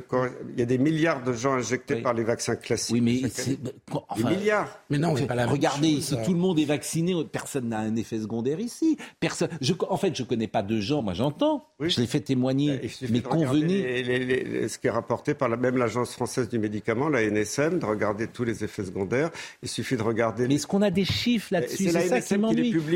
[0.52, 2.94] Il y a des milliards de gens injectés par les vaccins classiques.
[2.94, 3.58] Oui, mais c'est-
[3.90, 4.78] enfin, des milliards.
[4.90, 6.22] Mais non, c'est pas la Regardez, chose, ici, ça.
[6.24, 8.96] tout le monde est vacciné, personne n'a un effet secondaire ici.
[9.20, 12.80] Personne, je, en fait, je connais pas de gens, moi j'entends, je les fais témoigner,
[13.10, 14.68] mais convenez.
[14.68, 18.26] ce qui est rapporté par la, même l'Agence française du médicament, la NSM, de regarder
[18.28, 19.30] tous les effets secondaires.
[19.62, 20.46] Il suffit de regarder.
[20.48, 21.90] Mais est-ce qu'on a des chiffres là-dessus?
[21.90, 22.34] C'est ça qui qui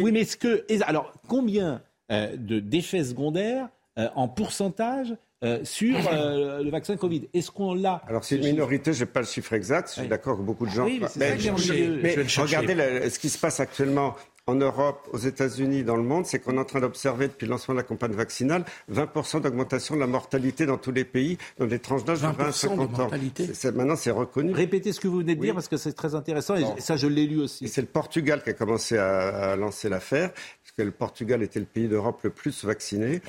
[0.02, 0.64] Oui, mais est-ce que.
[0.82, 5.14] Alors, combien euh, de, d'effets secondaires euh, en pourcentage
[5.44, 7.28] euh, sur euh, le vaccin Covid?
[7.34, 8.02] Est-ce qu'on l'a?
[8.08, 10.66] Alors c'est une minorité, je n'ai pas le chiffre exact, je suis d'accord que beaucoup
[10.66, 10.84] de gens...
[10.84, 14.14] Oui, mais je- Je regardez ce qui se passe actuellement
[14.48, 17.50] en Europe, aux États-Unis, dans le monde, c'est qu'on est en train d'observer depuis le
[17.50, 21.66] lancement de la campagne vaccinale 20% d'augmentation de la mortalité dans tous les pays, dans
[21.66, 22.98] des tranches d'âge de 20 à 20% de 50 ans.
[22.98, 23.46] mortalité.
[23.46, 24.52] C'est- c'est- maintenant, c'est reconnu.
[24.52, 25.46] Répétez ce que vous venez de Oui.
[25.48, 26.74] dire parce que c'est très intéressant et Bon.
[26.78, 27.64] ça, je l'ai lu aussi.
[27.64, 31.60] Et c'est le Portugal qui a commencé à, à lancer l'affaire, puisque le Portugal était
[31.60, 33.20] le pays d'Europe le plus vacciné.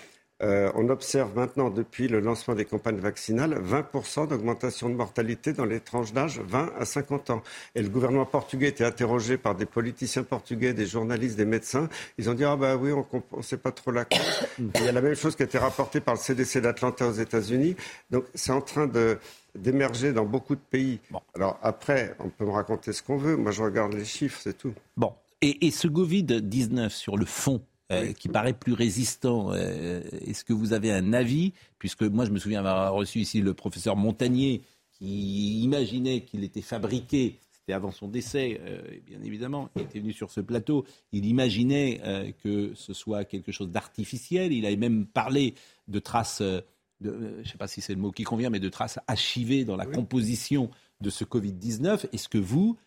[0.42, 5.66] Euh, on observe maintenant, depuis le lancement des campagnes vaccinales, 20% d'augmentation de mortalité dans
[5.66, 7.44] les tranches d'âge 20 à 50 ans.
[7.76, 11.90] Et le gouvernement portugais était interrogé par des politiciens portugais, des journalistes, des médecins.
[12.18, 13.06] Ils ont dit, ah bah oui, on
[13.38, 14.48] ne sait pas trop la cause.
[14.76, 17.14] Il y a la même chose qui a été rapportée par le CDC d'Atlanta aux
[17.14, 17.76] États-Unis.
[18.10, 19.18] Donc c'est en train de
[19.56, 21.00] d'émerger dans beaucoup de pays.
[21.36, 23.36] Alors après, on peut me raconter ce qu'on veut.
[23.36, 24.74] Moi, je regarde les chiffres, c'est tout.
[24.96, 25.14] Bon.
[25.42, 27.62] Et, et ce Covid-19 sur le fond,
[27.92, 31.54] euh, qui paraît plus résistant, euh, est-ce que vous avez un avis?
[31.80, 34.62] Puisque moi, je me souviens avoir reçu ici le professeur Montagnier
[34.92, 40.14] qui imaginait qu'il était fabriqué, c'était avant son décès, euh, bien évidemment, il était venu
[40.14, 45.08] sur ce plateau, il imaginait euh, que ce soit quelque chose d'artificiel, il avait même
[45.08, 45.56] parlé
[45.88, 46.64] de traces, de,
[47.02, 47.10] je
[47.40, 49.88] ne sais pas si c'est le mot qui convient, mais de traces archivées dans la
[49.88, 50.70] composition
[51.02, 52.06] de ce Covid-19.
[52.14, 52.78] Est-ce que vous,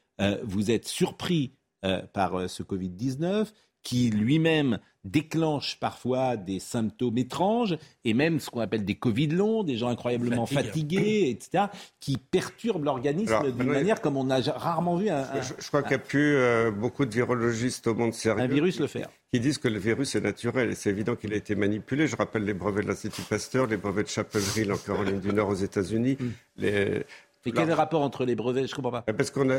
[0.44, 1.50] vous êtes surpris
[2.12, 3.48] par ce Covid-19
[3.82, 9.64] qui lui-même déclenche parfois des symptômes étranges et même ce qu'on appelle des Covid longs,
[9.64, 11.64] des gens incroyablement fatigués, etc.,
[11.98, 15.24] qui perturbent l'organisme d'une manière comme on a rarement vu un.
[15.40, 18.42] je, crois qu'il n'y a plus euh, beaucoup de virologistes au monde sérieux.
[18.42, 19.09] Un virus le faire.
[19.32, 22.06] Qui disent que le virus est naturel et c'est évident qu'il a été manipulé.
[22.06, 25.32] Je rappelle les brevets de l'Institut Pasteur, les brevets de Chapel Hill en Caroline du
[25.32, 26.18] Nord aux États-Unis.
[26.20, 26.28] Mm.
[26.59, 27.04] Les...
[27.44, 28.66] Et quel est le rapport entre les brevets?
[28.66, 29.02] Je comprends pas.
[29.02, 29.59] Parce qu'on a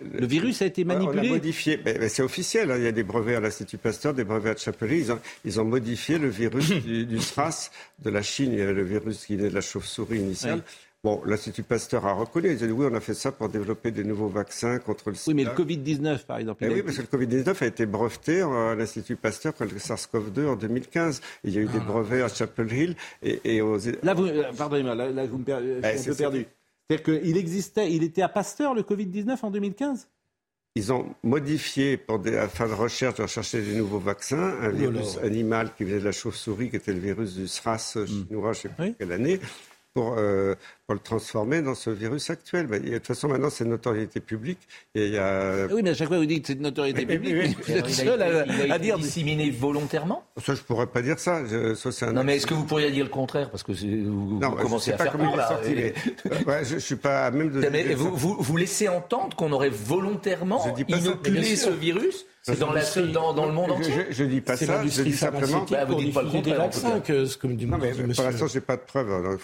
[0.00, 1.28] le virus a été manipulé.
[1.28, 1.80] On a modifié.
[2.08, 2.70] c'est officiel.
[2.70, 2.76] Hein.
[2.78, 4.98] Il y a des brevets à l'Institut Pasteur, des brevets à Chapelier.
[4.98, 8.52] Ils ont, ils ont modifié le virus du, SRAS de la Chine.
[8.52, 10.62] Il y avait le virus qui naît de la chauve-souris initiale.
[11.04, 12.50] Bon, l'Institut Pasteur a reconnu.
[12.50, 15.14] Ils ont dit oui, on a fait ça pour développer des nouveaux vaccins contre le
[15.14, 15.32] sida.
[15.32, 16.64] Oui, mais le Covid-19, par exemple.
[16.68, 20.56] oui, parce que le Covid-19 a été breveté à l'Institut Pasteur comme le SARS-CoV-2 en
[20.56, 21.20] 2015.
[21.44, 21.84] Il y a eu des ah.
[21.86, 23.78] brevets à Chapel Hill et, et aux...
[24.02, 25.44] Là, vous, euh, pardonnez-moi, là, vous me.
[25.44, 26.46] Ben, je perdu.
[26.90, 30.08] C'est-à-dire qu'il existait, il était à Pasteur, le Covid-19, en 2015
[30.74, 35.18] ils ont modifié, pour des, afin de recherche, de rechercher des nouveaux vaccins, un virus
[35.18, 38.06] animal qui venait de la chauve-souris, qui était le virus du SRAS hmm.
[38.06, 39.40] chinois, je ne sais plus quelle année,
[39.98, 40.54] pour, euh,
[40.86, 42.68] pour le transformer dans ce virus actuel.
[42.68, 44.60] de toute façon, maintenant, c'est une notoriété publique.
[44.94, 45.66] Et il y a...
[45.72, 47.56] Oui, mais à chaque fois, vous dites que c'est une notoriété publique.
[47.66, 48.96] vous êtes seul à, à, dire.
[48.96, 51.42] disséminé volontairement Ça, je ne pourrais pas dire ça.
[51.74, 53.50] ça non, mais est-ce que vous pourriez dire le contraire?
[53.50, 55.60] Parce que vous, non, commencez à faire peur, là.
[56.62, 57.68] je ne suis pas à même de.
[57.68, 62.82] Mais vous, vous, vous laissez entendre qu'on aurait volontairement inoculé ce virus c'est dans, la,
[63.12, 64.06] dans, dans, le monde entier.
[64.10, 65.66] Je ne dis pas ça, je dis simplement.
[65.70, 66.58] Bah, vous dites pas le contraire.
[66.58, 69.38] vaccins que, comme dit, non, mais pour l'instant, je n'ai pas de preuves.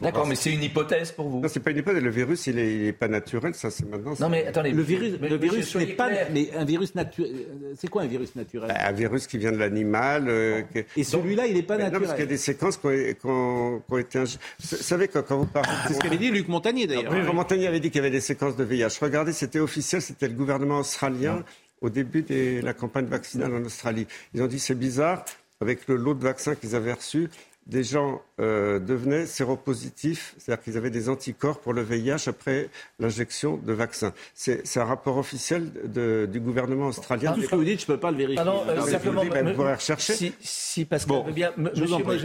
[0.00, 1.40] D'accord, mais c'est une hypothèse pour vous.
[1.40, 2.02] Non, c'est pas une hypothèse.
[2.02, 3.54] Le virus, il n'est pas naturel.
[3.54, 4.14] Ça, c'est maintenant.
[4.18, 4.70] Non, mais attendez.
[4.70, 6.08] Le virus, le virus n'est pas.
[6.32, 7.32] Mais un virus naturel.
[7.76, 8.68] C'est quoi un virus naturel?
[8.68, 10.26] Bah, Un virus qui vient de l'animal.
[10.28, 10.62] Euh,
[10.96, 12.00] Et celui-là, il n'est pas naturel.
[12.00, 12.86] Non, parce qu'il y a des séquences qui
[13.24, 14.18] ont, été.
[14.20, 14.26] Vous
[14.60, 15.68] savez, quand, vous parlez.
[15.88, 17.12] C'est ce qu'avait dit Luc Montagnier, d'ailleurs.
[17.12, 18.98] Luc Montagnier avait dit qu'il y avait des séquences de VIH.
[19.00, 20.00] Regardez, c'était officiel.
[20.00, 21.44] C'était le gouvernement australien
[21.84, 24.06] au début de la campagne vaccinale en Australie.
[24.32, 25.24] Ils ont dit c'est bizarre,
[25.60, 27.28] avec le lot de vaccins qu'ils avaient reçus,
[27.66, 33.56] des gens euh, devenaient séropositifs, c'est-à-dire qu'ils avaient des anticorps pour le VIH après l'injection
[33.58, 34.12] de vaccins.
[34.34, 37.32] C'est un rapport officiel de, du gouvernement australien.
[37.32, 38.40] tout ce que vous dites, je ne peux pas le vérifier.
[38.40, 40.14] Ah non, euh, simplement, vous pourrez rechercher.
[40.14, 41.52] Si, si Pascal bien,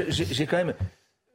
[0.09, 0.73] j'ai quand même...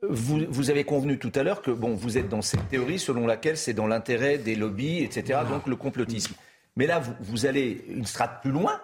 [0.07, 3.27] Vous, vous, avez convenu tout à l'heure que bon, vous êtes dans cette théorie selon
[3.27, 6.35] laquelle c'est dans l'intérêt des lobbies, etc., donc le complotisme.
[6.77, 8.81] Mais là, vous, allez une strate plus loin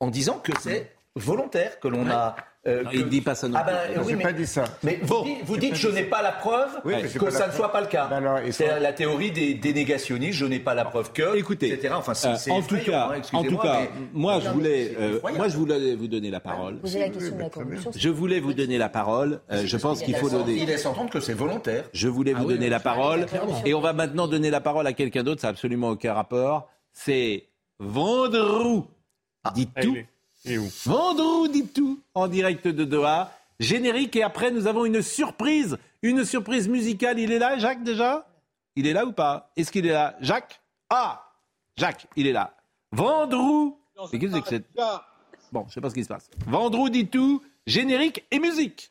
[0.00, 2.36] en disant que c'est volontaire, que l'on a
[2.66, 4.64] euh, il dit pas ça non ah ben, oui, mais, pas dit ça.
[4.82, 6.82] Mais vous, dites, vous dites je n'ai pas la preuve
[7.18, 8.08] que ça ne soit pas le cas.
[8.08, 11.94] Ben c'est la théorie des, des négationnistes, je n'ai pas la preuve que, Écoutez, etc.
[11.96, 13.82] Enfin, c'est, euh, en, tout cas, hein, en tout cas,
[14.12, 16.78] moi je voulais, euh, moi je voulais vous donner la parole.
[16.82, 17.48] Vous la question de la
[17.96, 19.40] Je voulais vous donner la parole.
[19.52, 20.54] Euh, je pense qu'il faut donner.
[20.54, 21.84] Il laisse entendre que c'est volontaire.
[21.92, 23.26] Je voulais vous ah donner la parole,
[23.64, 25.40] et on va maintenant donner la parole à quelqu'un d'autre.
[25.40, 26.68] Ça n'a absolument aucun rapport.
[26.96, 27.46] C'est
[27.78, 28.86] Vendroux
[29.44, 29.96] ah, dit tout.
[30.86, 33.32] Vendroux dit tout en direct de Doha.
[33.60, 37.18] Générique et après nous avons une surprise, une surprise musicale.
[37.18, 38.26] Il est là, Jacques déjà?
[38.76, 39.52] Il est là ou pas?
[39.56, 40.60] Est-ce qu'il est là, Jacques?
[40.90, 41.22] Ah,
[41.76, 42.56] Jacques, il est là.
[42.92, 43.78] Vendroux.
[44.10, 44.64] C'est qu'est-ce que c'est
[45.52, 46.28] Bon, je sais pas ce qui se passe.
[46.46, 48.90] Vendroux dit tout, générique et musique.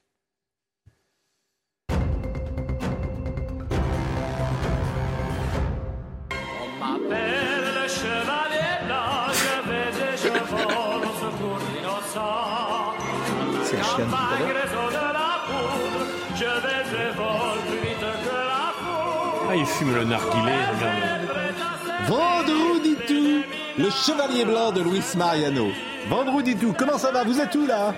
[19.57, 20.51] Il fume le narguilé,
[22.07, 23.43] Vendredi tout,
[23.77, 25.67] le chevalier blanc de Luis Mariano.
[26.09, 27.23] Vendredi tout, comment ça va?
[27.23, 27.93] Vous êtes où là?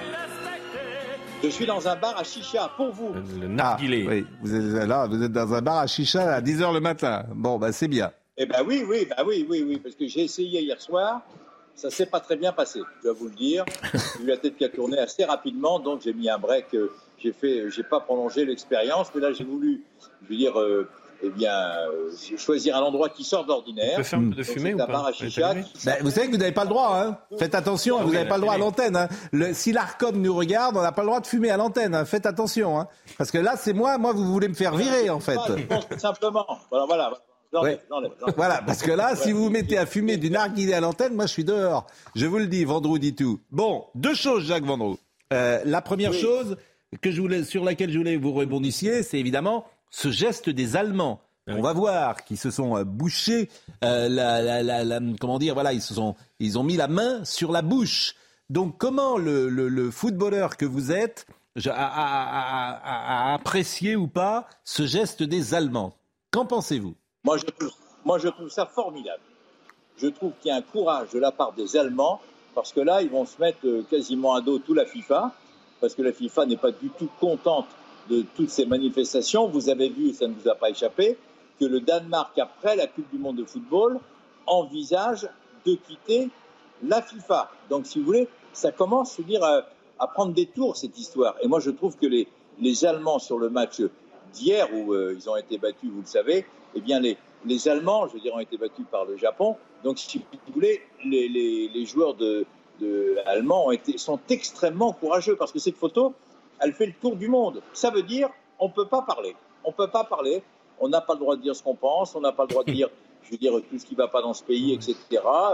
[1.43, 3.13] Je suis dans un bar à chicha pour vous.
[3.39, 4.05] Le narguilé.
[4.07, 6.79] Ah, oui, vous êtes là, vous êtes dans un bar à chicha à 10h le
[6.79, 7.25] matin.
[7.33, 8.11] Bon, bah c'est bien.
[8.37, 11.21] Eh ben oui, oui, bah oui, oui, oui, parce que j'ai essayé hier soir
[11.77, 13.63] ça s'est pas très bien passé, je dois vous le dire.
[13.93, 16.73] J'ai eu la tête qui a tourné assez rapidement, donc j'ai mis un break.
[16.73, 19.83] Euh, j'ai fait, j'ai pas prolongé l'expérience, mais là j'ai voulu,
[20.23, 20.89] je veux dire, euh,
[21.23, 23.99] eh bien, euh, choisir un endroit qui sort d'ordinaire.
[23.99, 24.33] Mmh.
[24.33, 25.11] de fumer ou pas bah,
[26.01, 26.97] Vous savez que vous n'avez pas le droit.
[26.97, 28.95] Hein Faites attention, vous n'avez pas le droit à l'antenne.
[28.95, 31.95] Hein le, si l'Arcom nous regarde, on n'a pas le droit de fumer à l'antenne.
[31.95, 32.79] Hein Faites attention.
[32.79, 32.87] Hein
[33.17, 33.97] Parce que là, c'est moi.
[33.97, 35.37] Moi, vous voulez me faire virer, en fait.
[35.97, 36.45] simplement.
[36.69, 37.11] Voilà, voilà.
[38.35, 41.25] Voilà, parce que là, si vous vous mettez à fumer du narguilé à l'antenne, moi
[41.25, 41.87] je suis dehors.
[42.15, 43.39] Je vous le dis, Vendroux dit tout.
[43.51, 44.97] Bon, deux choses, Jacques Vendroux.
[45.33, 46.57] Euh, la première chose
[47.01, 50.75] que je voulais, sur laquelle je voulais que vous rebondissiez, c'est évidemment ce geste des
[50.75, 53.49] Allemands on va voir, qui se sont euh, bouchés,
[53.83, 57.23] euh, la, la, la, comment dire, voilà, ils se sont, ils ont mis la main
[57.23, 58.15] sur la bouche.
[58.49, 61.25] Donc, comment le, le, le footballeur que vous êtes
[61.65, 65.93] a, a, a, a, apprécié ou pas ce geste des Allemands?
[66.31, 66.95] Qu'en pensez-vous?
[67.23, 67.71] Moi je, trouve,
[68.05, 69.23] moi, je trouve ça formidable.
[69.97, 72.21] Je trouve qu'il y a un courage de la part des Allemands,
[72.55, 75.33] parce que là, ils vont se mettre euh, quasiment à dos tout la FIFA,
[75.79, 77.67] parce que la FIFA n'est pas du tout contente
[78.09, 79.47] de toutes ces manifestations.
[79.47, 81.17] Vous avez vu, ça ne vous a pas échappé,
[81.59, 83.99] que le Danemark, après la Coupe du Monde de football,
[84.45, 85.27] envisage
[85.65, 86.29] de quitter
[86.83, 87.51] la FIFA.
[87.69, 89.63] Donc, si vous voulez, ça commence, je veux dire, à,
[89.99, 91.35] à prendre des tours, cette histoire.
[91.41, 92.27] Et moi, je trouve que les,
[92.59, 93.81] les Allemands, sur le match
[94.33, 98.07] d'hier, où euh, ils ont été battus, vous le savez, eh bien, les, les Allemands,
[98.07, 99.55] je veux dire, ont été battus par le Japon.
[99.83, 102.45] Donc, si vous voulez, les, les, joueurs de,
[102.79, 106.13] de allemands sont extrêmement courageux parce que cette photo,
[106.59, 107.61] elle fait le tour du monde.
[107.73, 108.29] Ça veut dire,
[108.59, 109.35] on ne peut pas parler.
[109.63, 110.43] On ne peut pas parler.
[110.79, 112.15] On n'a pas le droit de dire ce qu'on pense.
[112.15, 112.89] On n'a pas le droit de dire,
[113.23, 114.95] je veux dire, tout ce qui ne va pas dans ce pays, etc.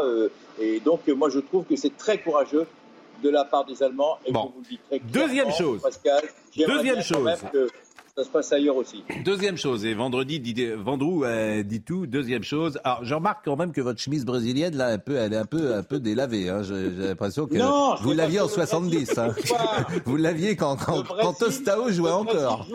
[0.04, 2.68] Euh, et donc, moi, je trouve que c'est très courageux
[3.22, 4.18] de la part des Allemands.
[4.26, 4.42] Et bon.
[4.42, 5.82] je vous le dis très Deuxième chose.
[5.82, 6.24] Pascal,
[6.56, 7.30] Deuxième chose.
[7.52, 7.70] Que
[8.16, 9.04] ça se passe ailleurs aussi.
[9.26, 12.06] Deuxième chose, et vendredi, dit, Vendroux euh, dit tout.
[12.06, 15.34] Deuxième chose, alors je remarque quand même que votre chemise brésilienne, là, un peu, elle
[15.34, 16.50] est un peu, un peu délavée.
[16.50, 16.62] Hein.
[16.62, 19.18] J'ai l'impression que non, vous l'aviez en 70.
[19.18, 19.30] Hein.
[20.06, 22.68] vous l'aviez quand, quand, quand Tostao jouait encore.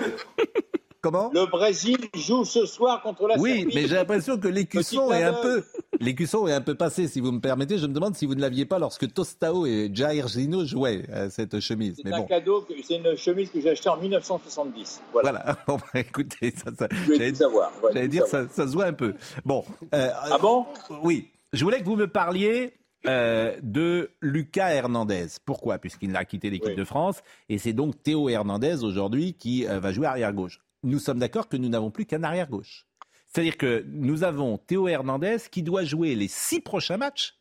[1.01, 1.31] Comment?
[1.33, 3.73] Le Brésil joue ce soir contre la Oui, Serbie.
[3.77, 5.63] mais j'ai l'impression que l'écusson est un peu,
[6.01, 7.09] l'écusson est un peu passé.
[7.09, 9.91] Si vous me permettez, je me demande si vous ne l'aviez pas lorsque Tostao et
[9.93, 12.01] Jairzinho jouaient euh, cette chemise.
[12.03, 12.27] C'est un bon.
[12.27, 15.03] cadeau, c'est une chemise que j'ai achetée en 1970.
[15.13, 15.31] Voilà.
[15.31, 15.59] Voilà.
[15.67, 19.15] Bon, bah, écoutez, ça, ça, j'allais- dire ça, ça se voit un peu.
[19.45, 19.65] Bon.
[19.95, 20.67] euh, Ah bon?
[21.03, 21.29] Oui.
[21.53, 22.75] Je voulais que vous me parliez
[23.07, 25.27] euh, de Lucas Hernandez.
[25.45, 25.79] Pourquoi?
[25.79, 26.77] Puisqu'il a quitté l'équipe Oui.
[26.77, 30.61] de France et c'est donc Théo Hernandez aujourd'hui qui euh, va jouer arrière gauche.
[30.85, 32.87] Nous sommes d'accord que nous n'avons plus qu'un arrière gauche.
[33.29, 37.35] C'est-à-dire que nous avons Théo Hernandez qui doit jouer les six prochains matchs.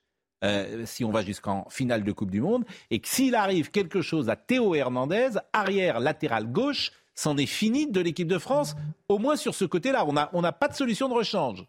[0.43, 4.01] euh, si on va jusqu'en finale de Coupe du Monde, et que s'il arrive quelque
[4.03, 8.76] chose à Théo Hernandez, arrière latéral gauche, c'en est fini de l'équipe de France,
[9.09, 10.05] au moins sur ce côté-là.
[10.34, 11.65] On n'a pas de solution de rechange.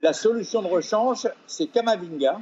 [0.00, 2.40] La solution de rechange, c'est Kamavinga.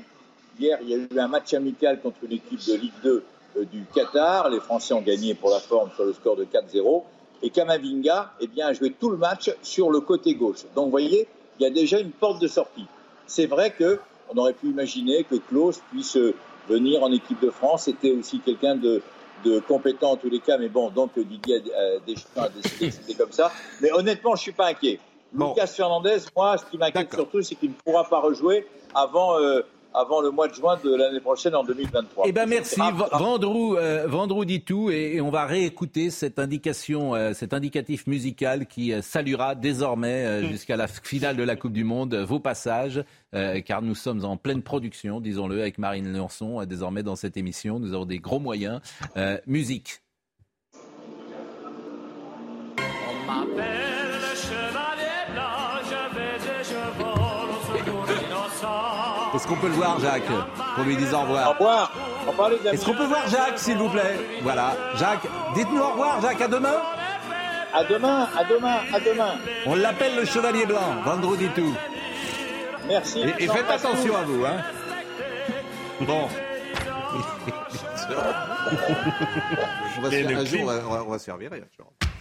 [0.58, 3.24] Hier, il y a eu un match amical contre une équipe de Ligue 2
[3.56, 4.50] euh, du Qatar.
[4.50, 7.02] Les Français ont gagné pour la forme sur le score de 4-0.
[7.42, 10.64] Et Kamavinga eh bien, a joué tout le match sur le côté gauche.
[10.74, 12.86] Donc, vous voyez, il y a déjà une porte de sortie.
[13.26, 13.98] C'est vrai que
[14.28, 16.34] on aurait pu imaginer que Klaus puisse euh,
[16.68, 17.84] venir en équipe de France.
[17.84, 19.00] C'était aussi quelqu'un de,
[19.44, 20.58] de compétent en tous les cas.
[20.58, 23.52] Mais bon, donc Didier a- a- Deschamps a décidé que c'était comme ça.
[23.80, 24.98] Mais honnêtement, je suis pas inquiet.
[25.32, 25.50] Bon.
[25.50, 29.60] Lucas Fernandez, moi, ce qui m'inquiète surtout, c'est qu'il ne pourra pas rejouer avant, euh,
[29.96, 32.24] avant le mois de juin de l'année prochaine, en 2023.
[32.28, 36.10] Eh ben merci, Ah, V- ah, Vendroux, euh, dit tout et, et on va réécouter
[36.10, 40.46] cette indication, euh, cet indicatif musical qui euh, saluera désormais euh, Mm.
[40.50, 43.02] jusqu'à la finale de la Coupe du Monde vos passages,
[43.34, 47.36] euh, car nous sommes en pleine production, disons-le, avec Marine Leonçon euh, désormais dans cette
[47.38, 47.80] émission.
[47.80, 48.80] Nous avons des gros moyens.
[49.16, 50.00] Euh, musique.
[53.28, 53.85] On
[59.46, 60.24] Est-ce qu'on peut le voir, Jacques,
[60.74, 61.92] pour lui dire au revoir Au revoir.
[62.26, 64.16] On parlait de la Est-ce qu'on peut voir Jacques, s'il vous plaît?
[64.42, 66.74] Voilà, Jacques, dites-nous au revoir, Jacques, à demain.
[67.72, 69.36] À demain, à demain, à demain.
[69.66, 71.72] On l'appelle le Chevalier Blanc, Vendroux dit tout.
[72.88, 73.20] Merci.
[73.20, 74.56] Et, et faites attention à vous, hein.
[76.00, 76.28] Bon.
[79.96, 81.52] on va se un jour, on va, on va se servir.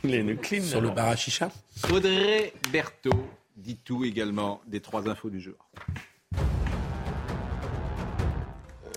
[0.04, 0.64] Les nucléaires.
[0.64, 1.50] Sur le bar à chicha
[1.92, 3.26] Audrey Berthaud
[3.58, 5.56] dit tout également des trois infos du jour.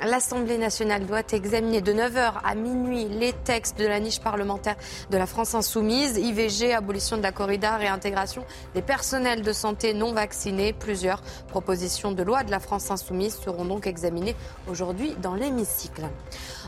[0.07, 4.77] L'Assemblée nationale doit examiner de 9h à minuit les textes de la niche parlementaire
[5.11, 8.45] de la France insoumise, IVG, abolition de la corrida, réintégration
[8.75, 10.73] des personnels de santé non vaccinés.
[10.73, 14.37] Plusieurs propositions de loi de la France insoumise seront donc examinées
[14.69, 16.03] aujourd'hui dans l'hémicycle.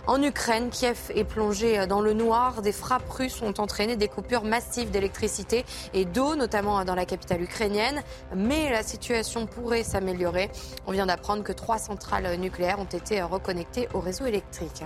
[0.07, 2.63] En Ukraine, Kiev est plongé dans le noir.
[2.63, 7.43] Des frappes russes ont entraîné des coupures massives d'électricité et d'eau, notamment dans la capitale
[7.43, 8.03] ukrainienne.
[8.35, 10.51] Mais la situation pourrait s'améliorer.
[10.87, 14.85] On vient d'apprendre que trois centrales nucléaires ont été reconnectées au réseau électrique.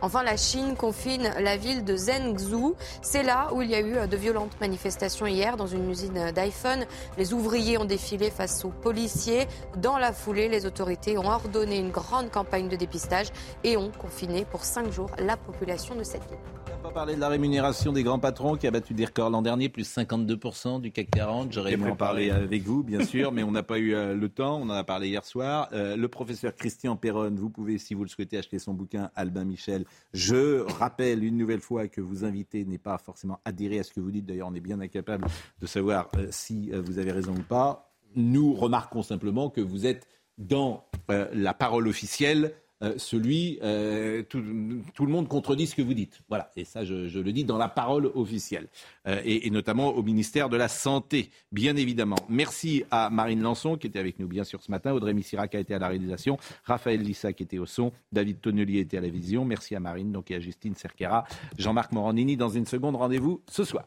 [0.00, 2.74] Enfin, la Chine confine la ville de Zhengzhou.
[3.00, 6.84] C'est là où il y a eu de violentes manifestations hier dans une usine d'iPhone.
[7.16, 9.46] Les ouvriers ont défilé face aux policiers.
[9.76, 13.28] Dans la foulée, les autorités ont ordonné une grande campagne de dépistage
[13.64, 16.38] et ont confiné pour cinq jours la population de cette ville.
[16.80, 19.42] On va parler de la rémunération des grands patrons qui a battu des records l'an
[19.42, 21.52] dernier, plus 52% du CAC 40.
[21.52, 24.28] J'aurais aimé en parler avec vous, bien sûr, mais on n'a pas eu euh, le
[24.28, 24.58] temps.
[24.60, 25.68] On en a parlé hier soir.
[25.72, 29.44] Euh, le professeur Christian Perron, vous pouvez, si vous le souhaitez, acheter son bouquin Albin
[29.44, 29.84] Michel.
[30.12, 34.00] Je rappelle une nouvelle fois que vous invitez n'est pas forcément adhéré à ce que
[34.00, 34.26] vous dites.
[34.26, 35.26] D'ailleurs, on est bien incapable
[35.60, 37.90] de savoir euh, si euh, vous avez raison ou pas.
[38.14, 40.06] Nous remarquons simplement que vous êtes
[40.38, 45.94] dans euh, la parole officielle euh, celui, euh, tout, le monde contredit ce que vous
[45.94, 46.20] dites.
[46.28, 48.68] Voilà, et ça je, le dis dans la parole officielle,
[49.06, 52.18] Euh, et, notamment au ministère de la Santé, bien évidemment.
[52.28, 55.60] Merci à Marine Lançon qui était avec nous bien sûr ce matin, Audrey Missirac a
[55.60, 59.08] été à la réalisation, Raphaël Lissa qui était au son, David Tonnelier était à la
[59.08, 59.44] vision.
[59.44, 61.24] Merci à Marine donc et à Justine Cerquera,
[61.56, 62.36] Jean-Marc Morandini.
[62.36, 63.86] Dans une seconde, rendez-vous ce soir.